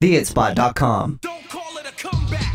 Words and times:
TheItSpot.com. 0.00 1.18
Don't 1.22 1.48
call 1.48 1.76
it 1.78 1.84
a 1.84 1.90
comeback. 1.90 2.54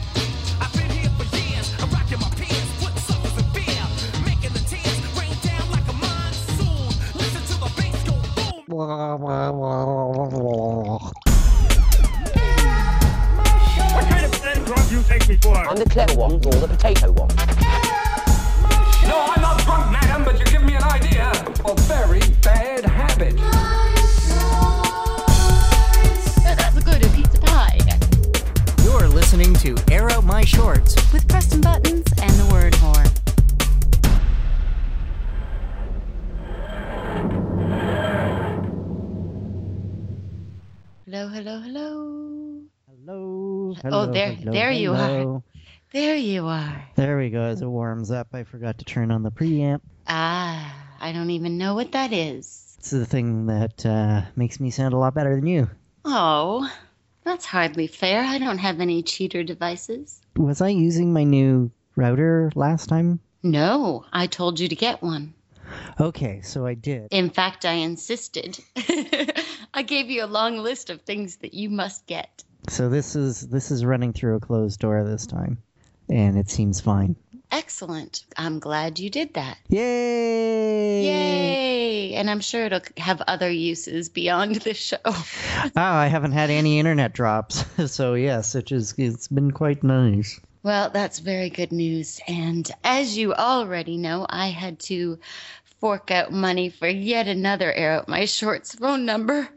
I've 0.62 0.72
been 0.72 0.90
here 0.90 1.10
for 1.10 1.26
years. 1.36 1.74
I'm 1.78 1.90
rocking 1.90 2.18
my 2.22 2.30
peers, 2.38 2.72
putting 2.80 2.96
suckers 3.00 3.38
in 3.38 3.44
fear, 3.52 3.84
making 4.24 4.54
the 4.54 4.64
tears 4.64 5.04
rain 5.20 5.36
down 5.44 5.70
like 5.70 5.86
a 5.90 5.92
monsoon. 5.92 6.88
Listen 7.20 7.44
to 7.44 7.60
the 7.60 7.68
bass 7.76 8.02
go 8.08 8.16
boom. 8.34 8.64
What 13.92 14.06
kind 14.08 14.24
of 14.24 14.32
dead 14.42 14.64
drug 14.64 14.90
you 14.90 15.04
take 15.04 15.28
me 15.28 15.36
for? 15.42 15.58
I'm 15.58 15.76
the 15.76 15.90
clever 15.90 16.16
one 16.16 16.36
or 16.36 16.40
the 16.40 16.70
potato 16.70 17.12
one. 17.12 17.28
No, 19.06 19.20
I'm 19.36 19.42
not 19.42 19.60
drunk, 19.66 19.92
madam, 19.92 20.24
but 20.24 20.40
you 20.40 20.46
give 20.46 20.64
me 20.64 20.76
an 20.76 20.84
idea 20.84 21.30
of 21.66 21.78
very 21.90 22.22
bad 22.42 22.86
habit. 22.86 23.36
Listening 29.34 29.76
to 29.76 29.92
Air 29.92 30.12
Out 30.12 30.24
My 30.24 30.44
Shorts. 30.46 30.96
With 31.12 31.28
Preston 31.28 31.60
Buttons 31.62 32.06
and 32.22 32.32
the 32.34 32.48
word 32.54 32.74
whore. 32.74 33.04
Hello, 41.06 41.28
hello, 41.28 41.60
hello. 41.60 42.62
Hello. 42.88 43.76
Oh, 43.86 44.06
there- 44.12 44.36
there 44.36 44.72
you 44.72 44.94
are. 44.94 45.44
There 45.92 46.16
you 46.16 46.46
are. 46.48 46.86
There 46.96 47.18
we 47.18 47.30
go. 47.30 47.42
As 47.42 47.62
it 47.62 47.68
warms 47.68 48.10
up, 48.10 48.28
I 48.34 48.44
forgot 48.44 48.80
to 48.80 48.86
turn 48.86 49.12
on 49.12 49.22
the 49.22 49.30
preamp. 49.32 49.82
Ah, 50.08 50.74
I 51.00 51.12
don't 51.12 51.30
even 51.30 51.58
know 51.58 51.76
what 51.76 51.92
that 51.92 52.14
is. 52.14 52.76
It's 52.80 52.90
the 52.90 53.06
thing 53.06 53.46
that 53.48 53.86
uh, 53.86 54.22
makes 54.36 54.60
me 54.60 54.72
sound 54.72 54.94
a 54.94 54.98
lot 54.98 55.14
better 55.14 55.36
than 55.36 55.46
you. 55.46 55.70
Oh, 56.06 56.68
that's 57.24 57.46
hardly 57.46 57.88
fair. 57.88 58.24
I 58.24 58.38
don't 58.38 58.58
have 58.58 58.80
any 58.80 59.04
cheater 59.04 59.44
devices. 59.44 60.22
Was 60.38 60.62
I 60.62 60.70
using 60.70 61.14
my 61.14 61.24
new 61.24 61.72
router 61.96 62.52
last 62.56 62.88
time? 62.88 63.20
No, 63.44 64.06
I 64.14 64.28
told 64.28 64.60
you 64.60 64.68
to 64.68 64.76
get 64.76 65.02
one. 65.02 65.34
Okay, 66.00 66.42
so 66.42 66.66
I 66.66 66.74
did. 66.74 67.08
In 67.12 67.30
fact, 67.30 67.66
I 67.66 67.74
insisted. 67.74 68.60
I 69.74 69.84
gave 69.84 70.10
you 70.10 70.24
a 70.24 70.28
long 70.28 70.58
list 70.58 70.90
of 70.90 71.02
things 71.02 71.38
that 71.38 71.54
you 71.54 71.70
must 71.70 72.06
get. 72.08 72.44
So 72.70 72.90
this 72.90 73.16
is 73.16 73.48
this 73.50 73.72
is 73.72 73.84
running 73.84 74.14
through 74.14 74.36
a 74.36 74.40
closed 74.40 74.80
door 74.80 75.04
this 75.04 75.26
time, 75.26 75.58
and 76.10 76.38
it 76.38 76.50
seems 76.50 76.80
fine. 76.80 77.16
Excellent. 77.54 78.26
I'm 78.36 78.58
glad 78.58 78.98
you 78.98 79.12
did 79.12 79.36
that. 79.36 79.60
Yay! 79.70 81.04
Yay! 81.06 82.14
And 82.16 82.28
I'm 82.28 82.40
sure 82.40 82.66
it'll 82.66 82.82
have 82.98 83.22
other 83.22 83.48
uses 83.52 84.10
beyond 84.10 84.56
the 84.56 84.74
show. 84.74 84.98
Oh, 85.06 85.26
I 85.76 86.08
haven't 86.08 86.32
had 86.32 86.50
any 86.50 86.80
internet 86.80 87.14
drops, 87.14 87.64
so 87.92 88.16
yes, 88.16 88.56
it 88.56 88.66
just 88.66 88.98
it's 88.98 89.28
been 89.28 89.52
quite 89.52 89.84
nice. 89.84 90.42
Well, 90.64 90.90
that's 90.90 91.20
very 91.20 91.52
good 91.52 91.72
news. 91.72 92.20
And 92.28 92.70
as 92.84 93.16
you 93.16 93.36
already 93.36 93.98
know, 93.98 94.26
I 94.28 94.48
had 94.48 94.80
to 94.90 95.20
fork 95.80 96.10
out 96.10 96.32
money 96.32 96.72
for 96.72 96.88
yet 96.88 97.28
another 97.28 97.72
Air 97.72 97.94
Out 97.94 98.08
My 98.08 98.26
Shorts 98.26 98.74
phone 98.74 99.06
number. 99.06 99.48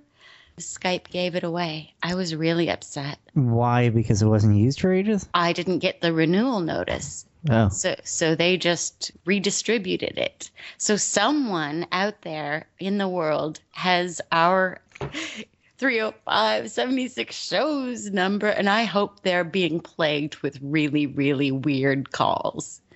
Skype 0.58 1.08
gave 1.08 1.34
it 1.34 1.44
away. 1.44 1.94
I 2.02 2.14
was 2.14 2.34
really 2.34 2.68
upset. 2.68 3.18
Why? 3.32 3.88
Because 3.88 4.20
it 4.20 4.26
wasn't 4.26 4.56
used 4.56 4.80
for 4.80 4.92
ages. 4.92 5.26
I 5.32 5.54
didn't 5.54 5.78
get 5.78 6.02
the 6.02 6.12
renewal 6.12 6.60
notice. 6.60 7.24
Oh, 7.50 7.68
So 7.68 7.94
so 8.04 8.34
they 8.34 8.56
just 8.56 9.12
redistributed 9.24 10.18
it. 10.18 10.50
So 10.78 10.96
someone 10.96 11.86
out 11.92 12.22
there 12.22 12.68
in 12.78 12.98
the 12.98 13.08
world 13.08 13.60
has 13.72 14.20
our 14.32 14.80
305 15.78 16.70
76 16.70 17.34
shows 17.36 18.10
number 18.10 18.48
and 18.48 18.68
I 18.68 18.84
hope 18.84 19.22
they're 19.22 19.44
being 19.44 19.80
plagued 19.80 20.36
with 20.42 20.58
really 20.62 21.06
really 21.06 21.50
weird 21.50 22.12
calls. 22.12 22.80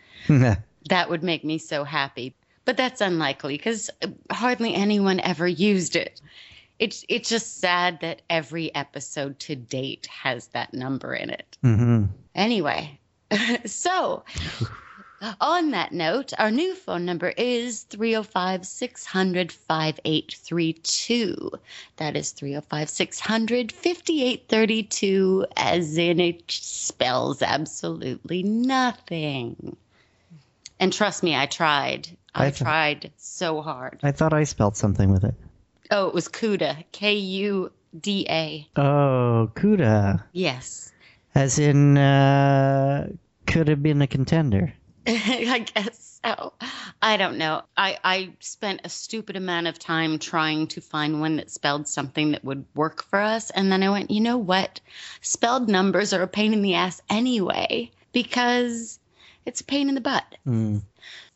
That 0.88 1.10
would 1.10 1.22
make 1.22 1.44
me 1.44 1.58
so 1.58 1.84
happy. 1.84 2.34
But 2.64 2.76
that's 2.76 3.00
unlikely 3.00 3.58
cuz 3.58 3.90
hardly 4.30 4.74
anyone 4.74 5.20
ever 5.20 5.48
used 5.48 5.96
it. 5.96 6.20
It's 6.78 7.05
it's 7.08 7.28
just 7.28 7.58
sad 7.58 8.00
that 8.00 8.22
every 8.30 8.74
episode 8.74 9.39
to 9.40 9.56
date 9.56 10.06
has 10.06 10.48
that 10.48 10.72
number 10.72 11.14
in 11.14 11.30
it. 11.30 11.58
hmm 11.62 12.05
Anyway, 12.34 12.99
so 13.64 14.24
on 15.41 15.70
that 15.73 15.92
note, 15.92 16.33
our 16.39 16.51
new 16.51 16.74
phone 16.74 17.05
number 17.05 17.29
is 17.36 17.83
305 17.85 18.67
600 18.67 19.52
5832. 19.52 21.51
That 21.96 22.17
is 22.17 22.30
305 22.33 22.89
600 22.89 23.70
5832, 23.73 25.46
as 25.57 25.98
in 25.98 26.20
it 26.20 26.51
spells 26.51 27.42
absolutely 27.42 28.42
nothing. 28.42 29.77
And 30.79 30.92
trust 30.92 31.23
me, 31.23 31.36
I 31.36 31.46
tried. 31.46 32.08
I, 32.35 32.46
I 32.46 32.51
th- 32.51 32.58
tried 32.58 33.13
so 33.17 33.61
hard. 33.61 34.01
I 34.02 34.13
thought 34.13 34.33
I 34.33 34.45
spelled 34.45 34.77
something 34.77 35.11
with 35.13 35.24
it. 35.24 35.35
Oh, 35.90 36.07
it 36.08 36.14
was 36.14 36.29
CUDA. 36.29 36.85
K 36.92 37.14
U 37.14 37.73
D 37.98 38.24
A. 38.30 38.69
Oh, 38.77 39.51
Kuda. 39.55 40.23
Yes. 40.33 40.89
As 41.35 41.58
in, 41.58 41.96
uh, 41.96 43.08
could 43.46 43.68
have 43.68 43.83
been 43.83 44.02
a 44.02 44.07
contender. 44.07 44.73
I 45.07 45.67
guess 45.74 46.20
so. 46.24 46.52
I 47.01 47.17
don't 47.17 47.39
know. 47.39 47.63
I, 47.77 47.98
I 48.05 48.33
spent 48.41 48.83
a 48.85 48.89
stupid 48.89 49.36
amount 49.36 49.67
of 49.67 49.79
time 49.79 50.19
trying 50.19 50.67
to 50.69 50.80
find 50.80 51.20
one 51.20 51.36
that 51.36 51.51
spelled 51.51 51.89
something 51.89 52.33
that 52.33 52.45
would 52.45 52.64
work 52.74 53.02
for 53.05 53.19
us. 53.19 53.51
And 53.51 53.73
then 53.73 53.83
I 53.83 53.90
went, 53.90 54.11
you 54.11 54.20
know 54.20 54.39
what? 54.39 54.80
Spelled 55.20 55.69
numbers 55.69 56.13
are 56.13 56.23
a 56.23 56.29
pain 56.29 56.52
in 56.52 56.63
the 56.63 56.74
ass 56.74 57.01
anyway, 57.08 57.90
because 58.13 58.98
it's 59.46 59.63
a 59.63 59.64
pain 59.64 59.89
in 59.89 59.95
the 59.95 60.01
butt. 60.01 60.24
Mm. 60.46 60.83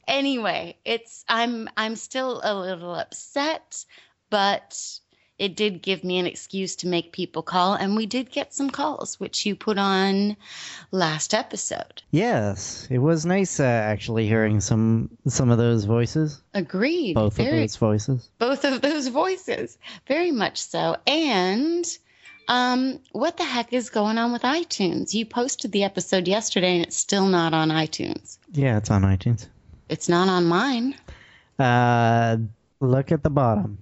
Anyway, 0.07 0.77
it's 0.85 1.25
I'm 1.29 1.69
I'm 1.77 1.97
still 1.97 2.41
a 2.45 2.55
little 2.55 2.95
upset, 2.95 3.85
but 4.29 4.99
it 5.39 5.57
did 5.57 5.83
give 5.83 6.05
me 6.05 6.19
an 6.19 6.27
excuse 6.27 6.77
to 6.77 6.87
make 6.87 7.13
people 7.13 7.43
call, 7.43 7.75
and 7.75 7.97
we 7.97 8.07
did 8.07 8.31
get 8.31 8.55
some 8.55 8.71
calls, 8.71 9.19
which 9.19 9.45
you 9.45 9.57
put 9.57 9.79
on 9.79 10.37
last 10.93 11.35
episode. 11.35 12.03
Yes, 12.11 12.87
it 12.91 12.99
was 12.99 13.27
nice 13.27 13.59
uh, 13.59 13.65
actually 13.65 14.27
hearing 14.29 14.61
some 14.61 15.11
some 15.27 15.51
of 15.51 15.59
those 15.59 15.85
voices, 15.85 16.41
Agreed. 16.55 17.15
both 17.15 17.39
of 17.39 17.47
those 17.47 17.77
voices. 17.77 18.29
both 18.39 18.65
of 18.65 18.81
those 18.81 19.09
voices. 19.09 19.77
Very 20.07 20.31
much 20.31 20.61
so. 20.61 20.97
And 21.07 21.85
um, 22.47 23.01
what 23.13 23.37
the 23.37 23.45
heck 23.45 23.73
is 23.73 23.91
going 23.91 24.19
on 24.19 24.33
with 24.33 24.43
iTunes? 24.43 25.15
You 25.15 25.27
posted 25.27 25.73
the 25.73 25.85
episode 25.85 26.29
yesterday 26.29 26.77
and 26.77 26.87
it's 26.87 26.97
still 26.97 27.27
not 27.27 27.55
on 27.55 27.71
iTunes. 27.71 28.39
Yeah, 28.53 28.77
it's 28.77 28.91
on 28.91 29.03
iTunes. 29.03 29.49
It's 29.89 30.09
not 30.09 30.29
on 30.29 30.45
mine. 30.45 30.95
Uh, 31.59 32.37
look 32.81 33.13
at 33.13 33.23
the 33.23 33.31
bottom. 33.31 33.79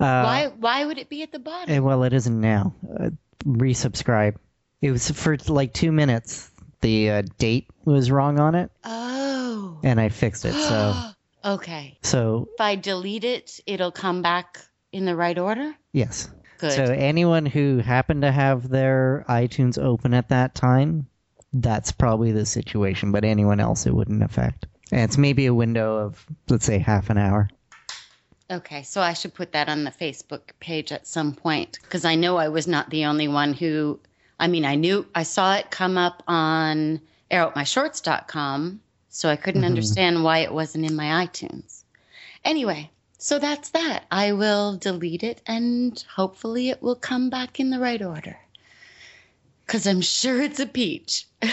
Uh, 0.00 0.22
why 0.22 0.52
why 0.58 0.84
would 0.84 0.98
it 0.98 1.08
be 1.08 1.22
at 1.22 1.32
the 1.32 1.38
bottom? 1.38 1.74
eh, 1.74 1.78
well, 1.78 2.02
it 2.04 2.12
isn't 2.12 2.40
now. 2.40 2.74
Uh, 2.98 3.10
resubscribe. 3.44 4.36
It 4.80 4.90
was 4.90 5.10
for 5.10 5.36
like 5.48 5.72
two 5.72 5.92
minutes. 5.92 6.50
The 6.80 7.10
uh, 7.10 7.22
date 7.38 7.68
was 7.84 8.10
wrong 8.10 8.38
on 8.38 8.54
it, 8.54 8.70
oh. 8.84 9.78
and 9.82 9.98
I 9.98 10.10
fixed 10.10 10.44
it. 10.44 10.52
So, 10.52 10.94
Okay. 11.44 11.98
so 12.02 12.48
If 12.54 12.60
I 12.60 12.74
delete 12.76 13.24
it, 13.24 13.60
it'll 13.66 13.92
come 13.92 14.20
back 14.22 14.58
in 14.92 15.04
the 15.04 15.16
right 15.16 15.38
order? 15.38 15.74
yes. 15.92 16.30
Good. 16.58 16.72
So 16.72 16.84
anyone 16.84 17.46
who 17.46 17.78
happened 17.78 18.22
to 18.22 18.30
have 18.30 18.68
their 18.68 19.24
iTunes 19.28 19.76
open 19.76 20.14
at 20.14 20.28
that 20.28 20.54
time, 20.54 21.08
that's 21.52 21.90
probably 21.90 22.30
the 22.32 22.46
situation. 22.46 23.10
But 23.12 23.24
anyone 23.24 23.58
else, 23.60 23.86
it 23.86 23.94
wouldn't 23.94 24.22
affect. 24.22 24.66
And 24.92 25.02
it's 25.02 25.18
maybe 25.18 25.46
a 25.46 25.54
window 25.54 25.96
of 25.96 26.24
let's 26.48 26.64
say 26.64 26.78
half 26.78 27.10
an 27.10 27.18
hour. 27.18 27.48
Okay, 28.50 28.82
so 28.82 29.00
I 29.00 29.14
should 29.14 29.34
put 29.34 29.52
that 29.52 29.68
on 29.68 29.84
the 29.84 29.90
Facebook 29.90 30.50
page 30.60 30.92
at 30.92 31.06
some 31.06 31.34
point 31.34 31.78
because 31.82 32.04
I 32.04 32.14
know 32.14 32.36
I 32.36 32.48
was 32.48 32.66
not 32.66 32.90
the 32.90 33.06
only 33.06 33.28
one 33.28 33.54
who. 33.54 34.00
I 34.38 34.48
mean, 34.48 34.64
I 34.64 34.74
knew 34.74 35.06
I 35.14 35.22
saw 35.22 35.56
it 35.56 35.70
come 35.70 35.96
up 35.96 36.22
on 36.26 37.00
airoutmyshorts.com, 37.30 38.80
so 39.08 39.28
I 39.28 39.36
couldn't 39.36 39.64
understand 39.64 40.24
why 40.24 40.38
it 40.38 40.52
wasn't 40.52 40.84
in 40.84 40.96
my 40.96 41.26
iTunes. 41.26 41.84
Anyway, 42.44 42.90
so 43.18 43.38
that's 43.38 43.70
that. 43.70 44.04
I 44.10 44.32
will 44.32 44.76
delete 44.76 45.22
it 45.22 45.40
and 45.46 46.04
hopefully 46.14 46.68
it 46.68 46.82
will 46.82 46.96
come 46.96 47.30
back 47.30 47.58
in 47.58 47.70
the 47.70 47.78
right 47.78 48.02
order. 48.02 48.36
Because 49.64 49.86
I'm 49.86 50.02
sure 50.02 50.42
it's 50.42 50.60
a 50.60 50.66
peach. 50.66 51.26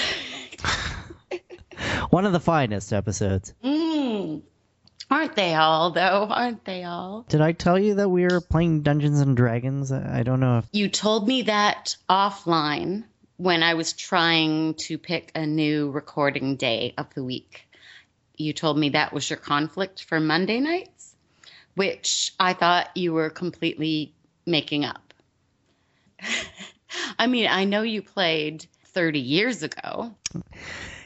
One 2.09 2.25
of 2.25 2.33
the 2.33 2.41
finest 2.41 2.91
episodes. 2.91 3.53
Mm. 3.63 4.41
Aren't 5.11 5.35
they 5.35 5.55
all, 5.55 5.91
though? 5.91 6.27
Aren't 6.29 6.63
they 6.63 6.85
all? 6.85 7.25
Did 7.27 7.41
I 7.41 7.51
tell 7.51 7.77
you 7.77 7.95
that 7.95 8.07
we 8.07 8.23
were 8.23 8.39
playing 8.39 8.81
Dungeons 8.81 9.19
and 9.19 9.35
Dragons? 9.35 9.91
I 9.91 10.23
don't 10.23 10.39
know 10.39 10.59
if 10.59 10.65
You 10.71 10.87
told 10.87 11.27
me 11.27 11.43
that 11.43 11.97
offline 12.09 13.03
when 13.35 13.61
I 13.61 13.73
was 13.73 13.91
trying 13.91 14.75
to 14.85 14.97
pick 14.97 15.31
a 15.35 15.45
new 15.45 15.91
recording 15.91 16.55
day 16.55 16.93
of 16.97 17.13
the 17.13 17.25
week. 17.25 17.67
You 18.37 18.53
told 18.53 18.77
me 18.77 18.89
that 18.89 19.11
was 19.11 19.29
your 19.29 19.37
conflict 19.37 20.05
for 20.05 20.21
Monday 20.21 20.61
nights, 20.61 21.13
which 21.75 22.33
I 22.39 22.53
thought 22.53 22.95
you 22.95 23.11
were 23.11 23.29
completely 23.29 24.15
making 24.45 24.85
up. 24.85 25.13
I 27.19 27.27
mean, 27.27 27.47
I 27.47 27.65
know 27.65 27.81
you 27.81 28.01
played 28.01 28.65
30 28.85 29.19
years 29.19 29.61
ago. 29.61 30.15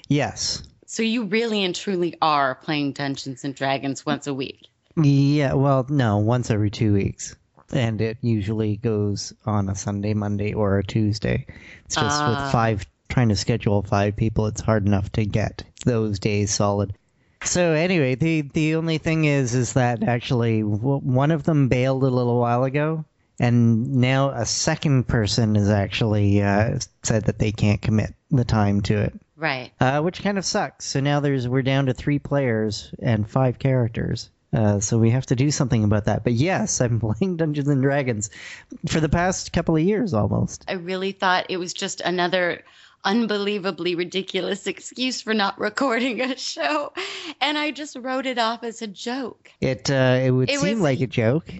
Yes. 0.07 0.61
So 0.95 1.03
you 1.03 1.25
really 1.25 1.65
and 1.65 1.75
truly 1.75 2.15
are 2.21 2.55
playing 2.55 2.93
Dungeons 2.93 3.43
and 3.43 3.53
Dragons 3.53 4.05
once 4.05 4.27
a 4.27 4.33
week. 4.33 4.69
Yeah, 4.95 5.51
well, 5.51 5.85
no, 5.89 6.19
once 6.19 6.49
every 6.49 6.69
two 6.69 6.93
weeks. 6.93 7.35
And 7.73 7.99
it 7.99 8.17
usually 8.21 8.77
goes 8.77 9.33
on 9.45 9.67
a 9.67 9.75
Sunday, 9.75 10.13
Monday, 10.13 10.53
or 10.53 10.77
a 10.77 10.85
Tuesday. 10.85 11.47
It's 11.83 11.95
just 11.95 12.21
Ah. 12.21 12.29
with 12.29 12.51
five, 12.53 12.85
trying 13.09 13.27
to 13.27 13.35
schedule 13.35 13.81
five 13.81 14.15
people, 14.15 14.47
it's 14.47 14.61
hard 14.61 14.85
enough 14.85 15.11
to 15.11 15.25
get 15.25 15.65
those 15.83 16.17
days 16.17 16.53
solid. 16.53 16.93
So 17.43 17.73
anyway, 17.73 18.15
the 18.15 18.43
the 18.53 18.75
only 18.75 18.97
thing 18.97 19.25
is, 19.25 19.53
is 19.53 19.73
that 19.73 20.01
actually 20.01 20.61
one 20.63 21.31
of 21.31 21.43
them 21.43 21.67
bailed 21.67 22.03
a 22.03 22.09
little 22.09 22.39
while 22.39 22.63
ago, 22.63 23.03
and 23.37 23.97
now 23.97 24.29
a 24.29 24.45
second 24.45 25.09
person 25.09 25.55
has 25.55 25.69
actually 25.69 26.41
uh, 26.41 26.79
said 27.03 27.25
that 27.25 27.39
they 27.39 27.51
can't 27.51 27.81
commit 27.81 28.13
the 28.31 28.45
time 28.45 28.79
to 28.83 28.95
it, 28.95 29.13
Right. 29.37 29.71
uh, 29.79 30.01
which 30.01 30.21
kind 30.23 30.37
of 30.37 30.45
sucks. 30.45 30.85
So 30.85 30.99
now 30.99 31.19
there's 31.19 31.47
we're 31.47 31.61
down 31.61 31.87
to 31.87 31.93
three 31.93 32.19
players 32.19 32.93
and 33.01 33.29
five 33.29 33.59
characters. 33.59 34.29
Uh, 34.53 34.79
so 34.79 34.97
we 34.97 35.09
have 35.09 35.25
to 35.25 35.35
do 35.35 35.51
something 35.51 35.83
about 35.83 36.05
that. 36.05 36.23
But 36.23 36.33
yes, 36.33 36.79
I'm 36.81 36.99
playing 36.99 37.37
Dungeons 37.37 37.67
and 37.67 37.81
Dragons 37.81 38.29
for 38.87 38.99
the 39.01 39.09
past 39.09 39.51
couple 39.51 39.75
of 39.75 39.81
years 39.83 40.13
almost. 40.13 40.63
I 40.69 40.73
really 40.73 41.11
thought 41.11 41.47
it 41.49 41.57
was 41.57 41.73
just 41.73 41.99
another 42.01 42.63
unbelievably 43.03 43.95
ridiculous 43.95 44.65
excuse 44.67 45.21
for 45.21 45.33
not 45.33 45.59
recording 45.59 46.21
a 46.21 46.37
show. 46.37 46.91
And 47.41 47.57
I 47.57 47.71
just 47.71 47.95
wrote 47.97 48.25
it 48.25 48.39
off 48.39 48.63
as 48.63 48.81
a 48.81 48.87
joke. 48.87 49.51
It 49.61 49.89
uh, 49.91 50.19
it 50.23 50.31
would 50.31 50.49
It 50.49 50.59
seem 50.59 50.79
was- 50.79 50.83
like 50.83 51.01
a 51.01 51.07
joke. 51.07 51.53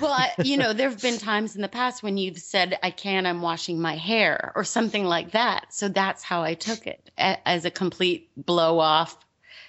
Well, 0.00 0.12
I, 0.12 0.32
you 0.44 0.56
know, 0.56 0.72
there 0.72 0.90
have 0.90 1.00
been 1.00 1.18
times 1.30 1.56
in 1.56 1.62
the 1.62 1.68
past 1.68 2.02
when 2.02 2.16
you've 2.18 2.38
said, 2.38 2.78
I 2.82 2.90
can't, 2.90 3.26
I'm 3.26 3.40
washing 3.42 3.80
my 3.80 3.96
hair 3.96 4.52
or 4.54 4.64
something 4.64 5.04
like 5.04 5.32
that. 5.32 5.72
So 5.72 5.88
that's 5.88 6.22
how 6.22 6.42
I 6.42 6.54
took 6.54 6.86
it 6.86 7.10
a- 7.16 7.48
as 7.48 7.64
a 7.64 7.70
complete 7.70 8.28
blow 8.36 8.78
off, 8.78 9.16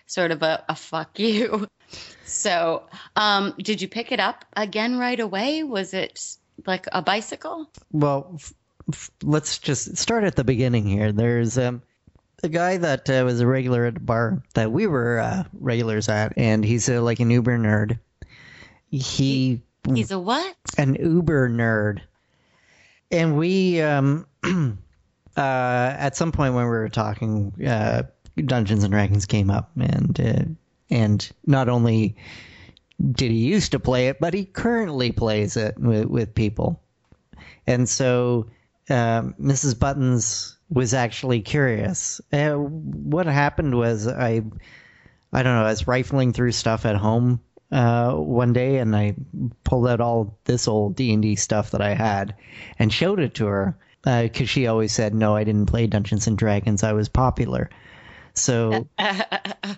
sort 0.08 0.31
of 0.31 0.44
a, 0.44 0.63
a 0.69 0.75
fuck 0.75 1.18
you. 1.19 1.68
So, 2.24 2.84
um, 3.18 3.54
did 3.58 3.81
you 3.81 3.90
pick 3.90 4.13
it 4.13 4.22
up 4.22 4.46
again 4.56 4.98
right 4.98 5.19
away? 5.19 5.63
Was 5.63 5.94
it 5.94 6.38
like 6.66 6.88
a 6.94 7.02
bicycle? 7.02 7.69
Well, 7.92 8.31
f- 8.36 8.54
f- 8.94 9.12
let's 9.22 9.57
just 9.57 9.98
start 9.98 10.24
at 10.24 10.38
the 10.38 10.46
beginning 10.46 10.86
here. 10.86 11.12
There's 11.12 11.57
um, 11.57 11.81
a 12.44 12.48
guy 12.48 12.78
that 12.78 13.10
uh, 13.10 13.24
was 13.25 13.42
a 13.42 13.48
regular 13.48 13.84
at 13.84 13.96
the 13.96 14.00
bar 14.00 14.42
that 14.54 14.72
we 14.72 14.88
were 14.88 15.19
uh, 15.19 15.44
regulars 15.60 16.07
at, 16.07 16.31
and 16.38 16.64
he's 16.64 16.88
uh, 16.88 17.02
like 17.02 17.19
an 17.19 17.30
Uber 17.30 17.57
nerd. 17.57 18.00
He 18.90 19.62
He's 19.94 20.12
a 20.12 20.19
what? 20.19 20.56
an 20.78 20.95
Uber 20.95 21.50
nerd, 21.50 22.01
and 23.10 23.38
we 23.38 23.81
um, 23.81 24.28
uh, 24.44 24.75
at 25.38 26.16
some 26.16 26.31
point 26.31 26.54
when 26.54 26.66
we 26.66 26.69
were 26.69 26.89
talking, 26.89 27.54
uh, 27.66 28.04
Dungeons 28.45 28.83
and 28.83 28.92
Dragons 28.92 29.25
came 29.25 29.50
up, 29.50 29.72
and 29.80 30.19
uh, 30.19 30.44
and 30.92 31.31
not 31.45 31.68
only 31.69 32.16
did 33.12 33.31
he 33.31 33.38
used 33.38 33.72
to 33.72 33.80
play 33.80 34.07
it, 34.07 34.19
but 34.19 34.33
he 34.33 34.45
currently 34.45 35.12
plays 35.12 35.57
it 35.57 35.78
with, 35.80 36.06
with 36.06 36.36
people. 36.36 36.80
And 37.66 37.89
so 37.89 38.48
um, 38.89 39.33
Mrs. 39.42 39.80
Buttons 39.80 40.57
was 40.69 40.94
actually 40.94 41.42
curious. 41.42 42.22
Uh, 42.31 42.51
what 42.54 43.25
happened 43.25 43.75
was 43.75 44.07
I, 44.07 44.44
I 45.33 45.44
don't 45.44 45.56
know, 45.56 45.66
I 45.66 45.69
was 45.69 45.88
rifling 45.88 46.33
through 46.33 46.51
stuff 46.51 46.86
at 46.86 46.95
home 46.95 47.39
uh, 47.71 48.13
one 48.13 48.53
day, 48.53 48.77
and 48.77 48.95
I 48.95 49.15
pulled 49.63 49.88
out 49.88 50.01
all 50.01 50.38
this 50.45 50.68
old 50.68 50.95
D 50.95 51.13
and 51.13 51.21
D 51.21 51.35
stuff 51.35 51.71
that 51.71 51.81
I 51.81 51.94
had, 51.94 52.35
and 52.79 52.91
showed 52.91 53.19
it 53.19 53.33
to 53.35 53.45
her 53.47 53.77
because 54.03 54.50
she 54.50 54.68
always 54.68 54.91
said, 54.91 55.13
"No, 55.13 55.35
I 55.35 55.44
didn't 55.44 55.68
play 55.68 55.88
Dungeons 55.88 56.27
and 56.27 56.38
Dragons. 56.38 56.83
I 56.83 56.94
was 56.94 57.07
popular." 57.09 57.69
So 58.33 58.88
I 59.00 59.77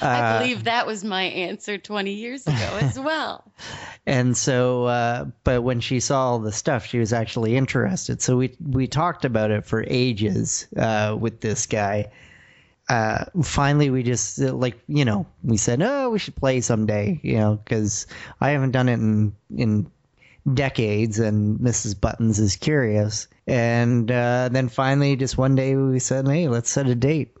Uh, 0.00 0.38
believe 0.38 0.64
that 0.64 0.86
was 0.86 1.02
my 1.02 1.24
answer 1.24 1.78
20 1.78 2.12
years 2.12 2.46
ago 2.46 2.54
as 2.80 2.98
well. 2.98 3.44
and 4.06 4.36
so 4.36 4.84
uh, 4.84 5.24
but 5.42 5.62
when 5.62 5.80
she 5.80 5.98
saw 5.98 6.30
all 6.30 6.38
the 6.38 6.52
stuff 6.52 6.86
she 6.86 6.98
was 7.00 7.12
actually 7.12 7.56
interested 7.56 8.22
so 8.22 8.36
we 8.36 8.54
we 8.64 8.86
talked 8.86 9.24
about 9.24 9.50
it 9.50 9.64
for 9.66 9.84
ages 9.88 10.68
uh, 10.76 11.16
with 11.18 11.40
this 11.40 11.66
guy 11.66 12.06
uh, 12.88 13.24
finally 13.42 13.88
we 13.90 14.02
just 14.02 14.40
uh, 14.40 14.52
like 14.52 14.78
you 14.88 15.04
know 15.04 15.26
we 15.42 15.56
said 15.56 15.80
oh 15.82 16.10
we 16.10 16.18
should 16.18 16.36
play 16.36 16.60
someday 16.60 17.18
you 17.22 17.36
know 17.38 17.56
because 17.56 18.06
i 18.40 18.50
haven't 18.50 18.72
done 18.72 18.88
it 18.88 18.94
in 18.94 19.34
in 19.56 19.90
decades 20.52 21.18
and 21.18 21.58
mrs 21.60 21.98
buttons 21.98 22.38
is 22.38 22.56
curious. 22.56 23.28
And 23.46 24.10
uh, 24.10 24.48
then 24.52 24.68
finally 24.68 25.16
just 25.16 25.38
one 25.38 25.54
day 25.54 25.74
we 25.76 25.98
said 25.98 26.26
hey 26.28 26.48
let's 26.48 26.68
set 26.68 26.86
a 26.86 26.94
date. 26.94 27.34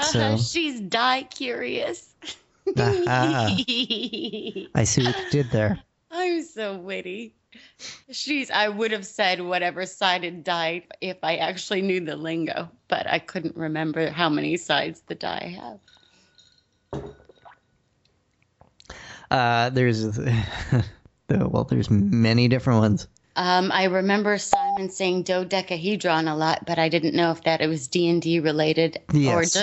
So- 0.00 0.36
She's 0.36 0.80
die 0.80 1.22
curious. 1.24 2.08
Ah, 2.76 3.48
i 4.74 4.84
see 4.84 5.02
what 5.04 5.18
you 5.18 5.30
did 5.30 5.50
there 5.50 5.82
I'm 6.12 6.42
so 6.42 6.76
witty. 6.76 7.34
She's, 8.10 8.50
I 8.50 8.68
would 8.68 8.92
have 8.92 9.06
said 9.06 9.40
whatever 9.40 9.86
side 9.86 10.24
it 10.24 10.44
died 10.44 10.84
if 11.00 11.18
I 11.22 11.36
actually 11.36 11.82
knew 11.82 12.00
the 12.00 12.16
lingo, 12.16 12.70
but 12.88 13.06
I 13.06 13.18
couldn't 13.18 13.56
remember 13.56 14.10
how 14.10 14.28
many 14.28 14.56
sides 14.56 15.02
the 15.06 15.14
die 15.14 15.56
have. 15.58 17.02
uh, 19.32 19.70
there's 19.70 20.18
well 21.30 21.64
there's 21.64 21.90
many 21.90 22.48
different 22.48 22.80
ones 22.80 23.08
Um, 23.34 23.72
I 23.72 23.84
remember 23.84 24.36
Simon 24.36 24.90
saying 24.90 25.22
dodecahedron 25.22 26.28
a 26.28 26.36
lot, 26.36 26.66
but 26.66 26.78
I 26.78 26.88
didn't 26.88 27.14
know 27.14 27.30
if 27.30 27.42
that 27.44 27.62
it 27.62 27.68
was 27.68 27.88
D 27.88 28.08
and 28.08 28.20
D 28.20 28.40
related 28.40 28.98
or 29.08 29.42
Yes. 29.42 29.56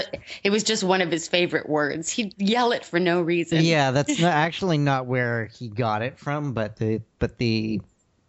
it 0.44 0.50
was 0.50 0.64
just 0.64 0.84
one 0.84 1.02
of 1.02 1.12
his 1.12 1.28
favorite 1.28 1.70
words. 1.70 2.10
He'd 2.10 2.34
yell 2.42 2.72
it 2.72 2.84
for 2.84 3.00
no 3.00 3.22
reason. 3.22 3.64
Yeah, 3.64 3.92
that's 3.92 4.20
not, 4.20 4.34
actually 4.34 4.80
not 4.80 5.06
where 5.06 5.46
he 5.46 5.68
got 5.68 6.02
it 6.02 6.18
from, 6.18 6.54
but 6.54 6.78
the 6.78 7.02
but 7.20 7.38
the 7.38 7.82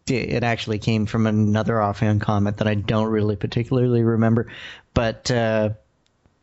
it 0.07 0.43
actually 0.43 0.79
came 0.79 1.07
from 1.07 1.27
another 1.27 1.81
offhand 1.81 2.21
comment 2.21 2.57
that 2.57 2.67
I 2.67 2.75
don't 2.75 3.09
really 3.09 3.37
particularly 3.37 4.03
remember, 4.03 4.53
but 4.93 5.31
uh, 5.31 5.71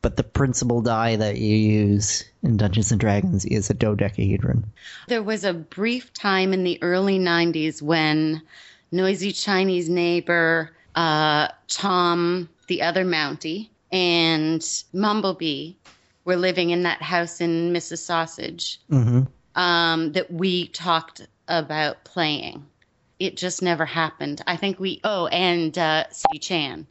but 0.01 0.15
the 0.15 0.23
principal 0.23 0.81
die 0.81 1.17
that 1.17 1.37
you 1.37 1.55
use 1.55 2.23
in 2.43 2.57
Dungeons 2.57 2.91
and 2.91 2.99
Dragons 2.99 3.45
is 3.45 3.69
a 3.69 3.73
dodecahedron. 3.73 4.71
There 5.07 5.23
was 5.23 5.43
a 5.43 5.53
brief 5.53 6.13
time 6.13 6.53
in 6.53 6.63
the 6.63 6.81
early 6.81 7.19
90s 7.19 7.81
when 7.81 8.41
Noisy 8.91 9.31
Chinese 9.31 9.89
Neighbor, 9.89 10.71
uh, 10.95 11.49
Tom, 11.67 12.49
the 12.67 12.81
other 12.81 13.03
Mountie, 13.03 13.69
and 13.91 14.65
Mumblebee 14.93 15.73
were 16.25 16.35
living 16.35 16.71
in 16.71 16.83
that 16.83 17.01
house 17.01 17.41
in 17.41 17.73
Mississauga 17.73 18.77
hmm 18.89 19.23
um, 19.57 20.11
that 20.11 20.31
we 20.31 20.67
talked 20.67 21.27
about 21.47 22.03
playing. 22.03 22.65
It 23.19 23.35
just 23.35 23.63
never 23.63 23.85
happened. 23.85 24.41
I 24.45 24.55
think 24.55 24.79
we, 24.79 25.01
oh, 25.03 25.25
and 25.27 25.75
uh, 25.75 26.07
City 26.11 26.37
Chan. 26.37 26.85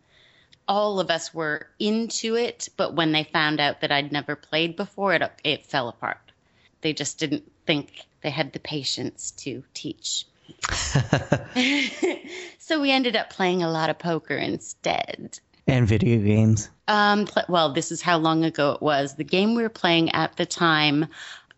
All 0.67 0.99
of 0.99 1.09
us 1.09 1.33
were 1.33 1.69
into 1.79 2.35
it, 2.35 2.69
but 2.77 2.95
when 2.95 3.13
they 3.13 3.23
found 3.23 3.61
out 3.61 3.81
that 3.81 3.93
I'd 3.93 4.11
never 4.11 4.35
played 4.35 4.75
before, 4.75 5.15
it, 5.15 5.23
it 5.45 5.65
fell 5.65 5.89
apart. 5.89 6.33
They 6.81 6.93
just 6.93 7.19
didn't 7.19 7.51
think 7.67 8.05
they 8.23 8.31
had 8.31 8.53
the 8.53 8.59
patience 8.59 9.31
to 9.43 9.63
teach. 9.73 10.27
so 12.59 12.81
we 12.81 12.91
ended 12.91 13.17
up 13.17 13.31
playing 13.31 13.63
a 13.63 13.71
lot 13.71 13.91
of 13.91 13.99
poker 13.99 14.37
instead. 14.37 15.39
And 15.67 15.87
video 15.87 16.19
games. 16.19 16.71
Um, 16.89 17.27
well, 17.49 17.73
this 17.73 17.91
is 17.91 18.01
how 18.01 18.19
long 18.19 18.45
ago 18.45 18.73
it 18.73 18.83
was. 18.83 19.17
The 19.17 19.25
game 19.25 19.55
we 19.55 19.63
were 19.63 19.69
playing 19.69 20.11
at 20.13 20.37
the 20.37 20.47
time 20.47 21.07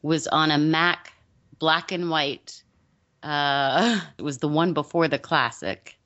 was 0.02 0.26
on 0.26 0.50
a 0.50 0.58
Mac 0.58 1.12
black 1.58 1.92
and 1.92 2.10
white. 2.10 2.62
Uh, 3.22 4.00
it 4.18 4.22
was 4.22 4.38
the 4.38 4.48
one 4.48 4.72
before 4.72 5.08
the 5.08 5.18
classic. 5.18 5.98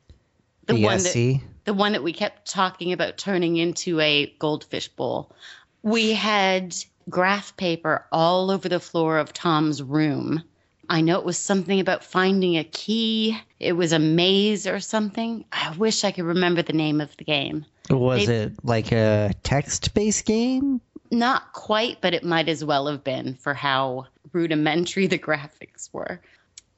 The 0.67 0.77
one 0.77 0.99
that 1.03 1.41
the 1.65 1.75
one 1.75 1.93
that 1.93 2.03
we 2.03 2.13
kept 2.13 2.51
talking 2.51 2.93
about 2.93 3.19
turning 3.19 3.57
into 3.57 4.01
a 4.01 4.35
goldfish 4.39 4.89
bowl. 4.89 5.35
We 5.83 6.13
had 6.13 6.75
graph 7.09 7.57
paper 7.57 8.07
all 8.13 8.51
over 8.51 8.69
the 8.69 8.81
floor 8.81 9.19
of 9.19 9.33
Tom's 9.33 9.83
room. 9.83 10.43
I 10.93 11.01
know 11.01 11.19
it 11.19 11.25
was 11.25 11.39
something 11.39 11.81
about 11.81 12.05
finding 12.05 12.59
a 12.59 12.65
key. 12.65 13.41
It 13.59 13.73
was 13.73 13.93
a 13.93 13.99
maze 13.99 14.67
or 14.67 14.79
something. 14.79 15.47
I 15.51 15.75
wish 15.79 16.05
I 16.05 16.11
could 16.13 16.25
remember 16.27 16.61
the 16.61 16.75
name 16.75 17.01
of 17.01 17.17
the 17.17 17.25
game. 17.25 17.65
Was 17.89 18.27
They- 18.27 18.43
it 18.43 18.53
like 18.63 18.93
a 18.93 19.33
text-based 19.43 20.27
game? 20.27 20.83
Not 21.11 21.55
quite, 21.55 22.03
but 22.03 22.13
it 22.13 22.25
might 22.25 22.51
as 22.51 22.63
well 22.63 22.89
have 22.89 23.03
been 23.05 23.37
for 23.37 23.55
how 23.55 24.09
rudimentary 24.35 25.07
the 25.15 25.19
graphics 25.19 25.89
were. 25.95 26.21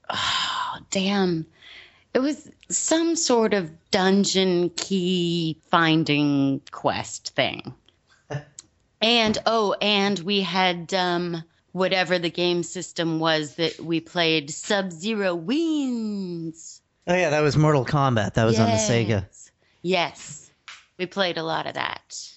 Oh, 0.08 0.76
damn. 0.90 1.44
It 2.14 2.20
was 2.20 2.48
some 2.68 3.16
sort 3.16 3.52
of 3.52 3.72
dungeon 3.90 4.70
key 4.76 5.58
finding 5.72 6.60
quest 6.70 7.34
thing. 7.34 7.74
And 9.02 9.36
oh, 9.44 9.74
and 9.82 10.18
we 10.20 10.40
had 10.40 10.94
um 10.94 11.42
whatever 11.74 12.20
the 12.20 12.30
game 12.30 12.62
system 12.62 13.18
was 13.18 13.56
that 13.56 13.80
we 13.80 14.00
played 14.00 14.48
Sub 14.48 14.92
Zero 14.92 15.34
Wins. 15.34 16.80
Oh 17.08 17.14
yeah, 17.14 17.30
that 17.30 17.40
was 17.40 17.56
Mortal 17.56 17.84
Kombat. 17.84 18.34
That 18.34 18.44
was 18.44 18.60
on 18.60 18.70
the 18.70 18.76
Sega. 18.76 19.08
Yes. 19.08 19.50
Yes, 19.82 20.50
we 20.96 21.06
played 21.06 21.36
a 21.36 21.42
lot 21.42 21.66
of 21.66 21.74
that. 21.74 22.30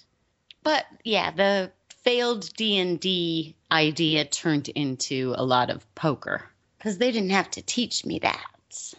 But 0.64 0.86
yeah, 1.04 1.30
the 1.30 1.70
failed 2.02 2.52
D&D 2.54 3.54
idea 3.70 4.24
turned 4.24 4.68
into 4.70 5.34
a 5.36 5.44
lot 5.44 5.70
of 5.70 5.94
poker 5.94 6.42
because 6.76 6.98
they 6.98 7.12
didn't 7.12 7.30
have 7.30 7.50
to 7.52 7.62
teach 7.62 8.04
me 8.04 8.18
that. 8.18 8.94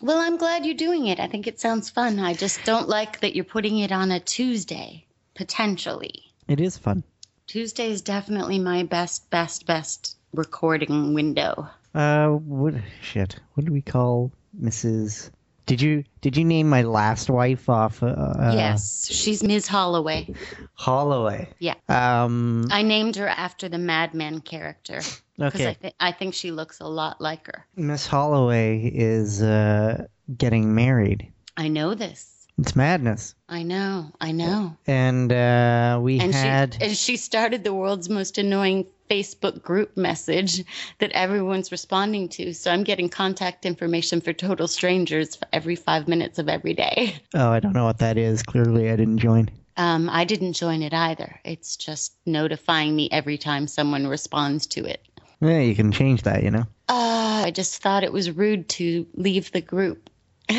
Well, 0.00 0.18
I'm 0.18 0.36
glad 0.36 0.66
you're 0.66 0.74
doing 0.74 1.06
it. 1.06 1.20
I 1.20 1.28
think 1.28 1.46
it 1.46 1.60
sounds 1.60 1.88
fun. 1.88 2.18
I 2.18 2.34
just 2.34 2.64
don't 2.64 2.88
like 2.88 3.20
that 3.20 3.36
you're 3.36 3.44
putting 3.44 3.78
it 3.78 3.92
on 3.92 4.10
a 4.10 4.18
Tuesday, 4.18 5.06
potentially. 5.36 6.24
It 6.48 6.60
is 6.60 6.76
fun. 6.76 7.04
Tuesday 7.52 7.90
is 7.90 8.00
definitely 8.00 8.58
my 8.58 8.82
best, 8.84 9.28
best, 9.28 9.66
best 9.66 10.16
recording 10.32 11.12
window. 11.12 11.68
Uh, 11.94 12.28
what 12.28 12.72
shit? 13.02 13.36
What 13.52 13.66
do 13.66 13.72
we 13.74 13.82
call 13.82 14.32
Mrs. 14.58 15.28
Did 15.66 15.82
you 15.82 16.02
did 16.22 16.34
you 16.34 16.46
name 16.46 16.66
my 16.70 16.80
last 16.80 17.28
wife 17.28 17.68
off? 17.68 18.02
Uh, 18.02 18.06
uh, 18.06 18.52
yes, 18.56 19.06
she's 19.12 19.42
Ms. 19.42 19.66
Holloway. 19.68 20.34
Holloway. 20.72 21.50
Yeah. 21.58 21.74
Um. 21.90 22.68
I 22.70 22.80
named 22.80 23.16
her 23.16 23.28
after 23.28 23.68
the 23.68 23.76
Mad 23.76 24.14
Men 24.14 24.40
character 24.40 25.02
because 25.36 25.60
I, 25.60 25.64
Okay. 25.72 25.76
th- 25.82 25.94
I 26.00 26.10
think 26.12 26.32
she 26.32 26.52
looks 26.52 26.80
a 26.80 26.88
lot 26.88 27.20
like 27.20 27.44
her. 27.48 27.66
Miss 27.76 28.06
Holloway 28.06 28.90
is 28.94 29.42
uh 29.42 30.06
getting 30.38 30.74
married. 30.74 31.30
I 31.58 31.68
know 31.68 31.92
this. 31.92 32.31
It's 32.58 32.76
madness. 32.76 33.34
I 33.48 33.62
know. 33.62 34.12
I 34.20 34.32
know. 34.32 34.76
And 34.86 35.32
uh, 35.32 35.98
we 36.02 36.20
And 36.20 36.34
had 36.34 36.74
she 36.74 36.80
and 36.82 36.96
she 36.96 37.16
started 37.16 37.64
the 37.64 37.72
world's 37.72 38.08
most 38.08 38.38
annoying 38.38 38.86
Facebook 39.10 39.62
group 39.62 39.96
message 39.96 40.64
that 40.98 41.12
everyone's 41.12 41.72
responding 41.72 42.28
to. 42.30 42.52
So 42.54 42.70
I'm 42.70 42.84
getting 42.84 43.08
contact 43.08 43.66
information 43.66 44.20
for 44.20 44.32
total 44.32 44.68
strangers 44.68 45.36
for 45.36 45.46
every 45.52 45.76
five 45.76 46.08
minutes 46.08 46.38
of 46.38 46.48
every 46.48 46.74
day. 46.74 47.14
oh 47.34 47.50
I 47.50 47.60
don't 47.60 47.72
know 47.72 47.84
what 47.84 47.98
that 47.98 48.16
is. 48.18 48.42
Clearly 48.42 48.90
I 48.90 48.96
didn't 48.96 49.18
join. 49.18 49.48
Um, 49.76 50.10
I 50.10 50.24
didn't 50.24 50.52
join 50.52 50.82
it 50.82 50.92
either. 50.92 51.40
It's 51.44 51.76
just 51.76 52.12
notifying 52.26 52.94
me 52.94 53.08
every 53.10 53.38
time 53.38 53.66
someone 53.66 54.06
responds 54.06 54.66
to 54.68 54.84
it. 54.84 55.00
Yeah, 55.40 55.60
you 55.60 55.74
can 55.74 55.90
change 55.90 56.22
that. 56.22 56.42
You 56.42 56.50
know. 56.50 56.66
Uh, 56.88 57.44
I 57.46 57.50
just 57.50 57.82
thought 57.82 58.04
it 58.04 58.12
was 58.12 58.30
rude 58.30 58.68
to 58.70 59.06
leave 59.14 59.50
the 59.52 59.62
group. 59.62 60.10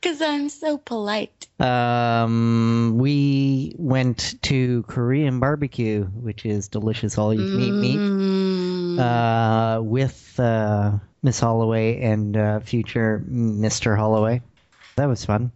Because 0.00 0.22
I'm 0.22 0.48
so 0.48 0.78
polite. 0.78 1.48
Um, 1.60 2.98
we 2.98 3.74
went 3.76 4.40
to 4.42 4.84
Korean 4.84 5.40
barbecue, 5.40 6.04
which 6.04 6.46
is 6.46 6.68
delicious 6.68 7.18
all 7.18 7.34
you 7.34 7.40
can 7.40 7.60
eat 7.60 7.72
meat. 7.72 7.98
Mm, 7.98 8.98
uh, 8.98 9.82
with 9.82 10.38
uh, 10.38 10.92
Miss 11.22 11.40
Holloway 11.40 12.00
and 12.00 12.36
uh, 12.36 12.60
future 12.60 13.24
Mr. 13.28 13.96
Holloway. 13.96 14.40
That 14.96 15.06
was 15.06 15.24
fun. 15.24 15.50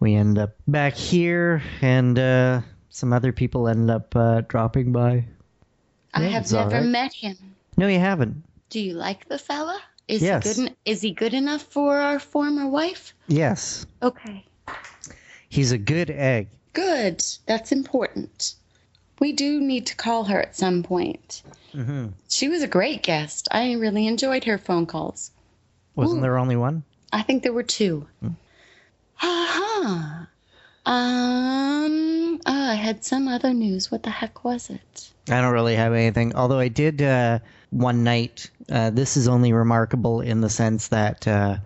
We 0.00 0.14
end 0.14 0.38
up 0.38 0.54
back 0.66 0.94
here, 0.94 1.62
and 1.80 2.18
uh, 2.18 2.60
some 2.90 3.12
other 3.12 3.32
people 3.32 3.68
end 3.68 3.90
up 3.90 4.14
uh, 4.14 4.42
dropping 4.42 4.92
by. 4.92 5.24
I 6.14 6.22
yeah, 6.22 6.28
have 6.28 6.52
never 6.52 6.70
right. 6.70 6.84
met 6.84 7.12
him. 7.12 7.36
No, 7.76 7.88
you 7.88 7.98
haven't. 7.98 8.44
Do 8.70 8.80
you 8.80 8.94
like 8.94 9.28
the 9.28 9.38
fella? 9.38 9.80
Is 10.08 10.22
Yes. 10.22 10.44
he 10.56 10.62
good? 10.62 10.70
en- 10.70 10.76
Is 10.84 11.00
he 11.02 11.12
good 11.12 11.34
enough 11.34 11.62
for 11.62 11.98
our 12.00 12.18
former 12.18 12.66
wife? 12.66 13.14
Yes, 13.28 13.86
Okay. 14.02 14.44
he's 15.48 15.70
a 15.72 15.78
good 15.78 16.10
egg. 16.10 16.48
Good. 16.72 17.24
That's 17.46 17.72
important. 17.72 18.54
We 19.20 19.32
do 19.32 19.60
need 19.60 19.86
to 19.86 19.96
call 19.96 20.24
her 20.24 20.40
at 20.40 20.56
some 20.56 20.82
point. 20.82 21.42
hmm 21.72 22.06
She 22.28 22.48
was 22.48 22.62
a 22.62 22.68
great 22.68 23.02
guest. 23.02 23.48
I 23.50 23.72
really 23.72 24.06
enjoyed 24.06 24.44
her 24.44 24.58
phone 24.58 24.86
calls. 24.86 25.30
Wasn't 25.96 26.18
Ooh. 26.18 26.22
there 26.22 26.38
only 26.38 26.56
one? 26.56 26.84
I 27.12 27.22
think 27.22 27.42
there 27.42 27.52
were 27.52 27.62
two. 27.64 28.06
Uh-huh. 29.20 30.26
Um, 30.88 32.40
oh, 32.46 32.70
I 32.70 32.74
had 32.74 33.04
some 33.04 33.28
other 33.28 33.52
news. 33.52 33.90
What 33.90 34.02
the 34.02 34.10
heck 34.10 34.42
was 34.42 34.70
it? 34.70 35.10
I 35.28 35.42
don't 35.42 35.52
really 35.52 35.76
have 35.76 35.92
anything. 35.92 36.34
Although 36.34 36.58
I 36.58 36.68
did 36.68 37.02
uh, 37.02 37.40
one 37.68 38.04
night. 38.04 38.50
Uh, 38.70 38.88
this 38.88 39.18
is 39.18 39.28
only 39.28 39.52
remarkable 39.52 40.22
in 40.22 40.40
the 40.40 40.48
sense 40.48 40.88
that 40.88 41.28
uh, 41.28 41.58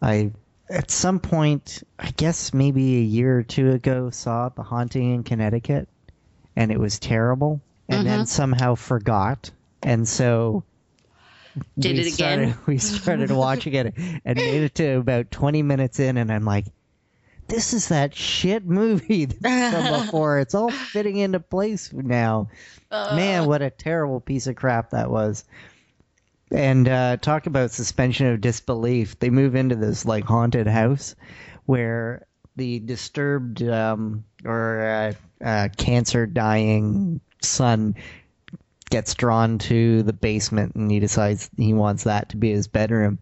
I, 0.00 0.30
at 0.68 0.88
some 0.92 1.18
point, 1.18 1.82
I 1.98 2.12
guess 2.12 2.54
maybe 2.54 2.98
a 2.98 3.02
year 3.02 3.38
or 3.38 3.42
two 3.42 3.72
ago, 3.72 4.10
saw 4.10 4.50
The 4.50 4.62
Haunting 4.62 5.14
in 5.14 5.24
Connecticut, 5.24 5.88
and 6.54 6.70
it 6.70 6.78
was 6.78 7.00
terrible, 7.00 7.60
and 7.88 8.06
then 8.06 8.24
somehow 8.26 8.76
forgot, 8.76 9.50
and 9.82 10.06
so. 10.06 10.62
Did 11.76 11.96
we 11.96 12.02
it 12.02 12.14
again? 12.14 12.52
Started, 12.52 12.56
we 12.68 12.78
started 12.78 13.30
watching 13.32 13.74
it 13.74 13.94
and 14.24 14.36
made 14.36 14.62
it 14.62 14.76
to 14.76 14.98
about 14.98 15.32
20 15.32 15.62
minutes 15.64 15.98
in, 15.98 16.16
and 16.18 16.32
I'm 16.32 16.44
like, 16.44 16.66
this 17.50 17.74
is 17.74 17.88
that 17.88 18.14
shit 18.14 18.64
movie 18.64 19.26
from 19.42 20.02
before. 20.04 20.38
It's 20.38 20.54
all 20.54 20.70
fitting 20.70 21.18
into 21.18 21.40
place 21.40 21.92
now. 21.92 22.48
Man, 22.90 23.46
what 23.46 23.62
a 23.62 23.70
terrible 23.70 24.20
piece 24.20 24.46
of 24.46 24.56
crap 24.56 24.90
that 24.90 25.10
was. 25.10 25.44
And 26.50 26.88
uh, 26.88 27.16
talk 27.18 27.46
about 27.46 27.70
suspension 27.70 28.26
of 28.26 28.40
disbelief. 28.40 29.18
They 29.18 29.30
move 29.30 29.54
into 29.54 29.76
this 29.76 30.04
like 30.04 30.24
haunted 30.24 30.66
house 30.66 31.14
where 31.66 32.26
the 32.56 32.80
disturbed 32.80 33.62
um, 33.62 34.24
or 34.44 34.80
uh, 34.80 35.44
uh, 35.44 35.68
cancer 35.76 36.26
dying 36.26 37.20
son 37.40 37.94
gets 38.90 39.14
drawn 39.14 39.58
to 39.58 40.02
the 40.02 40.12
basement 40.12 40.74
and 40.74 40.90
he 40.90 40.98
decides 40.98 41.48
he 41.56 41.72
wants 41.72 42.04
that 42.04 42.30
to 42.30 42.36
be 42.36 42.50
his 42.50 42.66
bedroom. 42.66 43.20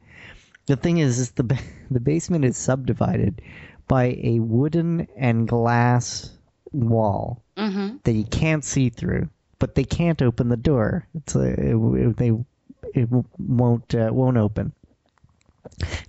The 0.65 0.77
thing 0.77 0.99
is, 0.99 1.19
is 1.19 1.33
the 1.33 1.61
the 1.91 2.01
basement 2.01 2.47
is 2.47 2.57
subdivided 2.57 3.43
by 3.89 4.19
a 4.23 4.39
wooden 4.41 5.09
and 5.17 5.49
glass 5.49 6.31
wall 6.73 7.43
Mm-hmm. 7.57 7.97
that 8.05 8.13
you 8.13 8.25
can't 8.25 8.65
see 8.65 8.89
through, 8.89 9.29
but 9.59 9.75
they 9.75 9.83
can't 9.83 10.23
open 10.23 10.49
the 10.49 10.57
door. 10.57 11.09
It's 11.17 11.35
a, 11.35 11.73
it, 11.75 12.17
they 12.17 12.31
it 12.95 13.09
won't 13.37 13.95
uh, 13.97 14.11
won't 14.13 14.37
open. 14.37 14.73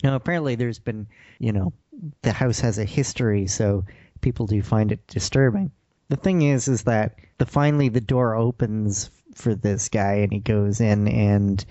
Now 0.03 0.15
apparently 0.15 0.53
there's 0.53 0.77
been 0.77 1.07
you 1.39 1.51
know 1.51 1.73
the 2.21 2.33
house 2.33 2.59
has 2.59 2.77
a 2.77 2.85
history, 2.85 3.47
so 3.47 3.83
people 4.21 4.45
do 4.45 4.61
find 4.61 4.91
it 4.91 5.07
disturbing. 5.07 5.71
The 6.09 6.17
thing 6.17 6.43
is, 6.43 6.67
is 6.67 6.83
that 6.83 7.15
the 7.39 7.47
finally 7.47 7.89
the 7.89 7.99
door 7.99 8.35
opens 8.35 9.09
for 9.33 9.55
this 9.55 9.89
guy 9.89 10.13
and 10.17 10.31
he 10.31 10.39
goes 10.39 10.81
in 10.81 11.07
and 11.07 11.65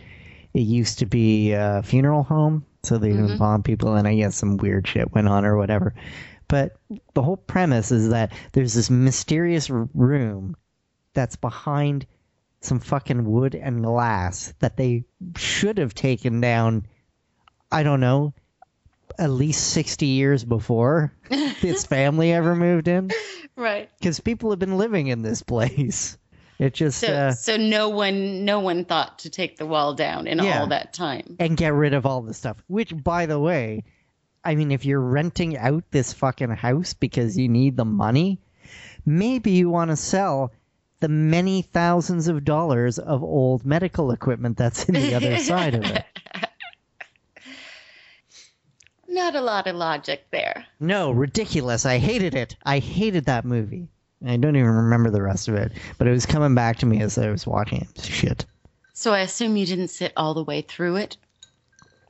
it 0.54 0.62
used 0.62 0.98
to 0.98 1.06
be 1.06 1.52
a 1.52 1.82
funeral 1.84 2.24
home, 2.24 2.64
so 2.88 2.98
they 2.98 3.10
Mhm. 3.10 3.30
embalm 3.32 3.62
people 3.62 3.94
and 3.94 4.08
I 4.08 4.14
guess 4.16 4.34
some 4.36 4.56
weird 4.56 4.88
shit 4.88 5.12
went 5.12 5.28
on 5.28 5.44
or 5.44 5.56
whatever. 5.56 5.94
But 6.48 6.76
the 7.14 7.22
whole 7.22 7.36
premise 7.36 7.92
is 7.92 8.08
that 8.08 8.32
there's 8.52 8.72
this 8.74 8.88
mysterious 8.90 9.68
room 9.70 10.56
that's 11.12 11.36
behind 11.36 12.06
some 12.60 12.80
fucking 12.80 13.24
wood 13.30 13.54
and 13.54 13.82
glass 13.84 14.52
that 14.60 14.76
they 14.76 15.04
should 15.36 15.78
have 15.78 15.94
taken 15.94 16.40
down. 16.40 16.86
I 17.70 17.82
don't 17.82 18.00
know, 18.00 18.32
at 19.18 19.30
least 19.30 19.68
60 19.68 20.06
years 20.06 20.44
before 20.44 21.12
this 21.60 21.84
family 21.86 22.32
ever 22.32 22.56
moved 22.56 22.88
in. 22.88 23.10
Right. 23.56 23.90
Because 23.98 24.20
people 24.20 24.50
have 24.50 24.58
been 24.58 24.78
living 24.78 25.08
in 25.08 25.22
this 25.22 25.42
place. 25.42 26.16
It 26.58 26.74
just, 26.74 26.98
So, 27.00 27.06
uh, 27.06 27.32
so 27.32 27.56
no 27.56 27.88
one, 27.88 28.44
no 28.44 28.58
one 28.60 28.84
thought 28.84 29.20
to 29.20 29.30
take 29.30 29.56
the 29.58 29.66
wall 29.66 29.94
down 29.94 30.26
in 30.26 30.38
Yeah. 30.38 30.60
all 30.60 30.66
that 30.68 30.92
time. 30.92 31.36
and 31.38 31.56
get 31.56 31.72
rid 31.72 31.94
of 31.94 32.04
all 32.04 32.22
the 32.22 32.34
stuff. 32.34 32.56
Which, 32.66 32.92
by 33.04 33.26
the 33.26 33.38
way, 33.38 33.84
I 34.44 34.54
mean, 34.56 34.72
if 34.72 34.84
you're 34.84 35.00
renting 35.00 35.56
out 35.56 35.84
this 35.90 36.12
fucking 36.12 36.50
house 36.50 36.94
because 36.94 37.38
you 37.38 37.48
need 37.48 37.76
the 37.76 37.84
money, 37.84 38.40
maybe 39.06 39.52
you 39.52 39.70
want 39.70 39.90
to 39.90 39.96
sell 39.96 40.52
the 41.00 41.08
many 41.08 41.62
thousands 41.62 42.26
of 42.26 42.44
dollars 42.44 42.98
of 42.98 43.22
old 43.22 43.64
medical 43.64 44.10
equipment 44.10 44.56
that's 44.56 44.84
in 44.88 44.94
the 44.94 45.14
other 45.14 45.38
side 45.52 45.74
of 45.76 45.84
it. 45.84 46.04
Not 49.08 49.34
a 49.36 49.40
lot 49.40 49.66
of 49.66 49.76
logic 49.76 50.26
there. 50.30 50.66
No, 50.80 51.10
ridiculous. 51.10 51.86
I 51.86 51.98
hated 51.98 52.34
it. 52.34 52.56
I 52.64 52.78
hated 52.78 53.26
that 53.26 53.44
movie. 53.44 53.88
I 54.26 54.36
don't 54.36 54.56
even 54.56 54.68
remember 54.70 55.10
the 55.10 55.22
rest 55.22 55.48
of 55.48 55.54
it, 55.54 55.72
but 55.98 56.06
it 56.08 56.10
was 56.10 56.26
coming 56.26 56.54
back 56.54 56.78
to 56.78 56.86
me 56.86 57.00
as 57.02 57.18
I 57.18 57.30
was 57.30 57.46
watching 57.46 57.82
it. 57.82 58.04
Shit. 58.04 58.46
So 58.92 59.12
I 59.12 59.20
assume 59.20 59.56
you 59.56 59.64
didn't 59.66 59.88
sit 59.88 60.12
all 60.16 60.34
the 60.34 60.42
way 60.44 60.62
through 60.62 60.96
it. 60.96 61.16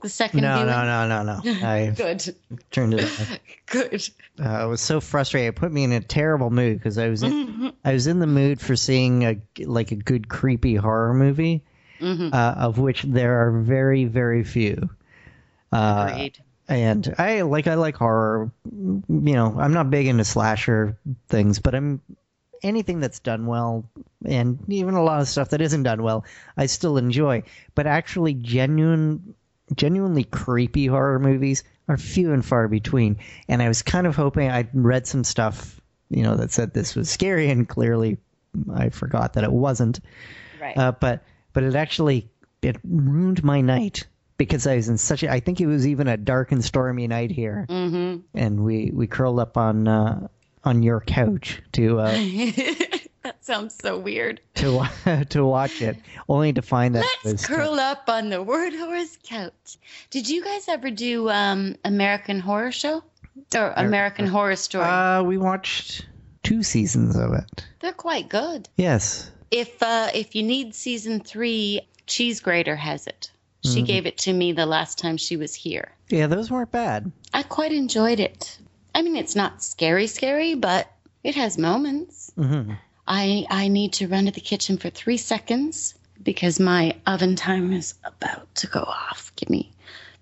The 0.01 0.09
second 0.09 0.41
No, 0.43 0.55
viewing. 0.55 0.69
no, 0.69 1.07
no, 1.07 1.23
no, 1.23 1.41
no. 1.43 1.67
I 1.67 1.91
Good. 1.95 2.35
turned 2.71 2.95
it 2.95 3.05
off. 3.21 3.39
Good. 3.67 4.09
Uh, 4.41 4.45
I 4.49 4.65
was 4.65 4.81
so 4.81 5.01
frustrated. 5.01 5.49
It 5.51 5.57
put 5.57 5.73
me 5.73 5.85
in 5.85 5.93
a 5.93 6.01
terrible 6.01 6.51
mood 6.51 6.79
because 6.79 6.97
I 6.99 7.09
was 7.09 7.23
in, 7.25 7.73
I 7.85 7.93
was 7.93 8.07
in 8.07 8.21
the 8.21 8.27
mood 8.27 8.61
for 8.61 8.77
seeing 8.77 9.25
a 9.25 9.37
like 9.65 9.91
a 9.91 9.97
good 9.97 10.29
creepy 10.29 10.77
horror 10.77 11.13
movie, 11.15 11.65
Mhm. 12.01 12.33
uh, 12.33 12.55
of 12.59 12.79
which 12.79 13.03
there 13.03 13.45
are 13.47 13.61
very 13.61 14.05
very 14.05 14.45
few. 14.45 14.89
Uh, 15.73 16.07
Agreed. 16.11 16.39
And 16.69 17.15
I 17.19 17.43
like 17.43 17.67
I 17.67 17.75
like 17.75 17.97
horror. 17.97 18.51
You 18.71 19.03
know, 19.09 19.57
I'm 19.59 19.73
not 19.73 19.91
big 19.91 20.07
into 20.07 20.25
slasher 20.25 20.99
things, 21.29 21.59
but 21.59 21.75
I'm 21.75 22.01
anything 22.63 23.01
that's 23.01 23.21
done 23.21 23.47
well, 23.47 23.89
and 24.25 24.59
even 24.69 24.95
a 24.95 25.03
lot 25.03 25.21
of 25.21 25.29
stuff 25.29 25.51
that 25.51 25.61
isn't 25.61 25.85
done 25.85 26.03
well, 26.03 26.25
I 26.57 26.67
still 26.67 26.99
enjoy. 26.99 27.43
But 27.75 27.87
actually, 27.87 28.35
genuine, 28.35 29.35
genuinely 29.75 30.25
creepy 30.25 30.87
horror 30.87 31.19
movies, 31.19 31.65
are 31.89 31.97
few 31.97 32.33
and 32.33 32.45
far 32.45 32.69
between. 32.69 33.17
And 33.49 33.63
I 33.63 33.69
was 33.69 33.83
kind 33.83 34.07
of 34.07 34.15
hoping 34.15 34.51
I'd 34.51 34.69
read 34.73 35.07
some 35.07 35.25
stuff, 35.25 35.81
you 36.11 36.23
know, 36.23 36.37
that 36.37 36.53
said 36.53 36.75
this 36.75 36.95
was 36.95 37.09
scary, 37.09 37.51
and 37.51 37.69
clearly 37.69 38.19
I 38.75 38.91
forgot 38.91 39.35
that 39.35 39.45
it 39.45 39.53
wasn't. 39.53 40.01
Right. 40.61 40.77
Uh, 40.77 40.93
but 40.93 41.23
but 41.53 41.63
it 41.63 41.75
actually 41.75 42.29
it 42.63 42.77
ruined 42.85 43.43
my 43.43 43.61
night 43.61 44.07
because 44.39 44.67
I 44.67 44.77
was 44.77 44.89
in 44.89 44.97
such 44.97 45.23
a 45.23 45.31
I 45.31 45.41
think 45.41 45.61
it 45.61 45.67
was 45.67 45.87
even 45.87 46.09
a 46.09 46.17
dark 46.17 46.53
and 46.53 46.65
stormy 46.65 47.07
night 47.07 47.31
here, 47.31 47.67
mm-hmm. 47.69 48.21
and 48.35 48.65
we 48.65 48.91
we 48.95 49.07
curled 49.07 49.41
up 49.41 49.59
on 49.59 49.87
uh, 49.87 50.29
on 50.65 50.83
your 50.83 51.01
couch 51.01 51.61
to 51.73 52.01
uh, 52.01 52.13
that 53.23 53.45
sounds 53.45 53.77
so 53.81 53.99
weird. 53.99 54.41
to 54.55 55.27
to 55.29 55.45
watch 55.45 55.83
it, 55.83 55.97
only 56.29 56.53
to 56.55 56.63
find 56.63 56.95
that 56.95 57.05
Let's 57.25 57.25
was 57.25 57.47
curl 57.47 57.79
up 57.79 58.09
on 58.09 58.31
the 58.31 58.43
Word 58.43 58.73
Horse 58.75 59.19
couch. 59.23 59.77
Did 60.11 60.29
you 60.29 60.43
guys 60.43 60.69
ever 60.69 60.91
do 60.91 61.29
um, 61.29 61.77
American 61.85 62.41
Horror 62.41 62.73
Show 62.73 63.03
or 63.55 63.73
American 63.77 64.27
Horror 64.27 64.57
Story? 64.57 64.85
Uh, 64.85 65.25
we 65.25 65.37
watched 65.37 66.07
two 66.43 66.63
seasons 66.63 67.17
of 67.17 67.35
it. 67.35 67.67
They're 67.81 67.93
quite 67.93 68.29
good. 68.29 68.69
Yes. 68.77 69.31
If 69.51 69.83
uh, 69.83 70.11
if 70.15 70.37
you 70.37 70.45
need 70.45 70.75
season 70.75 71.21
three, 71.21 71.81
Cheese 72.07 72.41
Grater 72.41 72.77
has 72.77 73.07
it. 73.07 73.31
Mm-hmm. 73.65 73.75
She 73.75 73.83
gave 73.83 74.07
it 74.07 74.19
to 74.19 74.33
me 74.33 74.53
the 74.53 74.67
last 74.67 74.99
time 74.99 75.17
she 75.17 75.37
was 75.37 75.55
here. 75.55 75.93
Yeah, 76.09 76.27
those 76.29 76.51
weren't 76.51 76.71
bad. 76.73 77.11
I 77.35 77.43
quite 77.43 77.73
enjoyed 77.73 78.21
it. 78.21 78.59
I 78.95 79.03
mean, 79.03 79.17
it's 79.17 79.35
not 79.37 79.63
scary, 79.63 80.07
scary, 80.07 80.55
but 80.55 80.91
it 81.25 81.35
has 81.35 81.59
moments. 81.59 82.33
hmm 82.37 82.73
I 83.07 83.47
I 83.49 83.69
need 83.69 83.95
to 83.95 84.07
run 84.09 84.27
to 84.27 84.31
the 84.33 84.41
kitchen 84.41 84.77
for 84.77 84.91
three 84.91 85.17
seconds 85.17 85.95
because 86.23 86.61
my 86.61 86.95
oven 87.07 87.37
timer 87.37 87.75
is 87.77 87.95
about 88.05 88.55
to 88.57 88.67
go 88.67 88.81
off. 88.81 89.33
Give 89.37 89.49
me, 89.49 89.73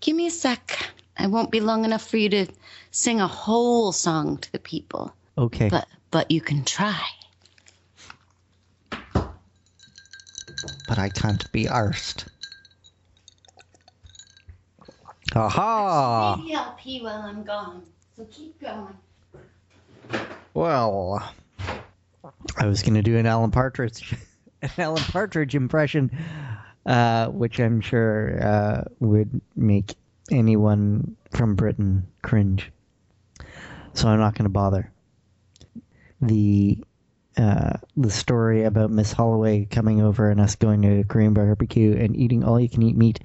give 0.00 0.14
me 0.16 0.26
a 0.28 0.30
sec. 0.30 0.78
I 1.18 1.26
won't 1.26 1.50
be 1.50 1.60
long 1.60 1.84
enough 1.84 2.06
for 2.08 2.16
you 2.16 2.28
to 2.30 2.46
sing 2.92 3.20
a 3.20 3.26
whole 3.26 3.90
song 3.92 4.38
to 4.38 4.52
the 4.52 4.58
people, 4.60 5.12
Okay. 5.36 5.68
but 5.68 5.88
but 6.10 6.30
you 6.30 6.40
can 6.40 6.64
try. 6.64 7.02
but 10.86 10.98
I 10.98 11.08
can't 11.08 11.50
be 11.52 11.64
arsed. 11.64 12.26
Aha! 15.34 16.36
Maybe 16.38 16.54
I'll 16.54 16.76
pee 16.78 17.02
while 17.02 17.22
I'm 17.22 17.42
gone. 17.42 17.82
So 18.16 18.26
keep 18.30 18.60
going. 18.60 18.96
Well, 20.54 21.22
I 22.56 22.66
was 22.66 22.82
going 22.82 22.94
to 22.94 23.02
do 23.02 23.16
an 23.18 23.26
Alan 23.26 23.50
Partridge, 23.50 24.14
an 24.62 24.70
Alan 24.78 25.02
Partridge 25.02 25.54
impression, 25.54 26.10
uh, 26.86 27.26
which 27.26 27.60
I'm 27.60 27.80
sure 27.80 28.42
uh, 28.42 28.84
would 29.00 29.40
make 29.54 29.96
anyone 30.30 31.16
from 31.32 31.56
Britain 31.56 32.06
cringe. 32.22 32.70
So 33.92 34.08
I'm 34.08 34.18
not 34.18 34.34
going 34.34 34.44
to 34.44 34.50
bother. 34.50 34.90
The 36.22 36.78
uh, 37.36 37.74
the 37.98 38.10
story 38.10 38.64
about 38.64 38.90
Miss 38.90 39.12
Holloway 39.12 39.66
coming 39.66 40.00
over 40.00 40.30
and 40.30 40.40
us 40.40 40.54
going 40.54 40.80
to 40.82 41.00
a 41.00 41.04
Korean 41.04 41.34
barbecue 41.34 41.94
and 41.94 42.16
eating 42.16 42.44
all 42.44 42.58
you 42.58 42.68
can 42.70 42.82
eat 42.82 42.96
meat 42.96 43.20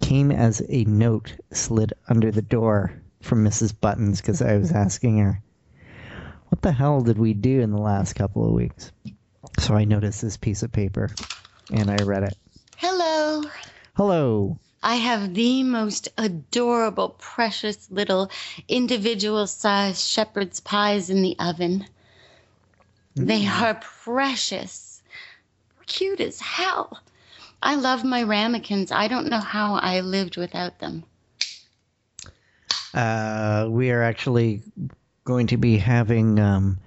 came 0.00 0.30
as 0.30 0.62
a 0.68 0.84
note 0.84 1.34
slid 1.52 1.92
under 2.08 2.30
the 2.30 2.42
door 2.42 2.92
from 3.20 3.44
Mrs. 3.44 3.74
Buttons 3.78 4.20
because 4.20 4.42
I 4.42 4.56
was 4.56 4.72
asking 4.72 5.18
her, 5.18 5.42
what 6.48 6.62
the 6.62 6.72
hell 6.72 7.00
did 7.00 7.18
we 7.18 7.34
do 7.34 7.60
in 7.60 7.70
the 7.70 7.80
last 7.80 8.14
couple 8.14 8.46
of 8.46 8.52
weeks? 8.52 8.92
So 9.58 9.74
I 9.74 9.84
noticed 9.84 10.22
this 10.22 10.36
piece 10.36 10.62
of 10.62 10.72
paper 10.72 11.10
and 11.72 11.90
I 11.90 11.96
read 12.04 12.22
it. 12.22 12.36
Hello. 12.76 13.42
Hello. 13.94 14.58
I 14.82 14.96
have 14.96 15.34
the 15.34 15.64
most 15.64 16.08
adorable, 16.16 17.10
precious 17.18 17.90
little 17.90 18.30
individual 18.68 19.46
sized 19.46 20.06
shepherd's 20.06 20.60
pies 20.60 21.10
in 21.10 21.22
the 21.22 21.36
oven. 21.38 21.86
They 23.16 23.42
mm. 23.42 23.60
are 23.60 23.74
precious, 23.74 25.02
cute 25.86 26.20
as 26.20 26.40
hell. 26.40 27.00
I 27.62 27.74
love 27.76 28.04
my 28.04 28.22
ramekins. 28.22 28.92
I 28.92 29.08
don't 29.08 29.28
know 29.28 29.40
how 29.40 29.74
I 29.74 30.00
lived 30.00 30.36
without 30.36 30.78
them. 30.78 31.04
Uh, 32.94 33.66
we 33.68 33.90
are 33.90 34.02
actually 34.02 34.62
going 35.24 35.48
to 35.48 35.56
be 35.56 35.76
having 35.76 36.38
um, 36.38 36.78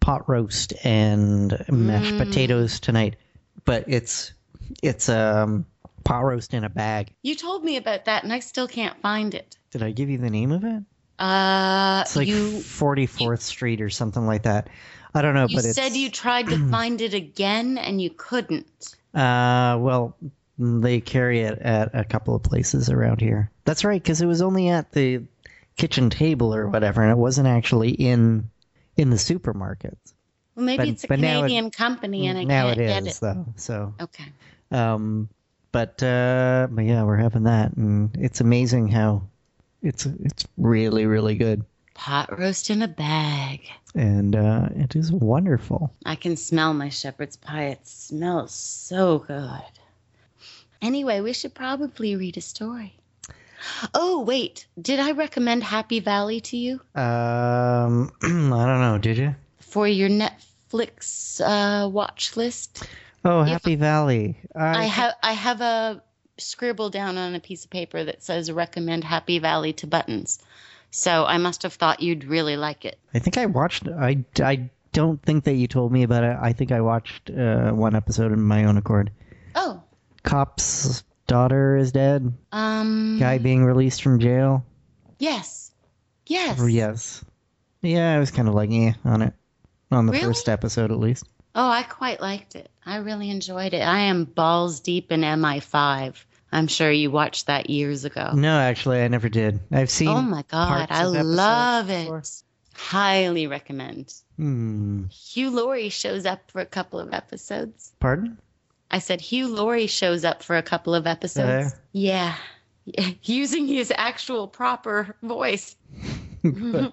pot 0.00 0.28
roast 0.28 0.72
and 0.84 1.64
mashed 1.68 2.16
potatoes 2.16 2.80
tonight, 2.80 3.16
but 3.64 3.84
it's 3.86 4.32
it's 4.82 5.08
um, 5.08 5.64
pot 6.04 6.24
roast 6.24 6.54
in 6.54 6.64
a 6.64 6.68
bag. 6.68 7.12
You 7.22 7.34
told 7.34 7.64
me 7.64 7.76
about 7.76 8.06
that, 8.06 8.24
and 8.24 8.32
I 8.32 8.40
still 8.40 8.66
can't 8.66 9.00
find 9.00 9.34
it. 9.34 9.56
Did 9.70 9.82
I 9.82 9.92
give 9.92 10.08
you 10.08 10.18
the 10.18 10.30
name 10.30 10.50
of 10.50 10.64
it? 10.64 10.82
Uh, 11.18 12.02
It's 12.04 12.16
like 12.16 12.28
you 12.28 12.58
44th 12.58 13.40
Street 13.40 13.80
or 13.80 13.90
something 13.90 14.26
like 14.26 14.44
that. 14.44 14.68
I 15.14 15.22
don't 15.22 15.34
know, 15.34 15.46
you 15.48 15.56
but 15.56 15.64
it's 15.64 15.74
said 15.74 15.92
you 15.96 16.10
tried 16.10 16.48
to 16.48 16.68
find 16.70 17.00
it 17.00 17.14
again 17.14 17.78
and 17.78 18.00
you 18.00 18.10
couldn't. 18.10 18.94
Uh, 19.14 19.76
well, 19.80 20.16
they 20.58 21.00
carry 21.00 21.40
it 21.40 21.58
at 21.60 21.90
a 21.94 22.04
couple 22.04 22.34
of 22.34 22.42
places 22.42 22.90
around 22.90 23.20
here. 23.20 23.50
That's 23.64 23.84
right, 23.84 24.02
because 24.02 24.20
it 24.20 24.26
was 24.26 24.42
only 24.42 24.68
at 24.68 24.92
the 24.92 25.22
kitchen 25.76 26.10
table 26.10 26.54
or 26.54 26.68
whatever, 26.68 27.02
and 27.02 27.10
it 27.12 27.18
wasn't 27.18 27.46
actually 27.48 27.90
in 27.90 28.50
in 28.96 29.10
the 29.10 29.16
supermarkets. 29.16 30.12
Well, 30.56 30.64
maybe 30.66 30.76
But- 30.78 30.88
it's 30.88 31.04
a 31.04 31.08
now 31.08 31.14
it- 31.14 31.40
Canadian 31.42 31.70
company 31.70 32.26
and 32.26 32.36
I 32.38 32.44
now 32.44 32.66
can't 32.66 32.80
it 32.80 32.86
get 32.88 33.06
is 33.06 33.16
it. 33.18 33.20
though. 33.20 33.46
So, 33.56 33.94
Okay. 34.00 34.24
um, 34.72 35.28
but 35.70 36.02
uh, 36.02 36.66
but 36.70 36.84
yeah, 36.84 37.04
we're 37.04 37.16
having 37.16 37.44
that, 37.44 37.76
and 37.76 38.10
it's 38.16 38.40
amazing 38.40 38.88
how 38.88 39.22
it's 39.82 40.06
it's 40.06 40.44
really 40.56 41.06
really 41.06 41.36
good, 41.36 41.64
Pot 41.94 42.36
roast 42.36 42.70
in 42.70 42.82
a 42.82 42.88
bag. 42.88 43.60
And 43.94 44.36
uh, 44.36 44.68
it 44.74 44.96
is 44.96 45.10
wonderful. 45.12 45.92
I 46.04 46.14
can 46.14 46.36
smell 46.36 46.74
my 46.74 46.88
shepherd's 46.88 47.36
pie. 47.36 47.66
It 47.66 47.86
smells 47.86 48.54
so 48.54 49.18
good. 49.20 49.62
Anyway, 50.80 51.20
we 51.20 51.32
should 51.32 51.54
probably 51.54 52.14
read 52.16 52.36
a 52.36 52.40
story. 52.40 52.94
Oh, 53.92 54.22
wait. 54.22 54.66
Did 54.80 55.00
I 55.00 55.12
recommend 55.12 55.64
Happy 55.64 55.98
Valley 56.00 56.40
to 56.42 56.56
you 56.56 56.74
Um, 56.94 58.12
I 58.22 58.66
don't 58.66 58.80
know. 58.80 58.98
Did 59.00 59.18
you? 59.18 59.34
for 59.68 59.86
your 59.86 60.08
Netflix 60.08 61.40
uh, 61.40 61.88
watch 61.88 62.36
list? 62.36 62.88
Oh, 63.24 63.42
Happy 63.42 63.74
Valley. 63.74 64.38
I 64.54 64.84
have 64.84 65.14
I 65.22 65.32
have 65.32 65.60
a 65.60 66.02
scribble 66.38 66.88
down 66.88 67.18
on 67.18 67.34
a 67.34 67.40
piece 67.40 67.64
of 67.64 67.70
paper 67.70 68.02
that 68.04 68.22
says 68.22 68.50
recommend 68.50 69.04
Happy 69.04 69.38
Valley 69.38 69.72
to 69.74 69.86
buttons. 69.86 70.38
So 70.90 71.24
I 71.26 71.38
must 71.38 71.62
have 71.62 71.74
thought 71.74 72.00
you'd 72.00 72.24
really 72.24 72.56
like 72.56 72.84
it. 72.84 72.98
I 73.14 73.18
think 73.18 73.36
I 73.38 73.46
watched. 73.46 73.88
I, 73.88 74.24
I 74.42 74.70
don't 74.92 75.22
think 75.22 75.44
that 75.44 75.54
you 75.54 75.66
told 75.66 75.92
me 75.92 76.02
about 76.02 76.24
it. 76.24 76.36
I 76.40 76.52
think 76.52 76.72
I 76.72 76.80
watched 76.80 77.30
uh, 77.30 77.70
one 77.72 77.94
episode 77.94 78.32
in 78.32 78.40
my 78.40 78.64
own 78.64 78.76
accord. 78.78 79.10
Oh, 79.54 79.82
Cop's 80.22 81.04
daughter 81.26 81.76
is 81.76 81.92
dead. 81.92 82.32
um, 82.52 83.18
Guy 83.20 83.38
being 83.38 83.64
released 83.64 84.02
from 84.02 84.18
jail. 84.18 84.64
yes, 85.18 85.72
yes, 86.26 86.60
Yes. 86.68 87.24
Yeah, 87.82 88.14
I 88.16 88.18
was 88.18 88.30
kind 88.32 88.48
of 88.48 88.54
like 88.54 88.70
eh 88.72 88.92
on 89.04 89.22
it 89.22 89.34
on 89.92 90.06
the 90.06 90.12
Really? 90.12 90.24
first 90.24 90.48
episode 90.48 90.90
at 90.90 90.98
least. 90.98 91.24
Oh, 91.54 91.68
I 91.68 91.82
quite 91.82 92.20
liked 92.20 92.56
it. 92.56 92.68
I 92.84 92.96
really 92.96 93.30
enjoyed 93.30 93.72
it. 93.72 93.82
I 93.82 94.00
am 94.00 94.24
balls 94.24 94.80
deep 94.80 95.12
in 95.12 95.20
MI5. 95.20 96.14
I'm 96.50 96.66
sure 96.66 96.90
you 96.90 97.10
watched 97.10 97.46
that 97.46 97.68
years 97.68 98.04
ago. 98.04 98.30
No, 98.34 98.58
actually, 98.58 99.02
I 99.02 99.08
never 99.08 99.28
did. 99.28 99.60
I've 99.70 99.90
seen. 99.90 100.08
Oh 100.08 100.22
my 100.22 100.44
god, 100.48 100.88
I 100.90 101.04
love 101.04 101.90
it. 101.90 102.04
before. 102.04 102.22
Highly 102.74 103.46
recommend. 103.46 104.14
Hmm. 104.36 105.06
Hugh 105.08 105.50
Laurie 105.50 105.88
shows 105.88 106.24
up 106.24 106.50
for 106.50 106.60
a 106.60 106.66
couple 106.66 107.00
of 107.00 107.12
episodes. 107.12 107.92
Pardon? 107.98 108.38
I 108.90 109.00
said 109.00 109.20
Hugh 109.20 109.48
Laurie 109.48 109.88
shows 109.88 110.24
up 110.24 110.42
for 110.42 110.56
a 110.56 110.62
couple 110.62 110.94
of 110.94 111.06
episodes. 111.06 111.74
Yeah. 111.92 112.36
Yeah. 112.84 113.12
Using 113.22 113.66
his 113.66 113.92
actual 113.94 114.48
proper 114.48 115.16
voice. 115.22 115.76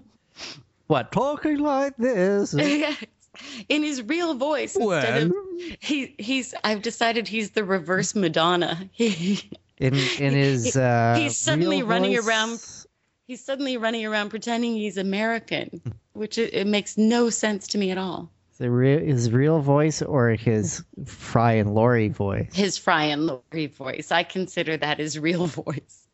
What 0.88 1.12
talking 1.12 1.58
like 1.60 1.98
this? 1.98 2.54
In 3.70 3.84
his 3.84 4.02
real 4.02 4.34
voice. 4.36 4.76
Instead 4.76 5.24
of, 5.24 5.34
he, 5.80 6.16
he's 6.18 6.54
I've 6.64 6.82
decided 6.82 7.28
he's 7.28 7.52
the 7.52 7.64
reverse 7.64 8.16
Madonna. 8.16 8.90
He, 8.92 9.50
in 9.78 9.94
in 10.20 10.34
his 10.34 10.76
uh, 10.78 11.16
He's 11.18 11.38
suddenly 11.38 11.84
running 11.84 12.16
voice? 12.16 12.28
around 12.28 12.60
he's 13.28 13.44
suddenly 13.44 13.78
running 13.78 14.06
around 14.06 14.30
pretending 14.30 14.74
he's 14.76 14.98
American, 14.98 15.82
which 16.14 16.38
it, 16.38 16.54
it 16.54 16.68
makes 16.68 16.98
no 16.98 17.30
sense 17.30 17.68
to 17.70 17.78
me 17.78 17.92
at 17.92 17.98
all. 17.98 18.30
The 18.58 18.72
real 18.72 19.00
his 19.00 19.32
real 19.32 19.60
voice 19.60 20.02
or 20.02 20.30
his 20.30 20.82
Fry 21.06 21.54
and 21.54 21.76
Laurie 21.76 22.08
voice? 22.08 22.56
His 22.56 22.78
Fry 22.78 23.06
and 23.06 23.28
Laurie 23.28 23.68
voice, 23.68 24.12
I 24.14 24.24
consider 24.24 24.78
that 24.78 25.00
his 25.00 25.20
real 25.20 25.46
voice. 25.64 26.08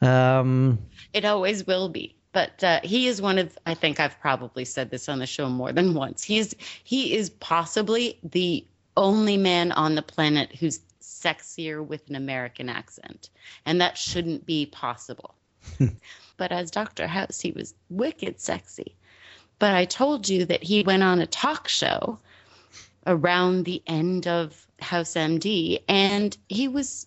Um, 0.00 0.78
It 1.12 1.24
always 1.24 1.64
will 1.66 1.88
be. 1.88 2.16
But 2.32 2.64
uh, 2.64 2.80
he 2.82 3.06
is 3.06 3.20
one 3.20 3.38
of 3.38 3.56
I 3.66 3.74
think 3.74 4.00
I've 4.00 4.18
probably 4.20 4.64
said 4.64 4.90
this 4.90 5.08
on 5.08 5.18
the 5.18 5.26
show 5.26 5.48
more 5.48 5.72
than 5.72 5.94
once. 5.94 6.22
He's 6.22 6.54
he 6.84 7.14
is 7.14 7.30
possibly 7.30 8.18
the 8.22 8.64
only 8.96 9.36
man 9.36 9.72
on 9.72 9.94
the 9.94 10.02
planet 10.02 10.54
who's 10.54 10.80
sexier 11.00 11.84
with 11.84 12.08
an 12.08 12.14
American 12.14 12.68
accent, 12.68 13.30
and 13.66 13.80
that 13.80 13.98
shouldn't 13.98 14.46
be 14.46 14.66
possible. 14.66 15.34
but 16.36 16.52
as 16.52 16.70
Dr. 16.70 17.06
House, 17.06 17.40
he 17.40 17.52
was 17.52 17.74
wicked 17.90 18.40
sexy. 18.40 18.94
But 19.58 19.74
I 19.74 19.84
told 19.84 20.28
you 20.28 20.44
that 20.46 20.62
he 20.62 20.82
went 20.82 21.02
on 21.02 21.20
a 21.20 21.26
talk 21.26 21.68
show 21.68 22.18
around 23.06 23.64
the 23.64 23.82
end 23.86 24.26
of 24.26 24.66
House 24.80 25.14
MD 25.14 25.82
and 25.88 26.36
he 26.48 26.66
was 26.68 27.06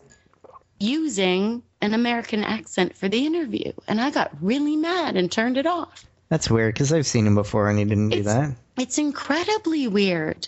using 0.80 1.64
an 1.86 1.94
American 1.94 2.44
accent 2.44 2.96
for 2.98 3.08
the 3.08 3.26
interview. 3.26 3.72
And 3.88 4.02
I 4.02 4.10
got 4.12 4.32
really 4.42 4.76
mad 4.76 5.16
and 5.16 5.32
turned 5.32 5.58
it 5.58 5.66
off. 5.66 6.06
That's 6.30 6.50
weird 6.50 6.74
because 6.74 6.92
I've 6.92 7.06
seen 7.08 7.28
him 7.28 7.36
before 7.36 7.70
and 7.70 7.80
he 7.80 7.86
didn't 7.86 8.10
do 8.10 8.24
that. 8.24 8.54
It's 8.78 8.98
incredibly 8.98 9.88
weird. 9.88 10.48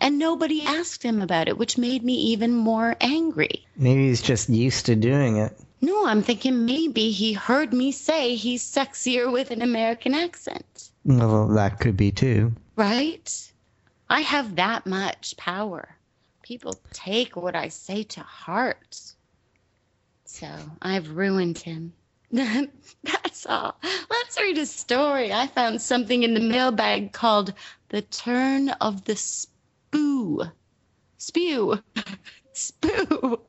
And 0.00 0.18
nobody 0.18 0.62
asked 0.62 1.02
him 1.02 1.22
about 1.22 1.48
it, 1.48 1.56
which 1.56 1.78
made 1.78 2.04
me 2.04 2.14
even 2.14 2.52
more 2.54 2.94
angry. 3.00 3.64
Maybe 3.76 4.08
he's 4.08 4.20
just 4.20 4.48
used 4.50 4.86
to 4.86 4.94
doing 4.96 5.38
it. 5.38 5.56
No, 5.80 6.06
I'm 6.06 6.22
thinking 6.22 6.66
maybe 6.66 7.10
he 7.10 7.32
heard 7.32 7.72
me 7.72 7.90
say 7.92 8.34
he's 8.36 8.62
sexier 8.62 9.32
with 9.32 9.50
an 9.50 9.62
American 9.62 10.14
accent, 10.14 10.90
Well, 11.04 11.48
that 11.48 11.80
could 11.80 11.96
be 11.96 12.10
too. 12.10 12.52
right? 12.76 13.50
I 14.10 14.20
have 14.20 14.56
that 14.56 14.84
much 14.86 15.36
power. 15.36 15.96
People 16.42 16.78
take 16.92 17.36
what 17.36 17.56
I 17.56 17.68
say 17.68 18.02
to 18.02 18.20
heart. 18.20 19.13
So 20.34 20.48
I've 20.82 21.10
ruined 21.10 21.58
him. 21.58 21.92
That's 22.32 23.46
all. 23.46 23.76
Let's 24.10 24.40
read 24.40 24.58
a 24.58 24.66
story. 24.66 25.32
I 25.32 25.46
found 25.46 25.80
something 25.80 26.24
in 26.24 26.34
the 26.34 26.40
mailbag 26.40 27.12
called 27.12 27.54
The 27.90 28.02
Turn 28.02 28.70
of 28.70 29.04
the 29.04 29.12
Spoo. 29.12 30.50
Spew. 31.18 31.78
Spoo. 32.52 33.42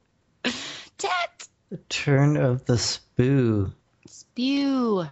Tat. 0.99 1.47
The 1.71 1.77
turn 1.89 2.37
of 2.37 2.65
the 2.65 2.75
spoo. 2.75 3.73
Spew. 4.05 5.07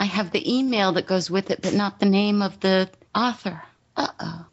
I 0.00 0.04
have 0.06 0.30
the 0.30 0.58
email 0.58 0.92
that 0.92 1.06
goes 1.06 1.30
with 1.30 1.50
it, 1.50 1.60
but 1.60 1.74
not 1.74 2.00
the 2.00 2.06
name 2.06 2.40
of 2.40 2.60
the 2.60 2.88
author. 3.14 3.62
Uh 3.94 4.08
oh. 4.18 4.46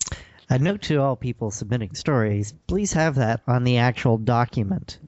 A 0.50 0.60
note 0.60 0.82
to 0.84 0.97
all 0.97 1.15
people 1.15 1.50
submitting 1.50 1.95
stories: 1.95 2.54
please 2.67 2.91
have 2.91 3.15
that 3.15 3.41
on 3.47 3.63
the 3.63 3.78
actual 3.78 4.17
document, 4.17 5.00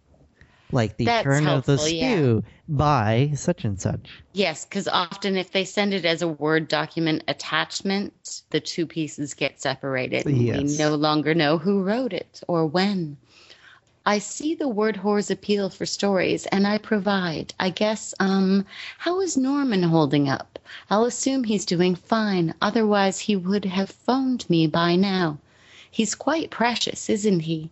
like 0.71 0.97
the 0.97 1.05
That's 1.05 1.23
turn 1.23 1.47
of 1.47 1.65
the 1.65 1.77
helpful, 1.77 1.89
yeah. 1.89 2.13
spew 2.13 2.43
by 2.67 3.32
such 3.36 3.65
and 3.65 3.79
such. 3.79 4.10
Yes, 4.34 4.65
because 4.65 4.88
often 4.88 5.36
if 5.38 5.51
they 5.51 5.65
send 5.65 5.93
it 5.93 6.05
as 6.05 6.21
a 6.21 6.27
Word 6.27 6.67
document 6.67 7.23
attachment, 7.27 8.43
the 8.51 8.60
two 8.60 8.86
pieces 8.86 9.34
get 9.34 9.60
separated. 9.60 10.25
and 10.25 10.38
We 10.38 10.77
no 10.77 10.95
longer 10.95 11.34
know 11.34 11.58
who 11.58 11.82
wrote 11.82 12.13
it 12.13 12.41
or 12.47 12.65
when. 12.65 13.17
I 14.05 14.17
see 14.19 14.55
the 14.55 14.69
word 14.69 14.95
whores 14.95 15.29
appeal 15.29 15.69
for 15.69 15.86
stories, 15.86 16.45
and 16.47 16.65
I 16.65 16.77
provide. 16.77 17.53
I 17.60 17.69
guess, 17.69 18.15
um, 18.19 18.65
how 18.97 19.19
is 19.21 19.38
Norman 19.38 19.84
holding 19.84 20.29
up? 20.29 20.58
I'll 20.89 21.05
assume 21.05 21.43
he's 21.43 21.65
doing 21.65 21.95
fine, 21.95 22.53
otherwise, 22.62 23.19
he 23.19 23.36
would 23.36 23.65
have 23.65 23.89
phoned 23.89 24.49
me 24.49 24.67
by 24.67 24.95
now. 24.95 25.38
He's 25.91 26.15
quite 26.15 26.49
precious, 26.49 27.10
isn't 27.10 27.41
he? 27.41 27.69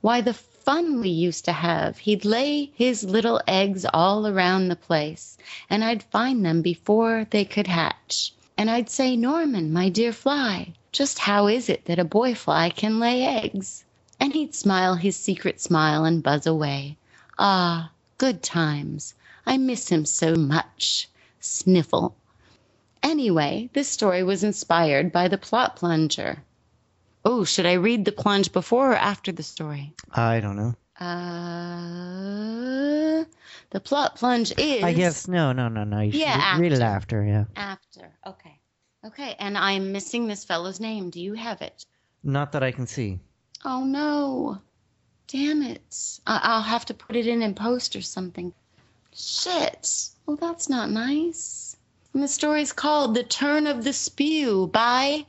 Why, 0.00 0.20
the 0.20 0.34
fun 0.68 1.00
we 1.00 1.08
used 1.08 1.44
to 1.46 1.52
have. 1.52 1.98
He'd 1.98 2.24
lay 2.24 2.70
his 2.74 3.02
little 3.02 3.40
eggs 3.48 3.86
all 3.92 4.26
around 4.26 4.68
the 4.68 4.76
place, 4.76 5.38
and 5.68 5.82
I'd 5.82 6.02
find 6.02 6.44
them 6.44 6.62
before 6.62 7.26
they 7.30 7.44
could 7.44 7.66
hatch. 7.66 8.32
And 8.56 8.70
I'd 8.70 8.90
say, 8.90 9.16
Norman, 9.16 9.72
my 9.72 9.88
dear 9.88 10.12
fly, 10.12 10.74
just 10.92 11.18
how 11.18 11.46
is 11.48 11.68
it 11.68 11.86
that 11.86 11.98
a 11.98 12.04
boy 12.04 12.34
fly 12.34 12.70
can 12.70 13.00
lay 13.00 13.24
eggs? 13.24 13.84
And 14.20 14.34
he'd 14.34 14.54
smile 14.54 14.94
his 14.94 15.16
secret 15.16 15.60
smile 15.60 16.04
and 16.04 16.22
buzz 16.22 16.46
away. 16.46 16.96
Ah, 17.38 17.90
good 18.18 18.42
times. 18.42 19.14
I 19.46 19.56
miss 19.56 19.88
him 19.88 20.04
so 20.04 20.34
much. 20.34 21.08
Sniffle. 21.40 22.14
Anyway, 23.02 23.70
this 23.72 23.88
story 23.88 24.22
was 24.22 24.44
inspired 24.44 25.10
by 25.12 25.28
the 25.28 25.38
plot 25.38 25.76
plunger. 25.76 26.42
Oh, 27.24 27.44
should 27.44 27.66
I 27.66 27.74
read 27.74 28.04
the 28.04 28.12
plunge 28.12 28.52
before 28.52 28.92
or 28.92 28.96
after 28.96 29.32
the 29.32 29.42
story? 29.42 29.92
I 30.12 30.40
don't 30.40 30.56
know. 30.56 30.74
Uh, 31.98 33.24
the 33.70 33.80
plot 33.80 34.16
plunge 34.16 34.52
is. 34.56 34.82
I 34.82 34.92
guess 34.92 35.28
no, 35.28 35.52
no, 35.52 35.68
no, 35.68 35.84
no. 35.84 36.00
You 36.00 36.12
should 36.12 36.20
Yeah, 36.20 36.54
re- 36.56 36.62
read 36.62 36.72
it 36.72 36.80
after. 36.80 37.20
after. 37.22 37.24
Yeah, 37.24 37.44
After. 37.56 38.10
Okay. 38.26 38.58
Okay, 39.06 39.36
and 39.38 39.56
I'm 39.56 39.92
missing 39.92 40.26
this 40.26 40.44
fellow's 40.44 40.80
name. 40.80 41.10
Do 41.10 41.20
you 41.20 41.34
have 41.34 41.62
it? 41.62 41.84
not 42.24 42.50
that 42.52 42.62
I 42.64 42.72
can 42.72 42.86
see. 42.86 43.18
Oh 43.64 43.84
no. 43.84 44.58
Damn 45.28 45.62
it. 45.62 46.18
I- 46.26 46.40
I'll 46.42 46.62
have 46.62 46.84
to 46.86 46.94
put 46.94 47.14
it 47.16 47.26
in 47.28 47.42
in 47.42 47.54
post 47.54 47.94
or 47.94 48.02
something. 48.02 48.52
Shit. 49.14 50.08
Well, 50.26 50.36
that's 50.36 50.68
not 50.68 50.90
nice. 50.90 51.76
And 52.14 52.22
the 52.22 52.28
story's 52.28 52.72
called 52.72 53.14
The 53.14 53.22
Turn 53.22 53.66
of 53.66 53.84
the 53.84 53.92
Spew 53.92 54.66
by 54.68 55.26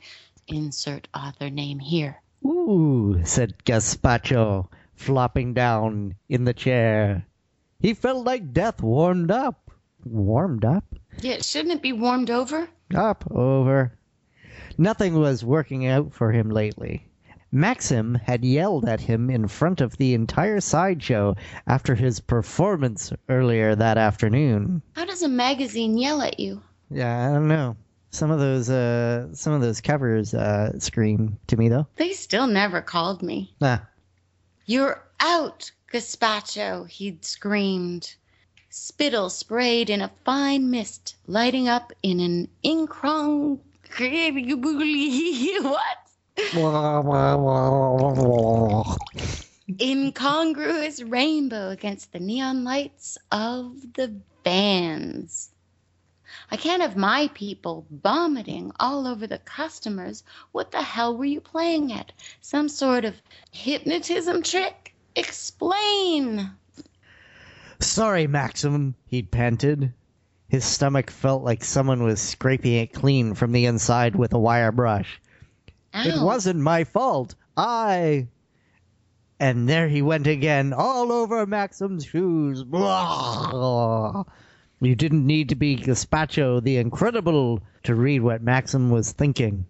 insert 0.52 1.08
author 1.14 1.50
name 1.50 1.78
here. 1.78 2.22
Ooh, 2.44 3.20
said 3.24 3.64
Gazpacho, 3.64 4.68
flopping 4.94 5.54
down 5.54 6.14
in 6.28 6.44
the 6.44 6.54
chair. 6.54 7.26
He 7.78 7.94
felt 7.94 8.24
like 8.24 8.52
death 8.52 8.82
warmed 8.82 9.30
up. 9.30 9.70
Warmed 10.04 10.64
up? 10.64 10.84
Yeah, 11.20 11.40
shouldn't 11.40 11.74
it 11.74 11.82
be 11.82 11.92
warmed 11.92 12.30
over? 12.30 12.68
Up, 12.94 13.24
over. 13.30 13.98
Nothing 14.78 15.18
was 15.18 15.44
working 15.44 15.86
out 15.86 16.12
for 16.14 16.32
him 16.32 16.50
lately. 16.50 17.06
Maxim 17.52 18.14
had 18.14 18.44
yelled 18.44 18.88
at 18.88 19.00
him 19.00 19.28
in 19.28 19.48
front 19.48 19.80
of 19.80 19.96
the 19.96 20.14
entire 20.14 20.60
sideshow 20.60 21.34
after 21.66 21.94
his 21.94 22.20
performance 22.20 23.12
earlier 23.28 23.74
that 23.74 23.98
afternoon. 23.98 24.82
How 24.92 25.04
does 25.04 25.22
a 25.22 25.28
magazine 25.28 25.98
yell 25.98 26.22
at 26.22 26.38
you? 26.38 26.62
Yeah, 26.90 27.28
I 27.28 27.32
don't 27.32 27.48
know. 27.48 27.76
Some 28.10 28.30
of 28.30 28.38
those 28.40 28.68
uh 28.68 29.34
some 29.34 29.52
of 29.52 29.60
those 29.60 29.80
covers 29.80 30.34
uh 30.34 30.78
scream 30.78 31.38
to 31.46 31.56
me 31.56 31.68
though. 31.68 31.86
They 31.96 32.12
still 32.12 32.46
never 32.46 32.80
called 32.80 33.22
me. 33.22 33.54
Ah, 33.62 33.86
You're 34.66 35.02
out, 35.20 35.70
Gazpacho, 35.92 36.88
he'd 36.88 37.24
screamed. 37.24 38.14
Spittle 38.68 39.30
sprayed 39.30 39.90
in 39.90 40.00
a 40.00 40.10
fine 40.24 40.70
mist, 40.70 41.16
lighting 41.26 41.68
up 41.68 41.92
in 42.04 42.20
an 42.20 42.48
incron... 42.64 43.58
what? 45.62 45.98
Incongruous 49.80 51.02
rainbow 51.02 51.70
against 51.70 52.12
the 52.12 52.20
neon 52.20 52.62
lights 52.62 53.18
of 53.32 53.94
the 53.94 54.14
vans. 54.44 55.50
I 56.50 56.56
can't 56.56 56.82
have 56.82 56.96
my 56.96 57.30
people 57.34 57.86
vomiting 57.90 58.72
all 58.78 59.06
over 59.06 59.26
the 59.26 59.38
customers. 59.38 60.24
What 60.52 60.70
the 60.70 60.82
hell 60.82 61.16
were 61.16 61.24
you 61.24 61.40
playing 61.40 61.92
at? 61.92 62.12
Some 62.40 62.68
sort 62.68 63.04
of 63.04 63.14
hypnotism 63.50 64.42
trick? 64.42 64.94
Explain. 65.16 66.50
Sorry, 67.80 68.26
Maxim, 68.26 68.94
he'd 69.06 69.30
panted. 69.30 69.92
His 70.48 70.64
stomach 70.64 71.10
felt 71.10 71.44
like 71.44 71.62
someone 71.64 72.02
was 72.02 72.20
scraping 72.20 72.74
it 72.74 72.92
clean 72.92 73.34
from 73.34 73.52
the 73.52 73.66
inside 73.66 74.16
with 74.16 74.32
a 74.32 74.38
wire 74.38 74.72
brush. 74.72 75.20
It 75.94 76.20
wasn't 76.20 76.60
my 76.60 76.84
fault. 76.84 77.34
I. 77.56 78.28
And 79.38 79.68
there 79.68 79.88
he 79.88 80.02
went 80.02 80.26
again, 80.26 80.72
all 80.72 81.10
over 81.12 81.46
Maxim's 81.46 82.04
shoes. 82.04 82.62
Blah. 82.62 84.24
You 84.82 84.94
didn't 84.94 85.26
need 85.26 85.50
to 85.50 85.54
be 85.54 85.76
Gazpacho 85.76 86.62
the 86.62 86.78
Incredible 86.78 87.60
to 87.82 87.94
read 87.94 88.22
what 88.22 88.42
Maxim 88.42 88.88
was 88.88 89.12
thinking. 89.12 89.66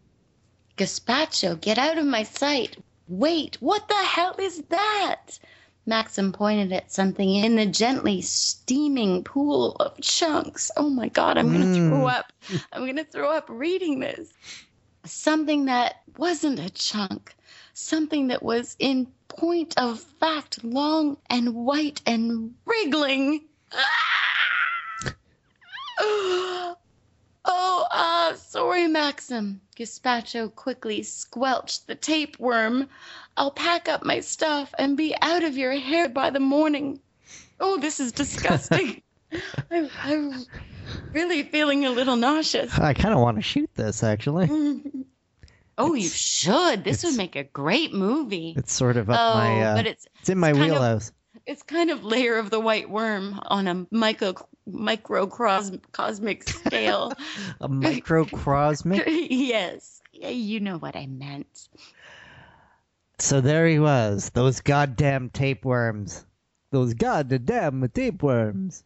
Gazpacho, 0.77 1.61
get 1.61 1.79
out 1.79 1.99
of 1.99 2.07
my 2.07 2.23
sight. 2.23 2.77
Wait, 3.09 3.57
what 3.61 3.88
the 3.88 3.94
hell 3.94 4.37
is 4.38 4.62
that? 4.68 5.40
Maxim 5.85 6.31
pointed 6.31 6.73
at 6.73 6.92
something 6.92 7.35
in 7.35 7.57
the 7.57 7.66
gently 7.66 8.23
steaming 8.23 9.25
pool 9.25 9.73
of 9.81 10.01
chunks. 10.01 10.70
Oh 10.77 10.88
my 10.88 11.09
god, 11.09 11.37
I'm 11.38 11.51
gonna 11.53 11.75
throw 11.75 12.07
up. 12.07 12.33
I'm 12.73 12.87
gonna 12.87 13.03
throw 13.03 13.33
up 13.37 13.46
reading 13.49 13.99
this. 13.99 14.33
Something 15.05 15.64
that 15.64 16.03
wasn't 16.18 16.61
a 16.61 16.70
chunk. 16.70 17.35
Something 17.75 18.29
that 18.29 18.44
was 18.44 18.77
in 18.79 19.09
point 19.27 19.75
of 19.77 19.99
fact 19.99 20.62
long 20.62 21.16
and 21.29 21.53
white 21.53 22.01
and 22.07 22.55
wriggling. 22.64 23.44
Ah! 23.73 23.99
Oh, 27.42 27.86
ah, 27.90 28.34
sorry, 28.36 28.86
Maxim. 28.86 29.62
Gazpacho 29.74 30.54
quickly 30.54 31.02
squelched 31.02 31.86
the 31.86 31.94
tapeworm. 31.94 32.88
I'll 33.36 33.50
pack 33.50 33.88
up 33.88 34.04
my 34.04 34.20
stuff 34.20 34.74
and 34.78 34.96
be 34.96 35.16
out 35.22 35.42
of 35.42 35.56
your 35.56 35.72
hair 35.72 36.10
by 36.10 36.28
the 36.30 36.38
morning. 36.38 37.00
Oh, 37.58 37.78
this 37.78 37.98
is 37.98 38.12
disgusting. 38.12 39.00
I'm, 39.70 39.88
I'm 40.02 40.44
really 41.12 41.42
feeling 41.44 41.86
a 41.86 41.90
little 41.90 42.16
nauseous. 42.16 42.78
I 42.78 42.92
kind 42.92 43.14
of 43.14 43.20
want 43.20 43.38
to 43.38 43.42
shoot 43.42 43.70
this, 43.74 44.02
actually. 44.02 44.82
Oh, 45.78 45.94
you 45.94 46.08
should. 46.08 46.84
This 46.84 47.04
would 47.04 47.16
make 47.16 47.36
a 47.36 47.44
great 47.44 47.94
movie. 47.94 48.52
It's 48.54 48.70
sort 48.70 48.98
of 48.98 49.08
up 49.08 49.18
oh, 49.18 49.34
my. 49.38 49.62
Uh, 49.62 49.76
but 49.76 49.86
it's 49.86 50.06
it's 50.18 50.28
in 50.28 50.36
my 50.36 50.50
of- 50.50 50.58
wheelhouse. 50.58 51.10
it's 51.46 51.62
kind 51.62 51.90
of 51.90 52.04
Lair 52.04 52.38
of 52.38 52.50
the 52.50 52.60
White 52.60 52.90
Worm 52.90 53.40
on 53.44 53.66
a 53.66 53.86
micro 53.90 54.34
microcosmic 54.72 56.48
scale. 56.48 57.12
A 57.61 57.68
microcosmic. 57.68 59.04
yes. 59.09 60.00
You 60.12 60.61
know 60.61 60.78
what 60.78 60.96
I 60.96 61.06
meant. 61.06 61.68
So 63.18 63.40
there 63.40 63.66
he 63.66 63.78
was, 63.78 64.30
those 64.30 64.61
goddamn 64.61 65.30
tapeworms. 65.30 66.24
Those 66.70 66.94
goddamn 66.94 67.88
tapeworms. 67.92 68.85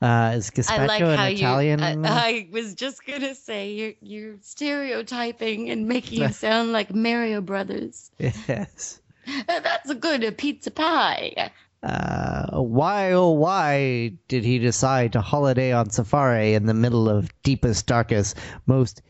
Uh, 0.00 0.34
is 0.36 0.50
Gazpacho 0.50 0.78
I 0.78 0.86
like 0.86 1.00
an 1.00 1.16
how 1.16 1.26
Italian? 1.26 1.80
you. 1.80 1.84
I, 1.86 1.98
I 2.04 2.48
was 2.52 2.74
just 2.74 3.04
gonna 3.06 3.34
say 3.34 3.72
you're 3.72 3.94
you're 4.02 4.36
stereotyping 4.42 5.70
and 5.70 5.88
making 5.88 6.20
him 6.20 6.32
sound 6.32 6.72
like 6.72 6.94
Mario 6.94 7.40
Brothers. 7.40 8.10
yes. 8.18 9.00
Uh, 9.26 9.60
That's 9.60 9.88
a 9.88 9.94
good 9.94 10.36
pizza 10.36 10.70
pie. 10.70 11.50
Uh, 11.82 12.60
why 12.60 13.12
oh 13.12 13.30
why 13.30 14.12
did 14.28 14.44
he 14.44 14.58
decide 14.58 15.12
to 15.12 15.20
holiday 15.20 15.72
on 15.72 15.90
safari 15.90 16.54
in 16.54 16.66
the 16.66 16.74
middle 16.74 17.08
of 17.08 17.30
deepest, 17.42 17.86
darkest, 17.86 18.36
most 18.66 19.02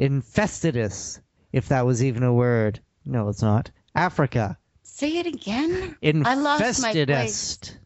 infestedest, 0.00 1.20
if 1.52 1.68
that 1.68 1.84
was 1.84 2.02
even 2.02 2.22
a 2.22 2.32
word? 2.32 2.80
No, 3.04 3.28
it's 3.28 3.42
not. 3.42 3.70
Africa. 3.94 4.56
Say 4.82 5.18
it 5.18 5.26
again. 5.26 5.96
I 6.02 6.34
lost 6.34 6.80
my 6.80 6.92
place. 6.92 7.58
Infestedest. 7.58 7.76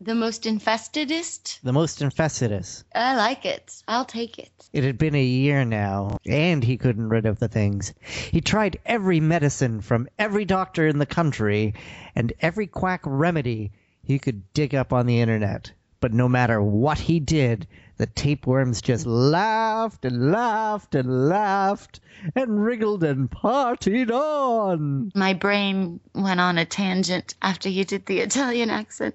The 0.00 0.14
most 0.14 0.42
infestedest. 0.42 1.60
The 1.62 1.72
most 1.72 2.00
infestedest. 2.00 2.84
I 2.94 3.16
like 3.16 3.46
it. 3.46 3.82
I'll 3.88 4.04
take 4.04 4.38
it. 4.38 4.50
It 4.72 4.84
had 4.84 4.98
been 4.98 5.14
a 5.14 5.24
year 5.24 5.64
now, 5.64 6.18
and 6.26 6.62
he 6.62 6.76
couldn't 6.76 7.08
rid 7.08 7.24
of 7.24 7.38
the 7.38 7.48
things. 7.48 7.94
He 8.00 8.40
tried 8.42 8.78
every 8.84 9.20
medicine 9.20 9.80
from 9.80 10.08
every 10.18 10.44
doctor 10.44 10.86
in 10.86 10.98
the 10.98 11.06
country 11.06 11.74
and 12.14 12.32
every 12.40 12.66
quack 12.66 13.00
remedy 13.04 13.72
he 14.04 14.18
could 14.18 14.52
dig 14.52 14.74
up 14.74 14.92
on 14.92 15.06
the 15.06 15.20
internet. 15.20 15.72
But 16.00 16.12
no 16.12 16.28
matter 16.28 16.60
what 16.60 16.98
he 16.98 17.18
did, 17.18 17.66
the 17.96 18.06
tapeworms 18.06 18.82
just 18.82 19.06
laughed 19.06 20.04
and 20.04 20.30
laughed 20.30 20.94
and 20.94 21.28
laughed 21.28 22.00
and 22.34 22.62
wriggled 22.62 23.02
and 23.02 23.30
partied 23.30 24.10
on. 24.10 25.10
My 25.14 25.32
brain 25.32 26.00
went 26.14 26.40
on 26.40 26.58
a 26.58 26.66
tangent 26.66 27.34
after 27.40 27.68
you 27.68 27.84
did 27.84 28.04
the 28.04 28.20
Italian 28.20 28.68
accent. 28.68 29.14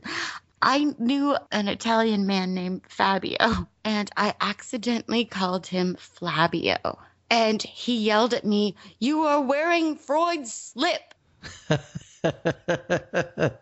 I 0.61 0.93
knew 0.97 1.37
an 1.51 1.67
Italian 1.67 2.25
man 2.25 2.53
named 2.53 2.81
Fabio, 2.89 3.67
and 3.83 4.09
I 4.17 4.33
accidentally 4.41 5.25
called 5.25 5.67
him 5.67 5.95
Flabio. 5.99 6.97
And 7.29 7.61
he 7.61 7.97
yelled 7.97 8.33
at 8.33 8.45
me, 8.45 8.75
You 8.97 9.21
are 9.21 9.41
wearing 9.41 9.95
Freud's 9.95 10.51
slip. 10.51 11.13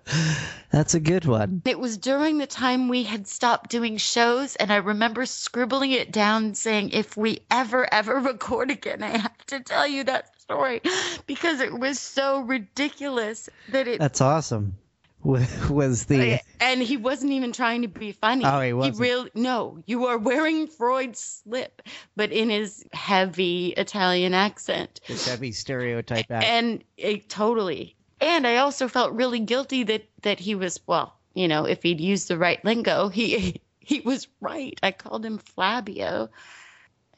That's 0.71 0.93
a 0.93 0.99
good 0.99 1.25
one. 1.25 1.61
It 1.65 1.79
was 1.79 1.97
during 1.97 2.37
the 2.37 2.47
time 2.47 2.87
we 2.87 3.03
had 3.03 3.27
stopped 3.27 3.69
doing 3.69 3.97
shows, 3.97 4.55
and 4.55 4.71
I 4.71 4.77
remember 4.77 5.25
scribbling 5.25 5.91
it 5.91 6.11
down 6.11 6.55
saying, 6.55 6.91
If 6.91 7.17
we 7.17 7.41
ever, 7.51 7.91
ever 7.93 8.19
record 8.19 8.71
again, 8.71 9.03
I 9.03 9.17
have 9.17 9.45
to 9.47 9.59
tell 9.59 9.87
you 9.87 10.03
that 10.05 10.39
story 10.41 10.81
because 11.25 11.61
it 11.61 11.77
was 11.77 11.99
so 11.99 12.39
ridiculous 12.39 13.49
that 13.69 13.87
it. 13.87 13.99
That's 13.99 14.21
awesome. 14.21 14.75
was 15.69 16.05
the 16.05 16.35
oh, 16.35 16.37
and 16.61 16.81
he 16.81 16.95
wasn't 16.95 17.33
even 17.33 17.51
trying 17.51 17.81
to 17.81 17.89
be 17.89 18.13
funny. 18.13 18.45
Oh, 18.45 18.61
he 18.61 18.71
wasn't. 18.71 18.99
really 18.99 19.29
no. 19.35 19.83
You 19.85 20.05
are 20.05 20.17
wearing 20.17 20.67
Freud's 20.67 21.19
slip, 21.19 21.81
but 22.15 22.31
in 22.31 22.49
his 22.49 22.85
heavy 22.93 23.73
Italian 23.75 24.33
accent, 24.33 25.01
his 25.03 25.27
heavy 25.27 25.51
stereotype 25.51 26.31
act. 26.31 26.45
and 26.45 26.81
it 26.95 27.27
totally. 27.27 27.96
And 28.19 28.47
I 28.47 28.57
also 28.57 28.87
felt 28.87 29.13
really 29.13 29.39
guilty 29.39 29.83
that 29.83 30.09
that 30.23 30.39
he 30.39 30.55
was 30.55 30.79
well, 30.87 31.17
you 31.33 31.47
know, 31.47 31.65
if 31.65 31.83
he'd 31.83 32.01
used 32.01 32.27
the 32.27 32.37
right 32.37 32.63
lingo, 32.65 33.09
he 33.09 33.61
he 33.79 33.99
was 34.01 34.27
right. 34.41 34.77
I 34.83 34.91
called 34.91 35.25
him 35.25 35.37
Flabio, 35.37 36.29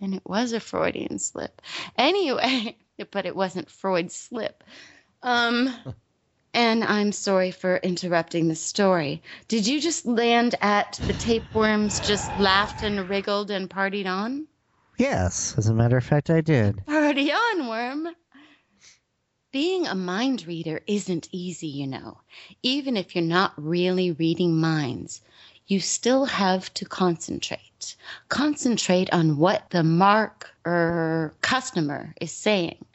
and 0.01 0.13
it 0.13 0.23
was 0.25 0.53
a 0.53 0.59
Freudian 0.59 1.19
slip. 1.19 1.61
Anyway, 1.97 2.77
but 3.11 3.25
it 3.25 3.35
wasn't 3.35 3.69
Freud's 3.69 4.15
slip. 4.15 4.63
Um. 5.23 5.73
And 6.51 6.83
I'm 6.83 7.11
sorry 7.11 7.51
for 7.51 7.77
interrupting 7.77 8.47
the 8.47 8.55
story. 8.55 9.21
Did 9.47 9.67
you 9.67 9.79
just 9.79 10.07
land 10.07 10.55
at 10.61 10.99
the 11.05 11.13
tapeworms 11.13 11.99
just 11.99 12.35
laughed 12.35 12.81
and 12.81 13.07
wriggled 13.07 13.51
and 13.51 13.69
partied 13.69 14.07
on? 14.07 14.47
yes, 14.97 15.55
as 15.57 15.67
a 15.67 15.73
matter 15.73 15.97
of 15.97 16.03
fact, 16.03 16.29
I 16.29 16.41
did. 16.41 16.83
Party 16.85 17.31
on, 17.31 17.67
worm. 17.67 18.09
Being 19.51 19.87
a 19.87 19.95
mind 19.95 20.45
reader 20.45 20.81
isn't 20.85 21.27
easy, 21.31 21.67
you 21.67 21.87
know. 21.87 22.19
Even 22.61 22.95
if 22.95 23.15
you're 23.15 23.23
not 23.23 23.53
really 23.57 24.11
reading 24.11 24.59
minds, 24.59 25.21
you 25.65 25.79
still 25.79 26.25
have 26.25 26.71
to 26.75 26.85
concentrate. 26.85 27.95
Concentrate 28.27 29.11
on 29.11 29.37
what 29.37 29.69
the 29.71 29.81
mark 29.83 30.51
or 30.65 31.33
customer 31.41 32.13
is 32.21 32.31
saying, 32.31 32.85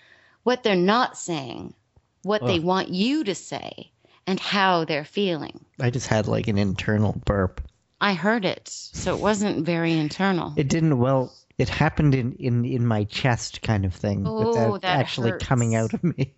what 0.45 0.63
they're 0.63 0.77
not 0.77 1.19
saying, 1.19 1.75
what 2.23 2.47
they 2.47 2.61
want 2.61 2.89
you 2.89 3.25
to 3.25 3.35
say, 3.35 3.91
and 4.27 4.39
how 4.39 4.85
they're 4.85 5.05
feeling. 5.05 5.65
I 5.81 5.91
just 5.91 6.07
had 6.07 6.29
like 6.29 6.47
an 6.47 6.57
internal 6.59 7.21
burp. 7.25 7.63
I 8.01 8.15
heard 8.15 8.45
it, 8.45 8.69
so 8.69 9.15
it 9.17 9.21
wasn't 9.21 9.67
very 9.67 9.93
internal. 9.99 10.53
It 10.57 10.69
didn't 10.69 10.99
well. 10.99 11.33
It 11.59 11.69
happened 11.69 12.15
in 12.15 12.33
in 12.35 12.65
in 12.65 12.87
my 12.87 13.05
chest, 13.05 13.63
kind 13.63 13.85
of 13.85 13.95
thing, 13.95 14.25
Oh, 14.27 14.73
without 14.73 14.85
actually 14.85 15.31
hurts. 15.31 15.45
coming 15.47 15.75
out 15.75 15.95
of 15.95 16.05
me. 16.05 16.33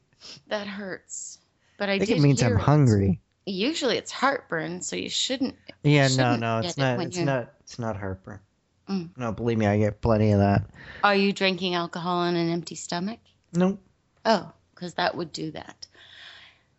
That 0.49 0.67
hurts. 0.67 1.39
But 1.79 1.89
I, 1.89 1.95
I 1.95 1.99
think 1.99 2.09
did 2.09 2.19
it 2.19 2.23
means 2.23 2.41
hear 2.41 2.51
I'm 2.51 2.57
it. 2.57 2.63
hungry. 2.63 3.21
Usually 3.45 3.97
it's 3.97 4.11
heartburn, 4.11 4.83
so 4.83 4.97
you 4.97 5.09
shouldn't. 5.09 5.55
Yeah, 5.83 6.03
no, 6.03 6.09
shouldn't 6.09 6.41
no, 6.41 6.61
get 6.63 6.69
it's 6.71 6.77
not. 6.79 6.99
when 6.99 7.07
It's 7.09 7.17
you're- 7.17 7.27
not. 7.27 7.53
It's 7.61 7.79
not 7.79 7.97
heartburn. 7.97 8.41
Mm. 8.89 9.11
No, 9.17 9.33
believe 9.33 9.59
me, 9.59 9.67
I 9.67 9.79
get 9.79 10.01
plenty 10.01 10.31
of 10.33 10.39
that. 10.39 10.65
Are 11.03 11.15
you 11.15 11.33
drinking 11.33 11.75
alcohol 11.75 12.19
on 12.19 12.37
an 12.37 12.49
empty 12.51 12.77
stomach? 12.77 13.19
Nope. 13.53 13.81
Oh, 14.25 14.53
because 14.75 14.95
that 14.95 15.17
would 15.17 15.33
do 15.33 15.51
that. 15.53 15.87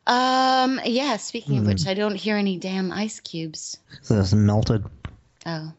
Um, 0.07 0.79
yeah, 0.85 1.17
speaking 1.17 1.57
of 1.57 1.63
Hmm. 1.63 1.69
which, 1.69 1.85
I 1.85 1.93
don't 1.93 2.15
hear 2.15 2.37
any 2.37 2.57
damn 2.57 2.93
ice 2.93 3.19
cubes. 3.19 3.77
So 4.03 4.17
it's 4.19 4.33
melted. 4.33 4.85
Oh. 5.45 5.73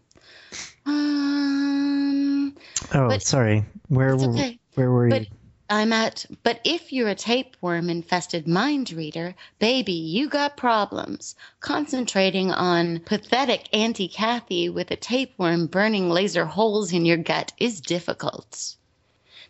Um, 0.84 2.54
Oh, 2.94 3.08
But- 3.08 3.22
sorry. 3.22 3.64
Where 3.88 4.16
were 4.16 4.30
okay. 4.30 4.58
where 4.74 4.90
were 4.90 5.08
But 5.08 5.22
you? 5.22 5.26
I'm 5.70 5.92
at, 5.92 6.24
but 6.42 6.60
if 6.64 6.92
you're 6.92 7.08
a 7.08 7.14
tapeworm 7.14 7.90
infested 7.90 8.48
mind 8.48 8.90
reader, 8.90 9.34
baby, 9.58 9.92
you 9.92 10.28
got 10.28 10.56
problems. 10.56 11.34
Concentrating 11.60 12.50
on 12.50 13.00
pathetic 13.00 13.68
Auntie 13.72 14.08
Kathy 14.08 14.70
with 14.70 14.90
a 14.90 14.96
tapeworm 14.96 15.66
burning 15.66 16.08
laser 16.08 16.46
holes 16.46 16.92
in 16.92 17.04
your 17.04 17.18
gut 17.18 17.52
is 17.58 17.82
difficult. 17.82 18.76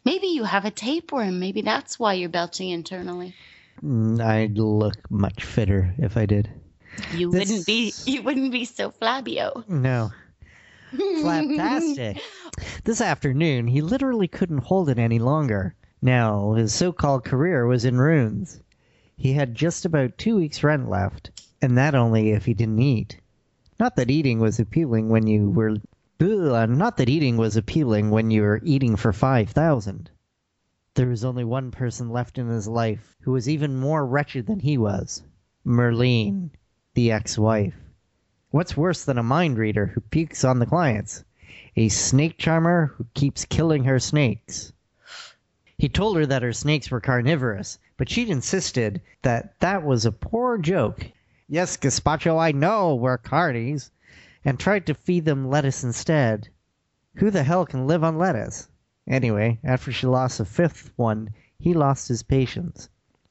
Maybe 0.04 0.28
you 0.28 0.42
have 0.42 0.64
a 0.64 0.72
tapeworm. 0.72 1.38
Maybe 1.38 1.62
that's 1.62 1.98
why 2.00 2.14
you're 2.14 2.28
belching 2.28 2.70
internally. 2.70 3.34
Mm, 3.82 4.20
I'd 4.20 4.58
look 4.58 5.10
much 5.10 5.44
fitter 5.44 5.94
if 5.98 6.16
I 6.16 6.26
did. 6.26 6.50
You 7.14 7.30
This- 7.30 7.48
wouldn't 7.48 7.66
be. 7.66 7.92
You 8.06 8.22
wouldn't 8.22 8.50
be 8.50 8.64
so 8.64 8.90
flabio. 8.90 9.68
No. 9.68 10.10
Flaptastic. 10.92 12.20
this 12.84 13.00
afternoon, 13.00 13.68
he 13.68 13.82
literally 13.82 14.26
couldn't 14.26 14.64
hold 14.64 14.88
it 14.88 14.98
any 14.98 15.18
longer. 15.18 15.74
Now, 16.00 16.52
his 16.52 16.72
so 16.72 16.92
called 16.92 17.24
career 17.24 17.66
was 17.66 17.84
in 17.84 17.98
ruins. 17.98 18.60
He 19.16 19.32
had 19.32 19.56
just 19.56 19.84
about 19.84 20.16
two 20.16 20.36
weeks' 20.36 20.62
rent 20.62 20.88
left, 20.88 21.30
and 21.60 21.76
that 21.76 21.96
only 21.96 22.30
if 22.30 22.44
he 22.44 22.54
didn't 22.54 22.78
eat. 22.78 23.20
Not 23.80 23.96
that 23.96 24.08
eating 24.08 24.38
was 24.38 24.60
appealing 24.60 25.08
when 25.08 25.26
you 25.26 25.50
were. 25.50 25.78
Not 26.20 26.98
that 26.98 27.08
eating 27.08 27.36
was 27.36 27.56
appealing 27.56 28.10
when 28.10 28.30
you 28.30 28.42
were 28.42 28.60
eating 28.62 28.94
for 28.94 29.12
5,000. 29.12 30.10
There 30.94 31.08
was 31.08 31.24
only 31.24 31.42
one 31.42 31.72
person 31.72 32.10
left 32.10 32.38
in 32.38 32.46
his 32.46 32.68
life 32.68 33.16
who 33.22 33.32
was 33.32 33.48
even 33.48 33.76
more 33.76 34.06
wretched 34.06 34.46
than 34.46 34.60
he 34.60 34.78
was 34.78 35.24
Merlene, 35.64 36.50
the 36.94 37.10
ex 37.10 37.36
wife. 37.36 37.74
What's 38.50 38.76
worse 38.76 39.04
than 39.04 39.18
a 39.18 39.22
mind 39.24 39.58
reader 39.58 39.86
who 39.86 40.00
peeks 40.00 40.44
on 40.44 40.60
the 40.60 40.66
clients? 40.66 41.24
A 41.74 41.88
snake 41.88 42.38
charmer 42.38 42.94
who 42.96 43.06
keeps 43.14 43.44
killing 43.44 43.82
her 43.82 43.98
snakes. 43.98 44.72
He 45.78 45.88
told 45.88 46.16
her 46.16 46.26
that 46.26 46.42
her 46.42 46.52
snakes 46.52 46.90
were 46.90 47.00
carnivorous, 47.00 47.78
but 47.96 48.08
she'd 48.08 48.28
insisted 48.30 49.00
that 49.22 49.60
that 49.60 49.84
was 49.84 50.04
a 50.04 50.10
poor 50.10 50.58
joke. 50.58 51.06
Yes, 51.48 51.76
Gazpacho, 51.76 52.36
I 52.36 52.50
know 52.50 52.96
we're 52.96 53.16
carnies, 53.16 53.90
and 54.44 54.58
tried 54.58 54.86
to 54.86 54.94
feed 54.94 55.24
them 55.24 55.48
lettuce 55.48 55.84
instead. 55.84 56.48
Who 57.18 57.30
the 57.30 57.44
hell 57.44 57.64
can 57.64 57.86
live 57.86 58.02
on 58.02 58.18
lettuce? 58.18 58.66
Anyway, 59.06 59.60
after 59.62 59.92
she 59.92 60.08
lost 60.08 60.38
the 60.38 60.44
fifth 60.44 60.90
one, 60.96 61.30
he 61.60 61.72
lost 61.74 62.08
his 62.08 62.24
patience. 62.24 62.88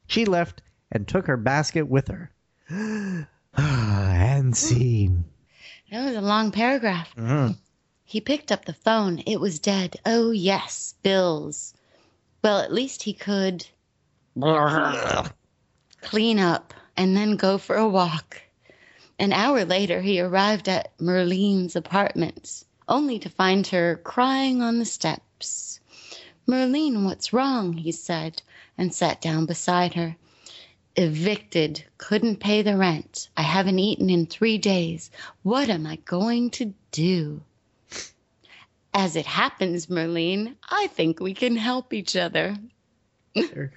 She 0.08 0.24
left 0.24 0.62
and 0.90 1.06
took 1.06 1.28
her 1.28 1.36
basket 1.36 1.90
with 1.90 2.08
her. 2.08 2.32
and 3.58 4.56
scene. 4.56 5.26
That 5.92 6.06
was 6.06 6.16
a 6.16 6.22
long 6.22 6.52
paragraph. 6.52 7.14
Mhm. 7.18 7.58
He 8.06 8.22
picked 8.22 8.54
up 8.54 8.64
the 8.64 8.74
phone. 8.74 9.20
It 9.26 9.42
was 9.42 9.60
dead. 9.60 9.98
Oh, 10.06 10.32
yes, 10.32 10.96
bills. 11.04 11.74
Well, 12.44 12.60
at 12.60 12.72
least 12.74 13.04
he 13.04 13.14
could 13.14 13.66
clean 16.02 16.40
up 16.40 16.74
and 16.96 17.18
then 17.18 17.36
go 17.36 17.58
for 17.58 17.76
a 17.76 17.88
walk. 17.88 18.42
An 19.20 19.34
hour 19.34 19.66
later, 19.66 20.02
he 20.02 20.20
arrived 20.20 20.70
at 20.70 20.96
Merline's 21.00 21.76
apartments, 21.76 22.66
only 22.88 23.18
to 23.20 23.30
find 23.30 23.66
her 23.68 23.98
crying 24.04 24.62
on 24.62 24.78
the 24.78 24.86
steps. 24.86 25.80
Merline, 26.48 27.04
what's 27.04 27.34
wrong? 27.34 27.74
he 27.74 27.92
said, 27.92 28.42
and 28.78 28.94
sat 28.94 29.20
down 29.20 29.46
beside 29.48 29.96
her. 29.96 30.16
Evicted, 30.96 31.84
couldn't 31.98 32.40
pay 32.40 32.62
the 32.62 32.78
rent. 32.78 33.30
I 33.36 33.42
haven't 33.42 33.80
eaten 33.80 34.10
in 34.10 34.28
three 34.28 34.58
days. 34.58 35.10
What 35.42 35.70
am 35.70 35.86
I 35.88 35.96
going 36.06 36.52
to 36.52 36.74
do? 36.92 37.42
As 38.98 39.16
it 39.16 39.28
happens, 39.28 39.92
Merlin, 39.92 40.58
I 40.68 40.88
think 40.88 41.20
we 41.20 41.36
can 41.36 41.56
help 41.56 41.94
each 41.94 42.16
other. 42.16 42.58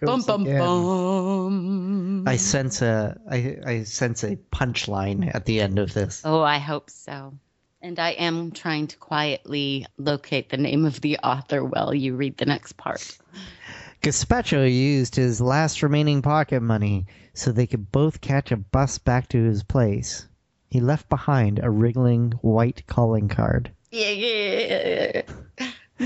Bum 0.00 0.22
bum 0.22 0.44
bum. 0.44 2.26
I 2.26 2.37
sense 2.37 2.80
a 2.80 3.20
I, 3.30 3.59
I 3.66 3.83
sense 3.83 4.24
a 4.24 4.37
punchline 4.37 5.30
at 5.35 5.44
the 5.44 5.61
end 5.61 5.78
of 5.78 5.92
this. 5.92 6.22
Oh, 6.24 6.40
I 6.40 6.56
hope 6.56 6.88
so. 6.88 7.35
And 7.83 7.98
I 7.98 8.12
am 8.12 8.52
trying 8.52 8.87
to 8.87 8.96
quietly 8.96 9.85
locate 9.98 10.48
the 10.48 10.56
name 10.56 10.87
of 10.87 11.02
the 11.02 11.18
author 11.18 11.62
while 11.62 11.92
you 11.92 12.16
read 12.16 12.38
the 12.38 12.46
next 12.46 12.78
part. 12.78 13.18
Gazpacho 14.00 14.64
used 14.64 15.16
his 15.16 15.38
last 15.38 15.83
remaining 15.83 16.22
pocket 16.22 16.62
money 16.62 17.04
so 17.35 17.52
they 17.52 17.66
could 17.66 17.92
both 17.92 18.22
catch 18.22 18.52
a 18.52 18.56
bus 18.56 18.96
back 18.96 19.28
to 19.28 19.44
his 19.44 19.62
place. 19.64 20.26
He 20.70 20.80
left 20.80 21.11
behind 21.11 21.61
a 21.62 21.68
wriggling 21.68 22.33
white 22.40 22.87
calling 22.87 23.28
card. 23.28 23.72
Yeah. 23.90 25.22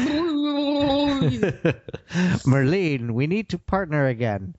Merlin, 2.46 3.14
we 3.14 3.26
need 3.26 3.48
to 3.50 3.58
partner 3.58 4.06
again. 4.06 4.54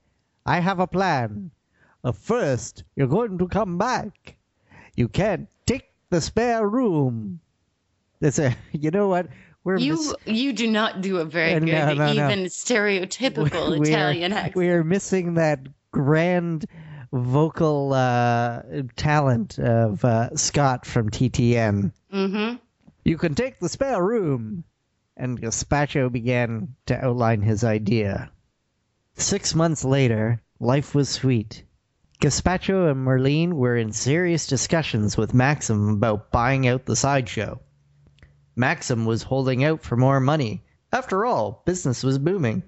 I 0.46 0.60
have 0.60 0.80
a 0.80 0.88
plan. 0.88 1.52
Uh, 2.04 2.12
first, 2.12 2.84
you're 2.96 3.08
going 3.08 3.38
to 3.40 3.48
come 3.48 3.78
back. 3.78 4.36
You 4.96 5.08
can't 5.08 5.48
take 5.66 5.92
the 6.10 6.22
spare 6.22 6.68
room. 6.68 7.40
That's 8.20 8.40
a, 8.40 8.56
you 8.72 8.92
know 8.92 9.08
what? 9.08 9.28
We're 9.64 9.78
You 9.78 9.94
miss- 9.94 10.14
you 10.26 10.54
do 10.54 10.68
not 10.70 11.02
do 11.02 11.18
a 11.18 11.26
very 11.26 11.56
Uh, 11.56 11.60
good, 11.60 11.72
no, 11.72 11.94
no, 11.96 12.14
no. 12.14 12.26
even 12.26 12.46
stereotypical 12.46 13.80
we 13.80 13.88
are- 13.88 14.12
Italian 14.12 14.34
accent. 14.34 14.56
We 14.56 14.70
are 14.70 14.84
missing 14.84 15.34
that 15.34 15.60
grand 15.92 16.66
vocal 17.12 17.94
uh, 17.94 18.62
talent 18.96 19.58
of 19.58 20.06
uh, 20.06 20.36
Scott 20.36 20.86
from 20.86 21.10
TTN. 21.10 21.92
Mm-hmm. 22.14 22.58
You 23.06 23.20
can 23.20 23.36
take 23.36 23.60
the 23.60 23.70
spare 23.70 24.04
room. 24.04 24.64
And 25.16 25.40
Gazpacho 25.40 26.12
began 26.12 26.76
to 26.88 27.06
outline 27.06 27.44
his 27.44 27.64
idea. 27.64 28.32
Six 29.14 29.54
months 29.54 29.86
later, 29.86 30.42
life 30.60 30.96
was 30.96 31.08
sweet. 31.08 31.64
Gazpacho 32.20 32.90
and 32.90 33.02
Merlin 33.02 33.56
were 33.58 33.78
in 33.78 33.92
serious 33.92 34.48
discussions 34.48 35.18
with 35.18 35.36
Maxim 35.36 35.88
about 35.90 36.32
buying 36.32 36.68
out 36.68 36.86
the 36.86 36.96
sideshow. 36.96 37.62
Maxim 38.56 39.06
was 39.06 39.22
holding 39.22 39.64
out 39.64 39.84
for 39.84 39.96
more 39.96 40.20
money. 40.20 40.64
After 40.92 41.26
all, 41.26 41.62
business 41.64 42.04
was 42.04 42.18
booming. 42.18 42.64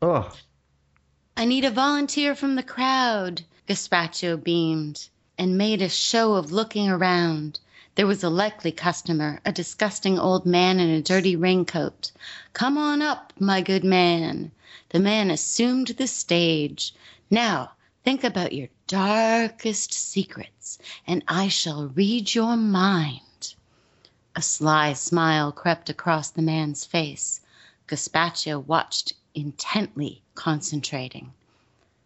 Oh, 0.00 0.32
I 1.36 1.46
need 1.46 1.64
a 1.64 1.70
volunteer 1.70 2.36
from 2.36 2.54
the 2.54 2.62
crowd, 2.62 3.42
Gazpacho 3.66 4.36
beamed, 4.36 5.08
and 5.36 5.58
made 5.58 5.82
a 5.82 5.88
show 5.88 6.34
of 6.34 6.52
looking 6.52 6.88
around. 6.88 7.58
There 7.96 8.06
was 8.06 8.22
a 8.22 8.30
likely 8.30 8.70
customer, 8.70 9.40
a 9.44 9.50
disgusting 9.50 10.16
old 10.16 10.46
man 10.46 10.78
in 10.78 10.90
a 10.90 11.02
dirty 11.02 11.34
raincoat. 11.34 12.12
Come 12.52 12.78
on 12.78 13.02
up, 13.02 13.32
my 13.40 13.60
good 13.60 13.82
man. 13.82 14.52
The 14.90 15.00
man 15.00 15.28
assumed 15.28 15.88
the 15.88 16.06
stage. 16.06 16.94
Now, 17.30 17.72
think 18.04 18.22
about 18.22 18.52
your 18.52 18.68
darkest 18.86 19.92
secrets, 19.92 20.78
and 21.04 21.24
I 21.26 21.48
shall 21.48 21.88
read 21.88 22.32
your 22.32 22.56
mind. 22.56 23.54
A 24.36 24.42
sly 24.42 24.92
smile 24.92 25.50
crept 25.50 25.90
across 25.90 26.30
the 26.30 26.42
man's 26.42 26.84
face. 26.84 27.40
Gazpacho 27.88 28.60
watched 28.60 29.14
intently, 29.34 30.22
concentrating, 30.36 31.32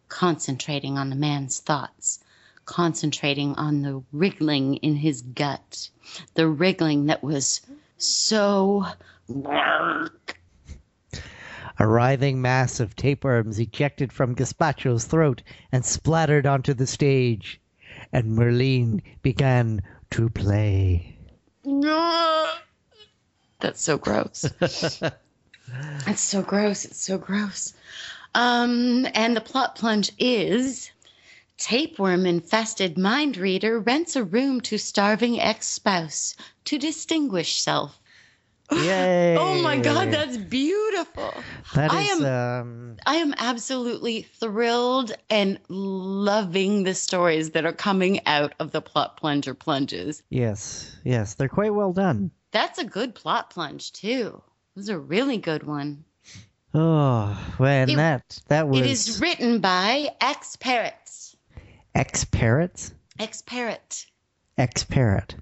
concentrating 0.08 0.96
on 0.96 1.10
the 1.10 1.16
man's 1.16 1.58
thoughts, 1.58 2.23
concentrating 2.64 3.54
on 3.54 3.82
the 3.82 4.02
wriggling 4.12 4.76
in 4.76 4.96
his 4.96 5.22
gut, 5.22 5.88
the 6.34 6.48
wriggling 6.48 7.06
that 7.06 7.22
was 7.22 7.60
so. 7.96 8.86
A 11.78 11.86
writhing 11.86 12.40
mass 12.40 12.78
of 12.78 12.94
tapeworms 12.94 13.58
ejected 13.58 14.12
from 14.12 14.36
Gazpacho's 14.36 15.04
throat 15.04 15.42
and 15.72 15.84
splattered 15.84 16.46
onto 16.46 16.72
the 16.72 16.86
stage, 16.86 17.60
and 18.12 18.36
Merlin 18.36 19.02
began 19.22 19.82
to 20.10 20.30
play. 20.30 21.18
That's 23.60 23.80
so 23.80 23.98
gross. 23.98 24.42
That's 26.04 26.20
so 26.20 26.42
gross. 26.42 26.84
It's 26.84 27.00
so 27.00 27.18
gross. 27.18 27.72
Um, 28.34 29.06
and 29.14 29.36
the 29.36 29.40
plot 29.40 29.76
plunge 29.76 30.12
is 30.18 30.90
tapeworm 31.56 32.26
infested 32.26 32.98
mind 32.98 33.36
reader 33.36 33.78
rents 33.78 34.16
a 34.16 34.24
room 34.24 34.60
to 34.62 34.78
starving 34.78 35.40
ex 35.40 35.68
spouse 35.68 36.36
to 36.64 36.78
distinguish 36.78 37.60
self. 37.60 38.00
Yay! 38.72 39.36
Oh 39.38 39.60
my 39.62 39.76
god, 39.78 40.10
that's 40.10 40.38
beautiful. 40.38 41.34
That 41.74 41.92
I 41.92 42.00
am 42.02 42.24
um, 42.24 42.96
I 43.06 43.16
am 43.16 43.34
absolutely 43.36 44.22
thrilled 44.22 45.12
and 45.28 45.58
loving 45.68 46.84
the 46.84 46.94
stories 46.94 47.50
that 47.50 47.66
are 47.66 47.72
coming 47.74 48.24
out 48.26 48.54
of 48.58 48.72
the 48.72 48.80
plot 48.80 49.18
plunger 49.18 49.52
plunges. 49.54 50.22
yes, 50.30 50.96
yes, 51.04 51.34
they're 51.34 51.48
quite 51.48 51.74
well 51.74 51.92
done. 51.92 52.30
That's 52.52 52.78
a 52.78 52.84
good 52.84 53.14
plot 53.14 53.50
plunge 53.50 53.92
too. 53.92 54.42
It 54.74 54.78
was 54.78 54.88
a 54.88 54.98
really 54.98 55.36
good 55.36 55.64
one. 55.64 56.04
Oh, 56.72 57.38
man, 57.60 57.90
It- 57.90 57.96
that 57.96 58.40
that 58.48 58.68
was 58.68 58.80
It 58.80 58.86
is 58.86 59.20
written 59.20 59.60
by 59.60 60.08
X 60.20 60.56
Parrots. 60.56 61.03
Ex 61.94 62.24
parrots, 62.24 62.92
X 63.18 63.42
Parrot. 63.42 64.06
ex 64.58 64.84
parrot, 64.84 65.36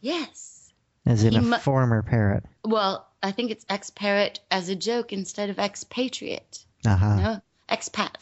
Yes. 0.00 0.72
as 1.06 1.24
in 1.24 1.32
He 1.32 1.38
a 1.38 1.42
mu- 1.42 1.56
former 1.58 2.02
parrot. 2.02 2.44
Well, 2.64 3.06
I 3.22 3.32
think 3.32 3.50
it's 3.50 3.66
ex 3.68 3.90
Parrot 3.90 4.40
as 4.50 4.68
a 4.68 4.76
joke 4.76 5.12
instead 5.12 5.50
of 5.50 5.58
expatriate. 5.58 6.64
Uh 6.86 6.96
huh. 6.96 7.16
No, 7.16 7.40
expat. 7.68 8.14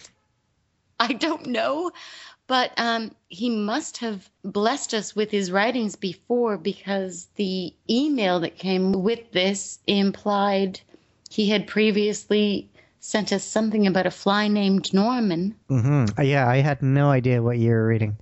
I 0.98 1.12
don't 1.12 1.48
know, 1.48 1.90
but 2.46 2.72
um, 2.78 3.10
he 3.28 3.50
must 3.50 3.98
have 3.98 4.30
blessed 4.42 4.94
us 4.94 5.14
with 5.14 5.30
his 5.30 5.50
writings 5.52 5.94
before 5.96 6.56
because 6.56 7.28
the 7.34 7.74
email 7.90 8.40
that 8.40 8.56
came 8.56 8.92
with 8.92 9.30
this 9.32 9.78
implied 9.86 10.80
he 11.28 11.50
had 11.50 11.66
previously 11.66 12.70
sent 13.06 13.32
us 13.32 13.44
something 13.44 13.86
about 13.86 14.04
a 14.04 14.10
fly 14.10 14.48
named 14.48 14.92
Norman. 14.92 15.54
Mm-hmm. 15.70 16.20
Yeah, 16.22 16.48
I 16.48 16.56
had 16.56 16.82
no 16.82 17.08
idea 17.08 17.40
what 17.40 17.56
you 17.56 17.70
were 17.70 17.86
reading. 17.86 18.16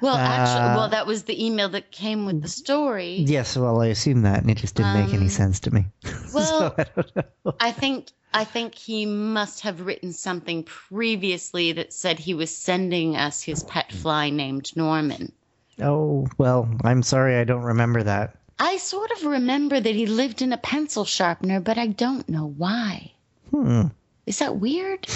Well, 0.00 0.16
actually, 0.16 0.70
Uh, 0.70 0.76
well, 0.76 0.88
that 0.88 1.06
was 1.06 1.22
the 1.22 1.44
email 1.46 1.68
that 1.68 1.92
came 1.92 2.26
with 2.26 2.42
the 2.42 2.48
story. 2.48 3.24
Yes, 3.26 3.56
well, 3.56 3.80
I 3.80 3.86
assumed 3.86 4.24
that, 4.24 4.40
and 4.40 4.50
it 4.50 4.56
just 4.56 4.74
didn't 4.74 4.94
make 4.94 5.14
any 5.14 5.24
Um, 5.24 5.28
sense 5.28 5.60
to 5.60 5.70
me. 5.72 5.86
well, 6.34 6.44
so 6.58 6.74
I 6.76 6.84
don't 6.96 7.16
know. 7.16 7.54
I 7.60 7.70
think 7.70 8.08
I 8.34 8.44
think 8.44 8.74
he 8.74 9.06
must 9.06 9.60
have 9.60 9.80
written 9.82 10.12
something 10.12 10.64
previously 10.64 11.72
that 11.72 11.92
said 11.92 12.18
he 12.18 12.34
was 12.34 12.54
sending 12.54 13.16
us 13.16 13.42
his 13.42 13.62
pet 13.62 13.92
fly 13.92 14.30
named 14.30 14.72
Norman. 14.76 15.32
Oh 15.80 16.26
well, 16.38 16.68
I'm 16.82 17.02
sorry, 17.04 17.36
I 17.36 17.44
don't 17.44 17.62
remember 17.62 18.02
that. 18.02 18.36
I 18.58 18.78
sort 18.78 19.12
of 19.12 19.24
remember 19.26 19.78
that 19.80 19.94
he 19.94 20.06
lived 20.06 20.42
in 20.42 20.52
a 20.52 20.58
pencil 20.58 21.04
sharpener, 21.04 21.60
but 21.60 21.78
I 21.78 21.86
don't 21.86 22.28
know 22.28 22.46
why. 22.46 23.12
Hmm. 23.52 23.86
Is 24.28 24.40
that 24.40 24.56
weird? 24.56 25.06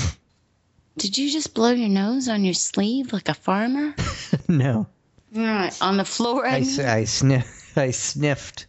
Did 0.96 1.18
you 1.18 1.30
just 1.30 1.52
blow 1.52 1.70
your 1.70 1.90
nose 1.90 2.28
on 2.28 2.44
your 2.44 2.54
sleeve 2.54 3.12
like 3.12 3.28
a 3.28 3.34
farmer? 3.34 3.94
no, 4.48 4.86
Right, 5.34 5.76
on 5.82 5.98
the 5.98 6.04
floor. 6.04 6.46
I 6.46 6.56
I, 6.56 6.60
mean? 6.60 6.80
I 6.80 7.04
sniff, 7.04 7.76
I 7.76 7.90
sniffed. 7.90 8.66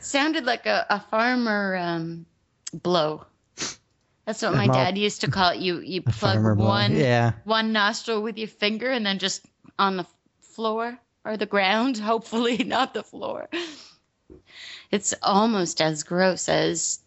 sounded 0.00 0.44
like 0.44 0.66
a, 0.66 0.84
a 0.90 1.00
farmer 1.00 1.76
um, 1.76 2.26
blow. 2.74 3.24
That's 4.26 4.42
what 4.42 4.52
my 4.54 4.64
I'm 4.64 4.70
all- 4.70 4.76
dad 4.76 4.98
used 4.98 5.22
to 5.22 5.30
call 5.30 5.52
it. 5.52 5.60
You 5.60 5.80
you 5.80 6.02
plug 6.18 6.58
one 6.58 6.94
Yeah. 6.94 7.32
one 7.44 7.72
nostril 7.72 8.20
with 8.22 8.36
your 8.36 8.48
finger 8.48 8.90
and 8.90 9.04
then 9.06 9.18
just 9.18 9.46
on 9.78 9.96
the 9.96 10.06
floor 10.42 10.98
or 11.24 11.38
the 11.38 11.46
ground, 11.46 11.96
hopefully 12.12 12.58
not 12.64 12.92
the 12.92 13.02
floor. 13.02 13.48
It's 14.90 15.14
almost 15.22 15.80
as 15.80 16.02
gross 16.02 16.48
as 16.50 17.00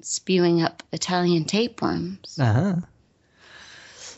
spewing 0.00 0.62
up 0.62 0.82
Italian 0.92 1.44
tapeworms. 1.44 2.38
Uh 2.38 2.52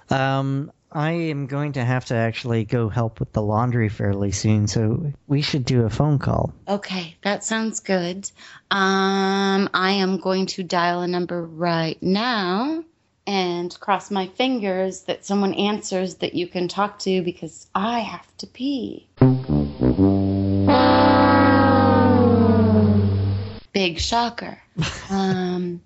huh. 0.08 0.14
Um, 0.14 0.72
I 0.92 1.12
am 1.12 1.46
going 1.46 1.72
to 1.74 1.84
have 1.84 2.06
to 2.06 2.16
actually 2.16 2.64
go 2.64 2.88
help 2.88 3.20
with 3.20 3.32
the 3.32 3.42
laundry 3.42 3.88
fairly 3.88 4.32
soon, 4.32 4.66
so 4.66 5.12
we 5.28 5.40
should 5.40 5.64
do 5.64 5.84
a 5.84 5.90
phone 5.90 6.18
call. 6.18 6.52
Okay, 6.66 7.16
that 7.22 7.44
sounds 7.44 7.78
good. 7.78 8.28
Um, 8.72 9.70
I 9.72 9.92
am 9.92 10.18
going 10.18 10.46
to 10.46 10.64
dial 10.64 11.02
a 11.02 11.08
number 11.08 11.42
right 11.44 12.00
now. 12.02 12.84
and 13.26 13.78
cross 13.78 14.10
my 14.10 14.26
fingers 14.26 15.02
that 15.02 15.24
someone 15.24 15.54
answers 15.54 16.16
that 16.16 16.34
you 16.34 16.48
can 16.48 16.66
talk 16.66 16.98
to 17.00 17.22
because 17.22 17.68
I 17.74 18.00
have 18.00 18.26
to 18.38 18.46
pee. 18.48 19.06
Big 23.80 23.98
shocker. 23.98 24.60
um, 25.08 25.80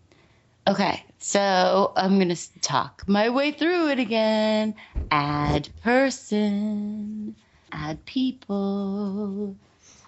okay, 0.66 1.04
so 1.20 1.92
I'm 1.94 2.16
going 2.16 2.34
to 2.34 2.60
talk 2.60 3.04
my 3.06 3.30
way 3.30 3.52
through 3.52 3.90
it 3.90 4.00
again. 4.00 4.74
Add 5.12 5.68
person, 5.84 7.36
add 7.70 8.04
people, 8.04 9.54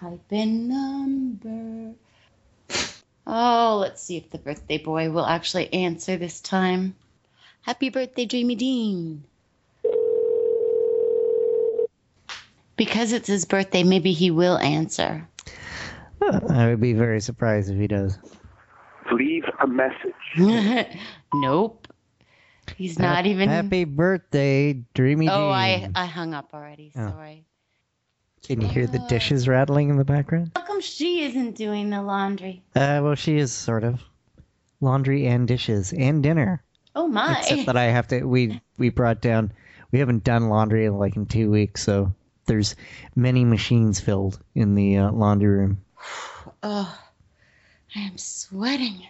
type 0.01 0.19
in 0.31 0.67
number. 0.67 1.95
Oh, 3.25 3.77
let's 3.79 4.03
see 4.03 4.17
if 4.17 4.31
the 4.31 4.37
birthday 4.37 4.79
boy 4.79 5.09
will 5.09 5.25
actually 5.25 5.71
answer 5.71 6.17
this 6.17 6.41
time. 6.41 6.93
Happy 7.61 7.89
birthday, 7.89 8.25
Dreamy 8.25 8.55
Dean. 8.55 9.23
Because 12.75 13.13
it's 13.13 13.27
his 13.27 13.45
birthday, 13.45 13.83
maybe 13.83 14.11
he 14.11 14.29
will 14.29 14.57
answer. 14.57 15.25
I 16.49 16.67
would 16.67 16.81
be 16.81 16.93
very 16.93 17.21
surprised 17.21 17.69
if 17.69 17.77
he 17.77 17.87
does. 17.87 18.17
Leave 19.11 19.43
a 19.61 19.67
message. 19.67 20.97
nope. 21.33 21.87
He's 22.75 22.99
not 22.99 23.25
even. 23.25 23.47
Happy 23.47 23.85
birthday, 23.85 24.73
Dreamy 24.93 25.29
oh, 25.29 25.49
I, 25.49 25.79
Dean. 25.79 25.91
I 25.95 26.05
hung 26.05 26.33
up 26.33 26.49
already. 26.53 26.91
Oh. 26.95 27.09
Sorry. 27.09 27.45
Can 28.43 28.61
you 28.61 28.67
hear 28.67 28.87
the 28.87 28.99
dishes 29.09 29.47
rattling 29.47 29.89
in 29.89 29.97
the 29.97 30.05
background? 30.05 30.51
How 30.55 30.61
come 30.63 30.81
she 30.81 31.23
isn't 31.23 31.55
doing 31.55 31.89
the 31.89 32.01
laundry? 32.01 32.63
Uh, 32.75 33.01
well, 33.03 33.15
she 33.15 33.37
is 33.37 33.51
sort 33.51 33.83
of. 33.83 34.01
Laundry 34.79 35.25
and 35.27 35.47
dishes 35.47 35.91
and 35.91 36.21
dinner. 36.21 36.63
Oh 36.95 37.07
my. 37.07 37.39
Except 37.39 37.65
that 37.65 37.77
I 37.77 37.85
have 37.85 38.07
to. 38.09 38.23
We 38.23 38.61
we 38.77 38.89
brought 38.89 39.21
down. 39.21 39.51
We 39.91 39.99
haven't 39.99 40.23
done 40.23 40.49
laundry 40.49 40.85
in 40.85 40.97
like 40.97 41.15
in 41.15 41.25
two 41.25 41.49
weeks, 41.49 41.83
so 41.83 42.13
there's 42.45 42.75
many 43.15 43.43
machines 43.43 43.99
filled 43.99 44.39
in 44.55 44.75
the 44.75 44.97
uh, 44.97 45.11
laundry 45.11 45.49
room. 45.49 45.81
Oh, 46.63 46.97
I 47.95 47.99
am 47.99 48.17
sweating. 48.17 49.05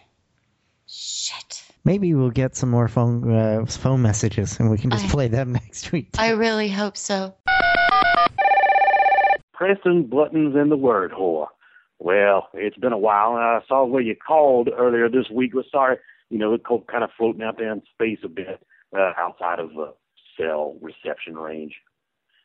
Shit. 0.87 1.63
Maybe 1.85 2.13
we'll 2.13 2.31
get 2.31 2.55
some 2.55 2.69
more 2.69 2.87
phone 2.87 3.31
uh, 3.31 3.65
phone 3.65 4.01
messages, 4.01 4.59
and 4.59 4.71
we 4.71 4.77
can 4.77 4.89
just 4.89 5.05
I- 5.05 5.09
play 5.09 5.27
them 5.27 5.53
next 5.65 5.91
week. 5.91 6.09
I 6.17 6.31
really 6.31 6.69
hope 6.69 6.97
so. 6.97 7.35
Preston 9.53 10.07
Buttons 10.07 10.55
in 10.55 10.69
the 10.69 10.77
word 10.77 11.11
whore. 11.11 11.47
Well, 11.99 12.49
it's 12.53 12.77
been 12.77 12.93
a 12.93 12.97
while, 12.97 13.31
and 13.35 13.43
I 13.43 13.59
saw 13.67 13.85
where 13.85 14.01
you 14.01 14.15
called 14.15 14.69
earlier 14.75 15.09
this 15.09 15.29
week. 15.31 15.53
Was 15.53 15.65
sorry, 15.71 15.97
you 16.29 16.37
know, 16.37 16.53
it 16.53 16.63
co- 16.65 16.85
kind 16.89 17.03
of 17.03 17.09
floating 17.17 17.41
out 17.41 17.57
there 17.57 17.71
in 17.71 17.81
space 17.93 18.19
a 18.23 18.29
bit, 18.29 18.65
uh, 18.97 19.13
outside 19.17 19.59
of 19.59 19.71
uh, 19.77 19.91
cell 20.37 20.77
reception 20.81 21.35
range. 21.37 21.75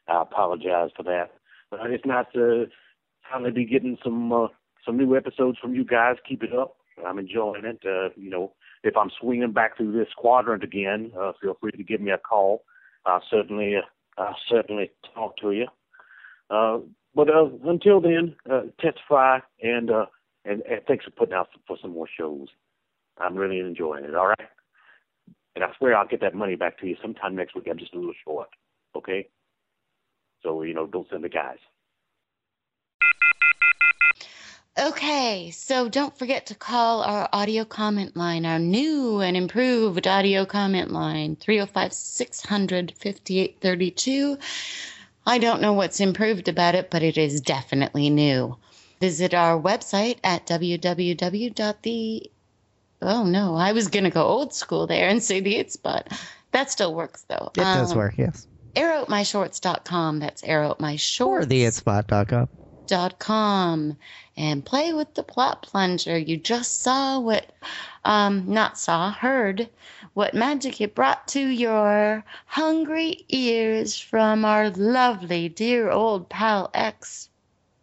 I 0.08 0.22
apologize 0.22 0.90
for 0.96 1.02
that. 1.04 1.32
But 1.70 1.90
it's 1.90 2.04
nice 3.40 3.44
to 3.44 3.52
be 3.52 3.64
getting 3.64 3.98
some 4.02 4.32
uh, 4.32 4.48
some 4.84 4.96
new 4.96 5.16
episodes 5.16 5.58
from 5.58 5.74
you 5.74 5.84
guys. 5.84 6.16
Keep 6.28 6.42
it 6.42 6.54
up. 6.54 6.76
I'm 7.06 7.18
enjoying 7.18 7.64
it. 7.64 7.80
Uh, 7.84 8.10
you 8.16 8.30
know, 8.30 8.52
if 8.82 8.96
I'm 8.96 9.10
swinging 9.20 9.52
back 9.52 9.76
through 9.76 9.92
this 9.92 10.12
quadrant 10.16 10.64
again, 10.64 11.12
uh, 11.18 11.32
feel 11.40 11.56
free 11.60 11.72
to 11.72 11.82
give 11.82 12.00
me 12.00 12.10
a 12.10 12.18
call. 12.18 12.64
I'll 13.06 13.22
certainly, 13.30 13.76
uh, 13.76 14.20
I'll 14.20 14.36
certainly 14.48 14.90
talk 15.14 15.36
to 15.38 15.52
you. 15.52 15.66
Uh, 16.50 16.78
but 17.14 17.28
uh, 17.28 17.48
until 17.64 18.00
then, 18.00 18.36
uh, 18.50 18.62
testify 18.80 19.38
and, 19.62 19.90
uh, 19.90 20.06
and 20.44 20.62
and 20.62 20.80
thanks 20.86 21.04
for 21.04 21.10
putting 21.10 21.34
out 21.34 21.48
for 21.66 21.76
some 21.80 21.92
more 21.92 22.08
shows. 22.18 22.48
I'm 23.18 23.36
really 23.36 23.60
enjoying 23.60 24.04
it. 24.04 24.14
All 24.14 24.28
right, 24.28 24.48
and 25.54 25.64
I 25.64 25.68
swear 25.78 25.96
I'll 25.96 26.06
get 26.06 26.20
that 26.20 26.34
money 26.34 26.56
back 26.56 26.78
to 26.78 26.86
you 26.86 26.96
sometime 27.00 27.36
next 27.36 27.54
week. 27.54 27.66
I'm 27.70 27.78
just 27.78 27.94
a 27.94 27.98
little 27.98 28.14
short. 28.24 28.48
Okay, 28.96 29.28
so 30.42 30.62
you 30.62 30.74
know, 30.74 30.86
don't 30.86 31.08
send 31.10 31.24
the 31.24 31.28
guys. 31.28 31.58
Okay, 34.78 35.50
so 35.50 35.88
don't 35.90 36.16
forget 36.18 36.46
to 36.46 36.54
call 36.54 37.02
our 37.02 37.28
audio 37.32 37.64
comment 37.64 38.16
line, 38.16 38.46
our 38.46 38.58
new 38.58 39.20
and 39.20 39.36
improved 39.36 40.06
audio 40.06 40.46
comment 40.46 40.90
line, 40.90 41.36
305 41.36 41.92
600 41.92 42.94
5832. 42.98 44.38
I 45.26 45.38
don't 45.38 45.60
know 45.60 45.74
what's 45.74 46.00
improved 46.00 46.48
about 46.48 46.74
it, 46.74 46.90
but 46.90 47.02
it 47.02 47.18
is 47.18 47.42
definitely 47.42 48.08
new. 48.08 48.56
Visit 48.98 49.34
our 49.34 49.60
website 49.60 50.16
at 50.24 50.46
www.the. 50.46 52.30
Oh 53.02 53.24
no, 53.24 53.54
I 53.56 53.72
was 53.72 53.88
going 53.88 54.04
to 54.04 54.10
go 54.10 54.22
old 54.24 54.54
school 54.54 54.86
there 54.86 55.08
and 55.08 55.22
say 55.22 55.40
the 55.40 55.56
it 55.56 55.70
spot. 55.70 56.08
That 56.52 56.70
still 56.70 56.94
works 56.94 57.24
though. 57.28 57.50
It 57.54 57.60
does 57.60 57.92
Um, 57.92 57.98
work, 57.98 58.14
yes. 58.16 58.46
Airoutmyshorts.com. 58.74 60.18
That's 60.18 60.40
airoutmyshorts 60.42 61.26
Or 61.26 61.42
theitspot.com. 61.42 62.26
dot 62.26 62.48
com 63.18 63.96
and 64.36 64.64
play 64.64 64.92
with 64.92 65.14
the 65.14 65.22
plot 65.22 65.62
plunger. 65.62 66.16
You 66.18 66.36
just 66.36 66.82
saw 66.82 67.20
what, 67.20 67.46
um, 68.04 68.44
not 68.48 68.78
saw, 68.78 69.10
heard 69.12 69.68
what 70.14 70.34
magic 70.34 70.80
it 70.80 70.94
brought 70.94 71.26
to 71.28 71.40
your 71.40 72.24
hungry 72.46 73.24
ears 73.28 73.98
from 73.98 74.44
our 74.44 74.70
lovely, 74.70 75.48
dear 75.48 75.90
old 75.90 76.28
pal 76.28 76.70
X 76.74 77.28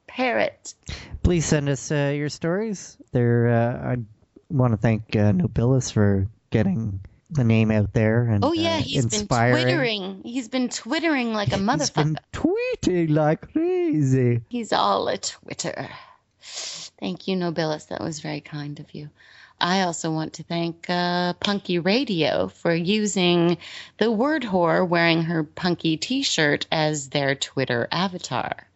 Parrot. 0.08 0.74
Please 1.24 1.46
send 1.46 1.70
us 1.70 1.92
uh, 1.92 2.14
your 2.16 2.30
stories. 2.30 2.98
They're, 3.12 3.48
uh, 3.50 3.94
I 3.94 3.98
want 4.50 4.74
to 4.74 4.78
thank 4.78 5.16
uh, 5.16 5.32
Nobilis 5.32 5.92
for 5.92 6.28
getting 6.50 7.00
the 7.32 7.44
name 7.44 7.70
out 7.70 7.94
there 7.94 8.24
and 8.24 8.44
Oh 8.44 8.54
yeah, 8.54 8.78
uh, 8.78 8.82
he's 8.82 9.04
inspiring. 9.04 9.54
been 9.54 9.64
twittering. 9.66 10.22
He's 10.24 10.48
been 10.48 10.68
twittering 10.70 11.32
like 11.34 11.50
a 11.50 11.58
He's 11.58 11.62
motherfucker. 11.68 11.94
been 11.96 12.18
tweeting 12.34 13.10
like 13.12 13.42
crazy. 13.54 13.79
He's 14.50 14.74
all 14.74 15.08
a 15.08 15.18
Twitter. 15.18 15.90
Thank 16.42 17.28
you, 17.28 17.36
Nobilis. 17.36 17.88
That 17.88 18.02
was 18.02 18.20
very 18.20 18.42
kind 18.42 18.80
of 18.80 18.94
you. 18.94 19.10
I 19.62 19.82
also 19.82 20.12
want 20.12 20.34
to 20.34 20.44
thank 20.44 20.90
uh, 20.90 21.34
Punky 21.34 21.80
Radio 21.80 22.48
for 22.48 22.74
using 22.74 23.58
the 23.98 24.12
word 24.12 24.44
whore 24.44 24.88
wearing 24.88 25.24
her 25.24 25.44
punky 25.44 25.98
t 25.98 26.24
shirt 26.24 26.66
as 26.72 27.10
their 27.10 27.36
Twitter 27.36 27.88
avatar. 27.92 28.68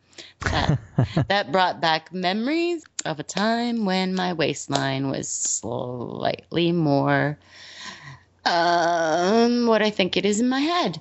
That, 0.41 0.79
that 1.29 1.51
brought 1.51 1.79
back 1.79 2.13
memories 2.13 2.83
of 3.05 3.19
a 3.19 3.23
time 3.23 3.85
when 3.85 4.13
my 4.13 4.33
waistline 4.33 5.09
was 5.09 5.29
slightly 5.29 6.71
more 6.71 7.37
um, 8.45 9.67
what 9.67 9.81
I 9.81 9.89
think 9.89 10.17
it 10.17 10.25
is 10.25 10.39
in 10.39 10.49
my 10.49 10.59
head. 10.59 10.99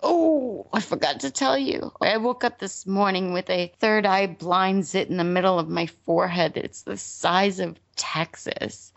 Oh, 0.00 0.66
I 0.72 0.80
forgot 0.80 1.20
to 1.20 1.30
tell 1.30 1.58
you. 1.58 1.92
I 2.00 2.16
woke 2.18 2.44
up 2.44 2.58
this 2.58 2.86
morning 2.86 3.32
with 3.32 3.50
a 3.50 3.72
third 3.80 4.06
eye 4.06 4.26
blind 4.26 4.84
zit 4.84 5.08
in 5.08 5.16
the 5.16 5.24
middle 5.24 5.58
of 5.58 5.68
my 5.68 5.86
forehead. 5.86 6.56
It's 6.56 6.82
the 6.82 6.96
size 6.96 7.58
of 7.58 7.80
Texas. 7.96 8.92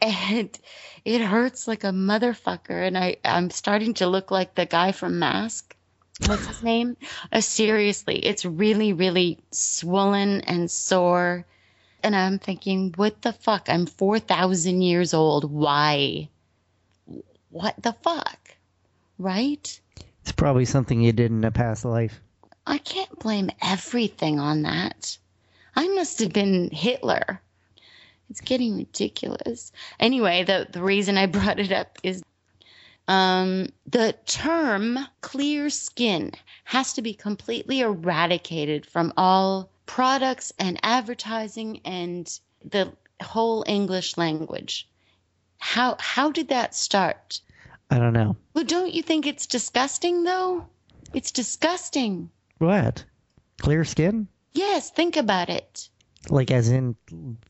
And 0.00 0.56
it 1.04 1.20
hurts 1.20 1.66
like 1.66 1.82
a 1.82 1.88
motherfucker. 1.88 2.86
And 2.86 2.96
I, 2.96 3.16
I'm 3.24 3.50
starting 3.50 3.94
to 3.94 4.06
look 4.06 4.30
like 4.30 4.54
the 4.54 4.66
guy 4.66 4.92
from 4.92 5.18
Mask. 5.18 5.74
What's 6.26 6.46
his 6.46 6.62
name? 6.62 6.96
Uh, 7.32 7.40
seriously, 7.40 8.24
it's 8.24 8.44
really, 8.44 8.92
really 8.92 9.38
swollen 9.50 10.42
and 10.42 10.70
sore. 10.70 11.44
And 12.02 12.14
I'm 12.14 12.38
thinking, 12.38 12.94
what 12.96 13.22
the 13.22 13.32
fuck? 13.32 13.68
I'm 13.68 13.86
4,000 13.86 14.80
years 14.80 15.12
old. 15.12 15.50
Why? 15.50 16.28
What 17.50 17.74
the 17.82 17.92
fuck? 17.94 18.38
Right? 19.18 19.80
It's 20.26 20.32
probably 20.32 20.64
something 20.64 21.00
you 21.00 21.12
did 21.12 21.30
in 21.30 21.44
a 21.44 21.52
past 21.52 21.84
life. 21.84 22.20
I 22.66 22.78
can't 22.78 23.16
blame 23.20 23.48
everything 23.62 24.40
on 24.40 24.62
that. 24.62 25.16
I 25.76 25.86
must 25.86 26.18
have 26.18 26.32
been 26.32 26.68
Hitler. 26.70 27.40
It's 28.28 28.40
getting 28.40 28.76
ridiculous. 28.76 29.70
Anyway, 30.00 30.42
the, 30.42 30.66
the 30.68 30.82
reason 30.82 31.16
I 31.16 31.26
brought 31.26 31.60
it 31.60 31.70
up 31.70 31.98
is 32.02 32.24
um, 33.06 33.68
the 33.86 34.16
term 34.26 34.98
clear 35.20 35.70
skin 35.70 36.32
has 36.64 36.94
to 36.94 37.02
be 37.02 37.14
completely 37.14 37.78
eradicated 37.78 38.84
from 38.84 39.12
all 39.16 39.70
products 39.86 40.52
and 40.58 40.80
advertising 40.82 41.82
and 41.84 42.40
the 42.64 42.92
whole 43.22 43.62
English 43.68 44.16
language. 44.16 44.88
How 45.58 45.96
how 46.00 46.32
did 46.32 46.48
that 46.48 46.74
start? 46.74 47.40
I 47.90 47.98
don't 47.98 48.12
know. 48.12 48.36
Well, 48.54 48.64
don't 48.64 48.92
you 48.92 49.02
think 49.02 49.26
it's 49.26 49.46
disgusting 49.46 50.24
though? 50.24 50.66
It's 51.14 51.30
disgusting. 51.30 52.30
What? 52.58 53.04
Clear 53.60 53.84
skin? 53.84 54.28
Yes, 54.52 54.90
think 54.90 55.16
about 55.16 55.48
it. 55.48 55.88
Like 56.28 56.50
as 56.50 56.68
in 56.70 56.96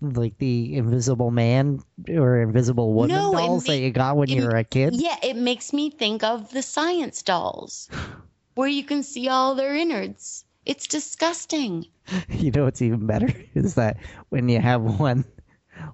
like 0.02 0.36
the 0.38 0.74
invisible 0.76 1.30
man 1.30 1.80
or 2.10 2.42
invisible 2.42 2.92
woman 2.92 3.16
No, 3.16 3.32
dolls 3.32 3.64
that 3.64 3.78
you 3.78 3.90
got 3.90 4.16
when 4.16 4.28
it- 4.28 4.34
you 4.34 4.42
were 4.42 4.56
a 4.56 4.64
kid? 4.64 4.94
Yeah, 4.94 5.16
it 5.22 5.36
makes 5.36 5.72
me 5.72 5.88
think 5.90 6.22
of 6.22 6.50
the 6.52 6.62
science 6.62 7.22
dolls 7.22 7.88
where 8.54 8.68
you 8.68 8.84
can 8.84 9.02
see 9.02 9.28
all 9.28 9.54
their 9.54 9.74
innards. 9.74 10.44
It's 10.66 10.86
disgusting. 10.86 11.86
You 12.28 12.50
know 12.52 12.64
what's 12.64 12.82
even 12.82 13.06
better 13.06 13.28
is 13.54 13.74
that 13.74 13.96
when 14.28 14.48
you 14.48 14.60
have 14.60 14.80
one 14.82 15.24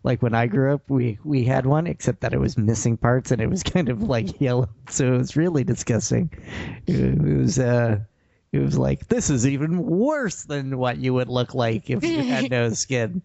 like 0.05 0.23
when 0.23 0.35
I 0.35 0.47
grew 0.47 0.75
up, 0.75 0.83
we 0.89 1.19
we 1.25 1.45
had 1.45 1.67
one, 1.67 1.87
except 1.87 2.21
that 2.21 2.33
it 2.35 2.41
was 2.41 2.57
missing 2.59 2.97
parts 2.97 3.31
and 3.31 3.41
it 3.41 3.49
was 3.51 3.63
kind 3.75 3.89
of 3.89 4.03
like 4.03 4.41
yellow, 4.41 4.69
so 4.89 5.15
it 5.15 5.19
was 5.19 5.37
really 5.37 5.65
disgusting. 5.65 6.31
It, 6.87 7.01
it 7.01 7.37
was 7.39 7.59
uh, 7.59 8.01
it 8.53 8.59
was 8.59 8.77
like 8.79 9.09
this 9.09 9.31
is 9.31 9.47
even 9.47 9.79
worse 9.87 10.45
than 10.45 10.79
what 10.79 10.99
you 10.99 11.15
would 11.15 11.29
look 11.29 11.55
like 11.55 11.89
if 11.91 12.03
you 12.05 12.23
had 12.23 12.51
no 12.51 12.71
skin. 12.75 13.23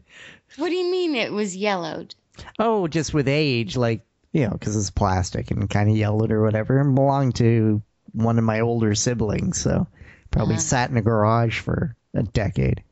What 0.58 0.70
do 0.70 0.76
you 0.76 0.90
mean 0.92 1.16
it 1.16 1.32
was 1.34 1.56
yellowed? 1.56 2.16
Oh, 2.60 2.88
just 2.88 3.14
with 3.14 3.28
age, 3.28 3.76
like 3.76 4.02
you 4.34 4.46
know, 4.46 4.52
because 4.52 4.76
it's 4.76 4.92
plastic 4.92 5.50
and 5.52 5.70
kind 5.70 5.90
of 5.90 5.98
yellowed 5.98 6.32
or 6.32 6.42
whatever, 6.44 6.80
and 6.80 6.94
belonged 6.96 7.36
to 7.36 7.82
one 8.14 8.38
of 8.38 8.44
my 8.44 8.60
older 8.60 8.94
siblings, 8.96 9.60
so 9.60 9.88
probably 10.32 10.56
Uh-huh. 10.56 10.62
sat 10.62 10.90
in 10.92 10.98
a 10.98 11.02
garage 11.02 11.60
for 11.60 11.96
a 12.14 12.24
decade. 12.24 12.84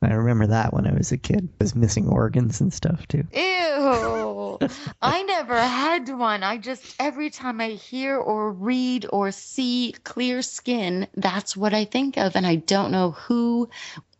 I 0.00 0.12
remember 0.12 0.46
that 0.48 0.72
when 0.72 0.86
I 0.86 0.94
was 0.94 1.10
a 1.12 1.18
kid. 1.18 1.48
It 1.58 1.62
was 1.62 1.74
missing 1.74 2.08
organs 2.08 2.60
and 2.60 2.72
stuff 2.72 3.06
too. 3.08 3.24
Ew. 3.32 4.58
I 5.02 5.22
never 5.24 5.60
had 5.60 6.08
one. 6.08 6.42
I 6.42 6.58
just, 6.58 6.94
every 7.00 7.30
time 7.30 7.60
I 7.60 7.70
hear 7.70 8.16
or 8.16 8.52
read 8.52 9.06
or 9.10 9.32
see 9.32 9.94
clear 10.04 10.42
skin, 10.42 11.08
that's 11.14 11.56
what 11.56 11.74
I 11.74 11.84
think 11.84 12.16
of. 12.16 12.36
And 12.36 12.46
I 12.46 12.56
don't 12.56 12.92
know 12.92 13.12
who 13.12 13.68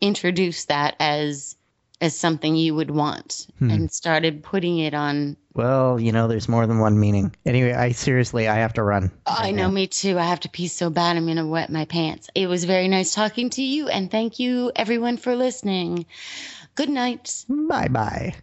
introduced 0.01 0.67
that 0.67 0.95
as 0.99 1.55
as 2.01 2.15
something 2.15 2.55
you 2.55 2.75
would 2.75 2.91
want 2.91 3.47
hmm. 3.59 3.69
and 3.69 3.91
started 3.91 4.43
putting 4.43 4.79
it 4.79 4.93
on. 4.93 5.35
Well, 5.53 5.99
you 5.99 6.11
know, 6.11 6.27
there's 6.27 6.47
more 6.47 6.65
than 6.65 6.79
one 6.79 6.99
meaning. 6.99 7.35
Anyway, 7.45 7.73
I 7.73 7.91
seriously, 7.91 8.47
I 8.47 8.55
have 8.55 8.73
to 8.73 8.83
run. 8.83 9.11
Oh, 9.25 9.35
I 9.37 9.51
know, 9.51 9.69
me 9.69 9.87
too. 9.87 10.17
I 10.17 10.23
have 10.23 10.39
to 10.41 10.49
pee 10.49 10.67
so 10.67 10.89
bad 10.89 11.17
I'm 11.17 11.25
going 11.25 11.37
to 11.37 11.45
wet 11.45 11.69
my 11.69 11.85
pants. 11.85 12.29
It 12.35 12.47
was 12.47 12.63
very 12.63 12.87
nice 12.87 13.13
talking 13.13 13.49
to 13.51 13.61
you. 13.61 13.89
And 13.89 14.09
thank 14.09 14.39
you, 14.39 14.71
everyone, 14.75 15.17
for 15.17 15.35
listening. 15.35 16.05
Good 16.75 16.89
night. 16.89 17.45
Bye 17.49 17.89
bye. 17.89 18.35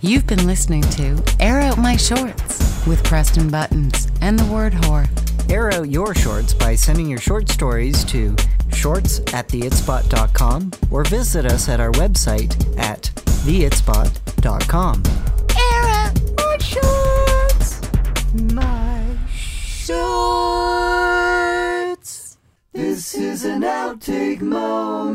You've 0.00 0.26
been 0.26 0.46
listening 0.46 0.82
to 0.82 1.22
Air 1.40 1.60
Out 1.60 1.78
My 1.78 1.96
Shorts 1.96 2.86
with 2.86 3.02
Preston 3.04 3.50
Buttons 3.50 4.08
and 4.20 4.38
the 4.38 4.44
word 4.52 4.72
whore. 4.72 5.33
Air 5.48 5.72
out 5.72 5.88
your 5.88 6.14
shorts 6.14 6.54
by 6.54 6.74
sending 6.74 7.08
your 7.08 7.18
short 7.18 7.48
stories 7.48 8.04
to 8.06 8.34
shorts 8.72 9.20
at 9.32 9.48
theitspot.com 9.48 10.70
or 10.90 11.04
visit 11.04 11.46
us 11.46 11.68
at 11.68 11.80
our 11.80 11.92
website 11.92 12.54
at 12.78 13.02
theitspot.com. 13.44 15.02
Air 15.56 15.84
out 15.88 16.20
my 16.36 16.58
shorts. 16.58 17.80
My 18.52 19.04
shorts. 19.30 20.04
This 22.72 23.14
is 23.14 23.44
an 23.44 23.62
outtake 23.62 24.40
moment. 24.40 25.14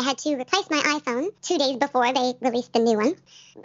I 0.00 0.02
had 0.02 0.18
to 0.18 0.34
replace 0.34 0.70
my 0.70 0.78
iPhone 0.78 1.28
two 1.42 1.58
days 1.58 1.76
before 1.76 2.10
they 2.12 2.32
released 2.40 2.72
the 2.72 2.78
new 2.78 2.96
one. 2.96 3.14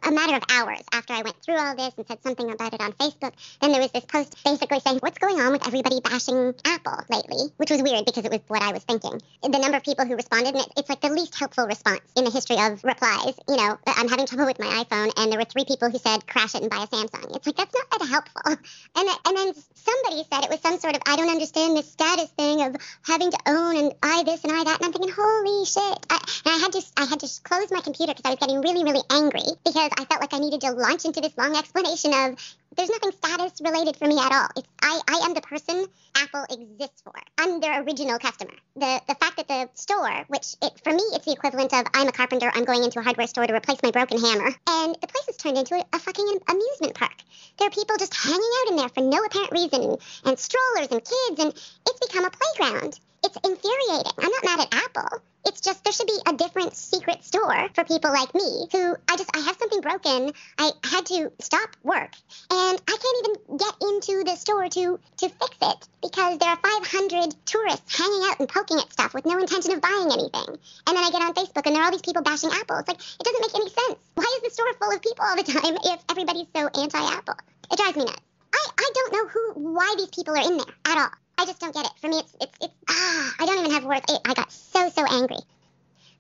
A 0.04 0.12
matter 0.12 0.36
of 0.36 0.44
hours 0.52 0.82
after 0.92 1.14
I 1.14 1.22
went 1.22 1.42
through 1.42 1.58
all 1.58 1.76
this 1.78 1.94
and 1.96 2.06
said 2.08 2.22
something 2.24 2.52
about 2.52 2.74
it 2.74 2.82
on 2.82 2.92
Facebook, 2.94 3.32
then 3.62 3.72
there 3.72 3.80
was 3.82 3.92
this 3.94 4.04
post 4.04 4.44
basically 4.44 4.82
saying, 4.82 4.98
What's 5.00 5.18
going 5.18 5.40
on 5.40 5.54
with 5.54 5.66
everybody 5.66 6.02
bashing 6.02 6.54
Apple 6.66 7.00
lately? 7.10 7.54
Which 7.56 7.72
was 7.72 7.82
weird 7.82 8.04
because 8.06 8.26
it 8.26 8.32
was 8.32 8.42
what 8.50 8.62
I 8.64 8.74
was 8.74 8.84
thinking. 8.84 9.22
The 9.44 9.60
number 9.60 9.78
of 9.78 9.84
people 9.84 10.06
who 10.06 10.16
responded, 10.18 10.56
and 10.56 10.66
it- 10.66 10.74
it's 10.76 10.90
like 10.90 11.00
the 11.00 11.10
least 11.10 11.36
helpful 11.40 11.68
response 11.68 12.02
in 12.18 12.26
the 12.26 12.32
history 12.32 12.58
of 12.60 12.84
replies. 12.84 13.36
You 13.48 13.56
know, 13.56 13.78
I'm 13.88 14.10
having 14.10 14.26
trouble 14.26 14.46
with 14.48 14.60
my 14.60 14.84
iPhone, 14.84 15.14
and 15.16 15.32
there 15.32 15.40
were 15.40 15.46
three 15.46 15.64
people 15.64 15.90
who 15.90 16.00
said, 16.00 16.28
Crash 16.28 16.56
it 16.56 16.64
and 16.64 16.70
buy 16.70 16.84
a 16.84 16.88
Samsung. 16.88 17.34
It's 17.38 17.48
like, 17.48 17.56
that's 17.56 17.74
not 17.74 17.90
that 18.00 18.10
helpful. 18.10 18.58
And, 18.98 19.10
and 19.26 19.38
then 19.38 19.54
somebody 19.76 20.24
said 20.32 20.44
it 20.44 20.50
was 20.50 20.62
some 20.62 20.80
sort 20.80 20.96
of, 20.96 21.02
I 21.06 21.16
don't 21.16 21.30
understand 21.30 21.76
this 21.78 21.92
status 21.92 22.30
thing 22.32 22.62
of 22.62 22.76
having 23.06 23.30
to 23.32 23.38
own 23.48 23.78
and 23.78 23.94
I 24.04 24.24
this 24.24 24.44
and 24.44 24.54
I 24.54 24.64
that. 24.64 24.78
And 24.80 24.86
I'm 24.86 24.94
thinking, 24.94 25.14
holy 25.16 25.66
shit. 25.66 26.00
I, 26.10 26.20
and 26.46 26.56
I 26.56 26.58
had 26.58 26.72
to, 26.74 26.82
I 26.98 27.06
had 27.06 27.20
to 27.20 27.30
close 27.44 27.72
my 27.72 27.82
computer 27.82 28.14
because 28.14 28.26
I 28.26 28.32
was 28.32 28.40
getting 28.40 28.62
really, 28.62 28.84
really 28.84 29.04
angry 29.10 29.46
because 29.64 29.90
I 29.98 30.06
felt 30.06 30.22
like 30.22 30.34
I 30.34 30.40
needed 30.40 30.62
to 30.62 30.72
launch 30.72 31.06
into 31.06 31.22
this 31.22 31.38
long 31.38 31.56
explanation 31.56 32.14
of 32.14 32.40
there's 32.76 32.90
nothing 32.90 33.12
status 33.12 33.62
related 33.64 33.96
for 33.96 34.08
me 34.08 34.20
at 34.20 34.32
all. 34.32 34.48
It's 34.58 34.68
I, 34.82 35.00
I 35.08 35.26
am 35.26 35.34
the 35.34 35.42
person 35.42 35.86
Apple 36.18 36.46
exists 36.50 37.02
for. 37.02 37.14
I'm 37.38 37.60
their 37.60 37.82
original 37.84 38.20
customer. 38.20 38.54
The 38.76 39.02
the 39.08 39.16
fact 39.16 39.38
that 39.38 39.48
the 39.48 39.70
store, 39.76 40.26
which 40.28 40.56
it, 40.62 40.74
for 40.84 40.92
me 40.92 41.04
it's 41.14 41.26
the 41.26 41.32
equivalent 41.32 41.74
of 41.74 41.86
I'm 41.94 42.08
a 42.08 42.12
carpenter, 42.12 42.52
I'm 42.54 42.66
going 42.66 42.84
into 42.84 43.00
a 43.00 43.04
hardware 43.04 43.28
store 43.28 43.48
to 43.48 43.56
replace 43.56 43.82
my 43.82 43.92
broken 43.92 44.20
hammer, 44.20 44.52
and 44.68 44.96
the 45.00 45.08
place 45.08 45.26
has 45.28 45.38
turned 45.38 45.58
into 45.58 45.76
a, 45.76 45.86
a 45.94 46.00
fucking 46.00 46.40
amusement 46.50 46.96
park. 46.96 47.16
There 47.58 47.68
are 47.68 47.72
people 47.72 47.98
just 47.98 48.14
hanging 48.14 48.52
out 48.62 48.72
in 48.72 48.76
there 48.76 48.90
for 48.90 49.02
no 49.02 49.24
apparent 49.24 49.52
reason, 49.52 49.82
and, 49.82 49.98
and 50.26 50.40
strollers 50.40 50.92
and 50.92 51.02
kids, 51.02 51.40
and 51.40 51.54
it's 51.88 52.08
become 52.08 52.26
a 52.26 52.32
playground. 52.32 53.00
It's 53.24 53.36
infuriating. 53.38 54.12
I'm 54.18 54.32
not 54.32 54.46
mad 54.46 54.60
at 54.62 54.74
Apple. 54.74 55.22
It's 55.46 55.62
just 55.62 55.84
there 55.84 55.94
should 55.94 56.08
be 56.08 56.20
a 56.26 56.34
different 56.34 56.76
secret 56.76 57.24
store 57.24 57.70
for 57.74 57.84
people 57.84 58.12
like 58.12 58.34
me 58.34 58.68
who 58.72 58.96
I 59.08 59.16
just 59.16 59.30
I 59.36 59.40
have 59.42 59.58
something 59.58 59.82
broken. 59.82 60.34
I 60.58 60.72
had 60.84 61.06
to 61.08 61.32
stop 61.40 61.76
work 61.84 62.12
and 62.50 62.82
I 62.88 62.98
can't 62.98 63.20
even 63.22 63.58
get 63.58 63.76
into 63.82 64.24
the 64.24 64.36
store 64.36 64.68
to 64.70 65.00
to 65.18 65.30
fix 65.30 65.58
it 65.62 65.88
because 66.02 66.40
there 66.40 66.50
are 66.50 66.58
500 66.58 67.36
tourists 67.46 67.98
hanging 67.98 68.22
out 68.30 68.40
and 68.40 68.50
poking 68.50 68.80
at 68.80 68.92
stuff 68.92 69.14
with 69.14 69.26
no 69.26 69.38
intention 69.38 69.74
of 69.74 69.82
buying 69.82 70.12
anything. 70.12 70.58
And 70.88 70.98
then 70.98 71.04
I 71.04 71.12
get 71.12 71.22
on 71.22 71.34
Facebook 71.34 71.66
and 71.66 71.76
there 71.76 71.84
are 71.84 71.86
all 71.86 71.92
these 71.92 72.02
people 72.02 72.24
bashing 72.24 72.50
Apple. 72.52 72.78
It's 72.80 72.88
like 72.88 73.00
it 73.00 73.24
doesn't 73.24 73.42
make 73.42 73.56
any 73.56 73.70
sense. 73.70 74.00
Why 74.16 74.26
is 74.38 74.42
the 74.44 74.50
store 74.50 74.74
full 74.74 74.92
of 74.92 75.02
people 75.02 75.26
all 75.26 75.36
the 75.36 75.44
time 75.44 75.78
if 75.84 76.02
everybody's 76.10 76.48
so 76.56 76.68
anti-Apple? 76.68 77.36
It 77.72 77.78
drives 77.78 77.98
me 77.98 78.06
nuts. 78.06 78.22
I, 78.54 78.68
I 78.78 78.92
don't 78.94 79.14
know 79.14 79.28
who 79.28 79.74
why 79.74 79.94
these 79.98 80.10
people 80.10 80.34
are 80.34 80.46
in 80.46 80.58
there 80.58 80.74
at 80.86 80.98
all. 80.98 81.25
I 81.38 81.46
just 81.46 81.60
don't 81.60 81.74
get 81.74 81.86
it. 81.86 81.92
For 82.00 82.08
me, 82.08 82.20
it's 82.20 82.36
it's 82.40 82.58
it's 82.62 82.74
ah, 82.90 83.36
I 83.40 83.46
don't 83.46 83.60
even 83.60 83.72
have 83.72 83.86
words. 83.86 84.06
I, 84.10 84.18
I 84.26 84.34
got 84.34 84.52
so 84.52 84.90
so 84.90 85.06
angry. 85.10 85.38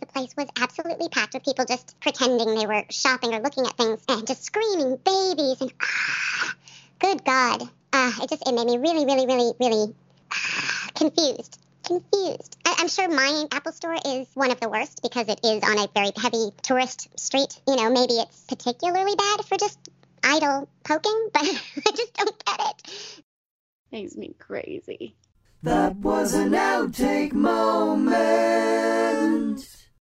The 0.02 0.06
place 0.08 0.36
was 0.36 0.48
absolutely 0.60 1.08
packed 1.10 1.34
with 1.34 1.46
people 1.46 1.66
just 1.66 1.98
pretending 2.02 2.54
they 2.54 2.68
were 2.68 2.84
shopping 2.90 3.34
or 3.34 3.40
looking 3.40 3.66
at 3.66 3.78
things 3.78 4.04
and 4.10 4.28
just 4.28 4.44
screaming 4.44 4.98
babies 4.98 5.62
and 5.62 5.74
ah, 5.82 6.54
good 7.00 7.24
God. 7.24 7.64
Ah, 7.94 8.24
it 8.24 8.30
just 8.30 8.48
it 8.48 8.54
made 8.54 8.66
me 8.66 8.78
really 8.78 9.06
really 9.06 9.26
really 9.26 9.54
really 9.60 9.96
ah, 10.32 10.90
confused. 10.96 11.60
Confused. 11.86 12.58
I, 12.66 12.76
I'm 12.80 12.88
sure 12.90 13.08
my 13.08 13.46
Apple 13.52 13.72
store 13.72 13.98
is 14.06 14.28
one 14.34 14.52
of 14.52 14.60
the 14.60 14.70
worst 14.70 15.02
because 15.02 15.30
it 15.30 15.40
is 15.44 15.64
on 15.64 15.78
a 15.78 15.88
very 15.94 16.12
heavy 16.18 16.52
tourist 16.62 17.08
street. 17.18 17.62
You 17.68 17.78
know, 17.78 17.90
maybe 17.90 18.16
it's 18.16 18.44
particularly 18.50 19.16
bad 19.16 19.46
for 19.46 19.58
just 19.58 19.80
idle 20.24 20.68
poking, 20.84 21.30
but 21.34 21.44
I 21.44 21.92
just 21.96 22.14
don't 22.16 22.46
get 22.46 22.60
it. 22.60 23.24
Makes 23.92 24.16
me 24.16 24.36
crazy. 24.40 25.16
That 25.64 25.96
was 25.98 26.34
an 26.34 26.52
outtake 26.52 27.34
moment. 27.34 28.16